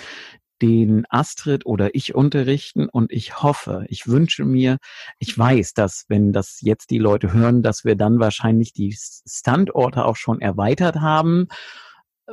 den 0.61 1.05
Astrid 1.09 1.65
oder 1.65 1.95
ich 1.95 2.15
unterrichten 2.15 2.87
und 2.87 3.11
ich 3.11 3.41
hoffe, 3.43 3.85
ich 3.89 4.07
wünsche 4.07 4.45
mir, 4.45 4.77
ich 5.19 5.37
weiß, 5.37 5.73
dass 5.73 6.05
wenn 6.07 6.31
das 6.31 6.59
jetzt 6.61 6.91
die 6.91 6.97
Leute 6.97 7.33
hören, 7.33 7.61
dass 7.61 7.83
wir 7.83 7.95
dann 7.95 8.19
wahrscheinlich 8.19 8.71
die 8.71 8.95
Standorte 8.97 10.05
auch 10.05 10.15
schon 10.15 10.39
erweitert 10.39 10.97
haben 11.01 11.47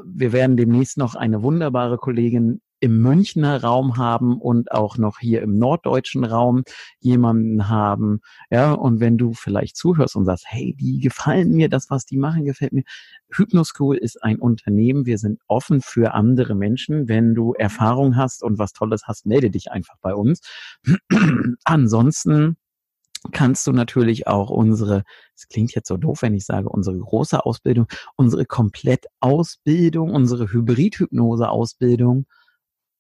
wir 0.05 0.33
werden 0.33 0.57
demnächst 0.57 0.99
noch 0.99 1.15
eine 1.15 1.43
wunderbare 1.43 1.99
Kollegin 1.99 2.61
im 2.83 3.01
Münchner 3.01 3.63
Raum 3.63 3.97
haben 3.97 4.41
und 4.41 4.73
auch 4.73 4.99
noch 4.99 5.21
hier 5.21 5.41
im 5.43 5.57
norddeutschen 5.57 6.25
Raum 6.25 6.65
jemanden 6.99 7.69
haben. 7.69 8.21
Ja, 8.51 8.73
und 8.73 8.99
wenn 8.99 9.17
du 9.19 9.35
vielleicht 9.35 9.77
zuhörst 9.77 10.17
und 10.17 10.25
sagst, 10.25 10.47
hey, 10.49 10.75
die 10.81 10.99
gefallen 10.99 11.53
mir, 11.53 11.69
das, 11.69 11.91
was 11.91 12.07
die 12.07 12.17
machen, 12.17 12.45
gefällt 12.45 12.73
mir. 12.73 12.83
Hypnoschool 13.31 13.97
ist 13.97 14.21
ein 14.25 14.41
Unternehmen. 14.41 15.07
Wir 15.07 15.19
sind 15.19 15.41
offen 15.47 15.81
für 15.81 16.13
andere 16.13 16.57
Menschen. 16.57 17.09
Wenn 17.09 17.35
du 17.35 17.53
Erfahrung 17.53 18.17
hast 18.17 18.43
und 18.43 18.59
was 18.59 18.73
Tolles 18.73 19.03
hast, 19.07 19.27
melde 19.27 19.51
dich 19.51 19.71
einfach 19.71 19.95
bei 20.01 20.13
uns. 20.15 20.41
Ansonsten 21.65 22.57
kannst 23.31 23.67
du 23.67 23.73
natürlich 23.73 24.27
auch 24.27 24.51
unsere, 24.51 25.05
es 25.37 25.49
klingt 25.49 25.75
jetzt 25.75 25.89
so 25.89 25.97
doof, 25.97 26.23
wenn 26.23 26.35
ich 26.35 26.45
sage, 26.45 26.69
unsere 26.69 26.99
große 26.99 27.45
Ausbildung, 27.45 27.87
unsere 28.17 28.45
Komplettausbildung, 28.45 30.11
unsere 30.11 30.53
Hybrid-Hypnose-Ausbildung 30.53 32.27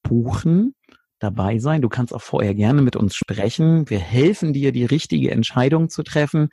buchen, 0.02 0.74
dabei 1.18 1.58
sein. 1.58 1.82
Du 1.82 1.88
kannst 1.88 2.14
auch 2.14 2.22
vorher 2.22 2.54
gerne 2.54 2.82
mit 2.82 2.96
uns 2.96 3.14
sprechen. 3.14 3.88
Wir 3.88 4.00
helfen 4.00 4.52
dir, 4.52 4.72
die 4.72 4.84
richtige 4.84 5.30
Entscheidung 5.30 5.88
zu 5.88 6.02
treffen. 6.02 6.48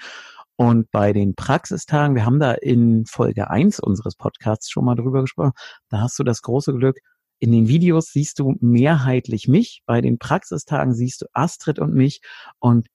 Und 0.56 0.92
bei 0.92 1.14
den 1.14 1.36
Praxistagen, 1.36 2.16
wir 2.16 2.26
haben 2.26 2.40
da 2.40 2.52
in 2.52 3.06
Folge 3.06 3.50
eins 3.50 3.80
unseres 3.80 4.16
Podcasts 4.16 4.70
schon 4.70 4.86
mal 4.86 4.96
drüber 4.96 5.22
gesprochen, 5.22 5.54
da 5.90 6.02
hast 6.02 6.20
du 6.20 6.24
das 6.24 6.42
große 6.42 6.74
Glück, 6.74 7.00
in 7.40 7.54
den 7.54 7.70
Videos 7.70 8.12
siehst 8.12 8.40
du 8.40 8.58
mehrheitlich 8.60 9.48
mich, 9.48 9.82
bei 9.86 10.02
den 10.02 10.20
Praxistagen 10.20 10.94
siehst 10.94 11.22
du 11.22 11.28
Astrid 11.32 11.80
und 11.80 11.94
mich 11.94 12.22
und 12.60 12.88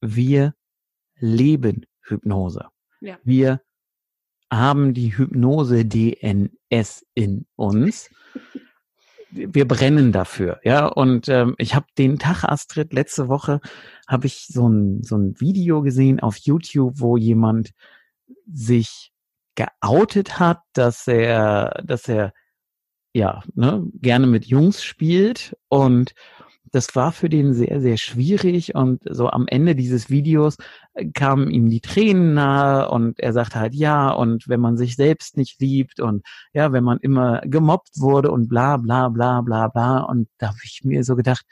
wir 0.00 0.54
leben 1.16 1.86
Hypnose. 2.02 2.66
Ja. 3.00 3.18
Wir 3.24 3.60
haben 4.50 4.94
die 4.94 5.16
Hypnose 5.16 5.84
DNS 5.84 7.06
in 7.14 7.46
uns. 7.56 8.10
Wir 9.30 9.68
brennen 9.68 10.10
dafür, 10.10 10.58
ja. 10.64 10.86
Und 10.86 11.28
ähm, 11.28 11.54
ich 11.58 11.74
habe 11.74 11.84
den 11.98 12.18
Tag, 12.18 12.44
Astrid, 12.44 12.94
letzte 12.94 13.28
Woche 13.28 13.60
habe 14.06 14.26
ich 14.26 14.46
so 14.46 14.66
ein 14.66 15.02
so 15.02 15.18
ein 15.18 15.38
Video 15.38 15.82
gesehen 15.82 16.18
auf 16.18 16.38
YouTube, 16.38 16.94
wo 16.96 17.18
jemand 17.18 17.72
sich 18.50 19.12
geoutet 19.54 20.38
hat, 20.38 20.60
dass 20.72 21.06
er, 21.08 21.82
dass 21.84 22.08
er 22.08 22.32
ja 23.12 23.42
ne, 23.54 23.84
gerne 23.94 24.26
mit 24.26 24.46
Jungs 24.46 24.82
spielt 24.82 25.56
und 25.68 26.14
das 26.72 26.94
war 26.96 27.12
für 27.12 27.28
den 27.28 27.54
sehr, 27.54 27.80
sehr 27.80 27.96
schwierig 27.96 28.74
und 28.74 29.02
so 29.08 29.28
am 29.28 29.46
Ende 29.48 29.74
dieses 29.74 30.10
Videos 30.10 30.56
äh, 30.94 31.06
kamen 31.12 31.50
ihm 31.50 31.68
die 31.70 31.80
Tränen 31.80 32.34
nahe 32.34 32.90
und 32.90 33.20
er 33.20 33.32
sagte 33.32 33.60
halt 33.60 33.74
ja 33.74 34.10
und 34.10 34.48
wenn 34.48 34.60
man 34.60 34.76
sich 34.76 34.96
selbst 34.96 35.36
nicht 35.36 35.60
liebt 35.60 36.00
und 36.00 36.22
ja, 36.52 36.72
wenn 36.72 36.84
man 36.84 36.98
immer 36.98 37.40
gemobbt 37.44 38.00
wurde 38.00 38.30
und 38.30 38.48
bla 38.48 38.76
bla 38.76 39.08
bla 39.08 39.40
bla 39.42 39.68
bla 39.68 39.98
und 40.00 40.28
da 40.38 40.48
habe 40.48 40.58
ich 40.64 40.82
mir 40.84 41.04
so 41.04 41.16
gedacht, 41.16 41.44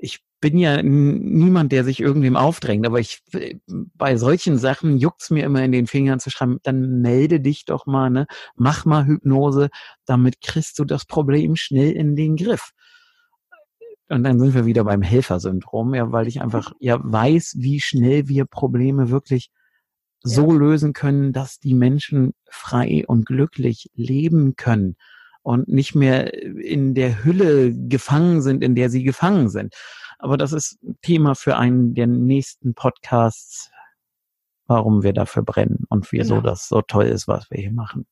ich 0.00 0.20
bin 0.40 0.58
ja 0.58 0.82
niemand, 0.82 1.70
der 1.72 1.84
sich 1.84 2.00
irgendwem 2.00 2.36
aufdrängt, 2.36 2.84
aber 2.86 2.98
ich 2.98 3.22
bei 3.68 4.16
solchen 4.16 4.58
Sachen 4.58 4.98
juckt's 4.98 5.30
mir 5.30 5.44
immer 5.44 5.62
in 5.62 5.72
den 5.72 5.86
Fingern 5.86 6.20
zu 6.20 6.30
schreiben, 6.30 6.58
dann 6.64 7.00
melde 7.00 7.40
dich 7.40 7.64
doch 7.64 7.86
mal, 7.86 8.10
ne? 8.10 8.26
Mach 8.56 8.84
mal 8.84 9.06
Hypnose, 9.06 9.70
damit 10.04 10.40
kriegst 10.40 10.78
du 10.80 10.84
das 10.84 11.06
Problem 11.06 11.54
schnell 11.56 11.92
in 11.92 12.16
den 12.16 12.36
Griff. 12.36 12.72
Und 14.12 14.24
dann 14.24 14.38
sind 14.38 14.52
wir 14.52 14.66
wieder 14.66 14.84
beim 14.84 15.00
Helfersyndrom, 15.00 15.94
ja, 15.94 16.12
weil 16.12 16.28
ich 16.28 16.42
einfach 16.42 16.72
ja 16.80 17.00
weiß, 17.02 17.54
wie 17.56 17.80
schnell 17.80 18.28
wir 18.28 18.44
Probleme 18.44 19.08
wirklich 19.08 19.50
so 20.22 20.52
ja. 20.52 20.58
lösen 20.58 20.92
können, 20.92 21.32
dass 21.32 21.60
die 21.60 21.72
Menschen 21.72 22.34
frei 22.50 23.04
und 23.06 23.24
glücklich 23.24 23.90
leben 23.94 24.54
können 24.54 24.96
und 25.40 25.66
nicht 25.68 25.94
mehr 25.94 26.34
in 26.34 26.94
der 26.94 27.24
Hülle 27.24 27.72
gefangen 27.72 28.42
sind, 28.42 28.62
in 28.62 28.74
der 28.74 28.90
sie 28.90 29.02
gefangen 29.02 29.48
sind. 29.48 29.74
Aber 30.18 30.36
das 30.36 30.52
ist 30.52 30.78
Thema 31.00 31.34
für 31.34 31.56
einen 31.56 31.94
der 31.94 32.06
nächsten 32.06 32.74
Podcasts, 32.74 33.70
warum 34.66 35.02
wir 35.02 35.14
dafür 35.14 35.42
brennen 35.42 35.86
und 35.88 36.12
wieso 36.12 36.34
genau. 36.34 36.46
das 36.48 36.68
so 36.68 36.82
toll 36.82 37.06
ist, 37.06 37.28
was 37.28 37.50
wir 37.50 37.62
hier 37.62 37.72
machen. 37.72 38.06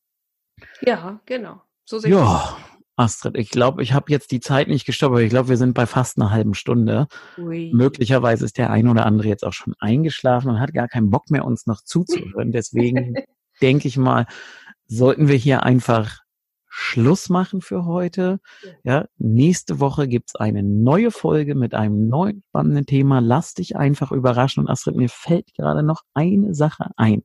Ja, 0.81 1.21
genau. 1.27 1.61
So 1.85 1.99
sehe 1.99 2.09
ja. 2.09 2.57
Astrid, 2.95 3.37
ich 3.37 3.49
glaube, 3.49 3.81
ich 3.83 3.93
habe 3.93 4.11
jetzt 4.11 4.31
die 4.31 4.39
Zeit 4.39 4.67
nicht 4.67 4.85
gestoppt, 4.85 5.13
aber 5.13 5.21
ich 5.21 5.29
glaube, 5.29 5.49
wir 5.49 5.57
sind 5.57 5.73
bei 5.73 5.85
fast 5.85 6.17
einer 6.17 6.31
halben 6.31 6.53
Stunde. 6.53 7.07
Ui. 7.37 7.71
Möglicherweise 7.73 8.45
ist 8.45 8.57
der 8.57 8.69
ein 8.69 8.87
oder 8.87 9.05
andere 9.05 9.27
jetzt 9.27 9.45
auch 9.45 9.53
schon 9.53 9.73
eingeschlafen 9.79 10.49
und 10.49 10.59
hat 10.59 10.73
gar 10.73 10.87
keinen 10.87 11.09
Bock 11.09 11.29
mehr, 11.29 11.45
uns 11.45 11.65
noch 11.65 11.81
zuzuhören. 11.81 12.51
Deswegen 12.51 13.15
denke 13.61 13.87
ich 13.87 13.97
mal, 13.97 14.27
sollten 14.87 15.27
wir 15.27 15.35
hier 15.35 15.63
einfach 15.63 16.19
Schluss 16.73 17.29
machen 17.29 17.61
für 17.61 17.85
heute. 17.85 18.39
Ja, 18.83 19.05
nächste 19.17 19.81
Woche 19.81 20.07
gibt's 20.07 20.37
eine 20.37 20.63
neue 20.63 21.11
Folge 21.11 21.53
mit 21.53 21.73
einem 21.73 22.07
neuen 22.07 22.43
spannenden 22.47 22.85
Thema. 22.85 23.19
Lass 23.19 23.53
dich 23.53 23.75
einfach 23.75 24.13
überraschen. 24.13 24.61
Und 24.63 24.69
Astrid, 24.69 24.95
mir 24.95 25.09
fällt 25.09 25.53
gerade 25.53 25.83
noch 25.83 26.03
eine 26.13 26.55
Sache 26.55 26.91
ein. 26.95 27.23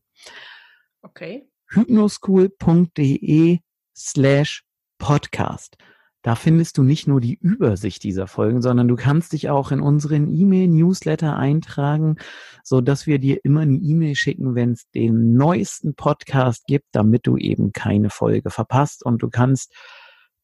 Okay. 1.03 1.49
hypnoschool.de 1.69 3.61
slash 3.95 4.66
Podcast. 4.99 5.77
Da 6.23 6.35
findest 6.35 6.77
du 6.77 6.83
nicht 6.83 7.07
nur 7.07 7.21
die 7.21 7.37
Übersicht 7.37 8.03
dieser 8.03 8.27
Folgen, 8.27 8.61
sondern 8.61 8.89
du 8.89 8.97
kannst 8.97 9.33
dich 9.33 9.49
auch 9.49 9.71
in 9.71 9.81
unseren 9.81 10.35
E-Mail-Newsletter 10.35 11.37
eintragen, 11.37 12.17
so 12.65 12.81
dass 12.81 13.07
wir 13.07 13.21
dir 13.21 13.45
immer 13.45 13.61
eine 13.61 13.77
E-Mail 13.77 14.17
schicken, 14.17 14.57
wenn 14.57 14.73
es 14.73 14.91
den 14.91 15.35
neuesten 15.35 15.95
Podcast 15.95 16.65
gibt, 16.67 16.87
damit 16.91 17.29
du 17.29 17.37
eben 17.37 17.73
keine 17.73 18.11
Folge 18.11 18.51
verpasst. 18.51 19.05
Und 19.05 19.23
du 19.23 19.31
kannst 19.31 19.73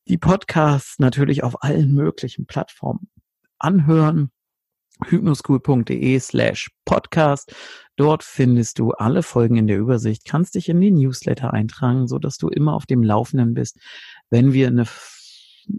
die 0.07 0.19
Podcasts 0.19 1.01
natürlich 1.01 1.43
auf 1.43 1.65
allen 1.65 1.93
möglichen 1.93 2.47
Plattformen 2.47 3.09
anhören 3.59 4.31
hypnoschool.de 5.05 6.19
slash 6.19 6.71
podcast. 6.85 7.55
Dort 7.97 8.23
findest 8.23 8.79
du 8.79 8.93
alle 8.93 9.23
Folgen 9.23 9.57
in 9.57 9.67
der 9.67 9.79
Übersicht, 9.79 10.25
kannst 10.25 10.55
dich 10.55 10.69
in 10.69 10.81
den 10.81 10.95
Newsletter 10.95 11.53
eintragen, 11.53 12.09
so 12.09 12.19
dass 12.19 12.39
du 12.39 12.49
immer 12.49 12.75
auf 12.75 12.87
dem 12.87 13.03
Laufenden 13.03 13.55
bist, 13.55 13.79
wenn 14.31 14.53
wir 14.53 14.69
eine 14.69 14.87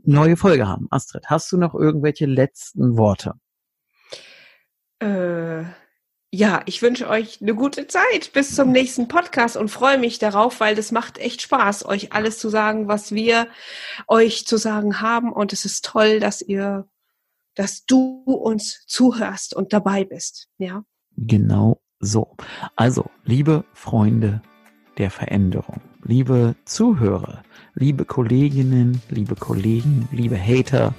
neue 0.03 0.37
Folge 0.37 0.67
haben. 0.67 0.87
Astrid, 0.91 1.25
hast 1.27 1.51
du 1.51 1.57
noch 1.57 1.73
irgendwelche 1.75 2.25
letzten 2.25 2.97
Worte? 2.97 3.33
Äh, 4.99 5.63
ja, 6.35 6.61
ich 6.65 6.81
wünsche 6.81 7.09
euch 7.09 7.41
eine 7.41 7.53
gute 7.53 7.87
Zeit 7.87 8.31
bis 8.33 8.55
zum 8.55 8.71
nächsten 8.71 9.07
Podcast 9.07 9.57
und 9.57 9.69
freue 9.69 9.97
mich 9.97 10.17
darauf, 10.19 10.59
weil 10.59 10.75
das 10.75 10.91
macht 10.91 11.17
echt 11.19 11.41
Spaß, 11.41 11.85
euch 11.85 12.13
alles 12.13 12.39
zu 12.39 12.49
sagen, 12.49 12.87
was 12.87 13.11
wir 13.11 13.47
euch 14.07 14.47
zu 14.47 14.57
sagen 14.57 15.01
haben. 15.01 15.31
Und 15.31 15.53
es 15.53 15.65
ist 15.65 15.85
toll, 15.85 16.19
dass 16.19 16.41
ihr 16.41 16.87
dass 17.55 17.85
du 17.85 18.23
uns 18.23 18.83
zuhörst 18.87 19.55
und 19.55 19.73
dabei 19.73 20.03
bist. 20.03 20.47
Ja. 20.57 20.83
Genau 21.15 21.79
so. 21.99 22.35
Also, 22.75 23.09
liebe 23.23 23.63
Freunde 23.73 24.41
der 24.97 25.09
Veränderung, 25.09 25.81
liebe 26.03 26.55
Zuhörer, 26.65 27.43
liebe 27.73 28.05
Kolleginnen, 28.05 29.01
liebe 29.09 29.35
Kollegen, 29.35 30.07
liebe 30.11 30.37
Hater. 30.37 30.93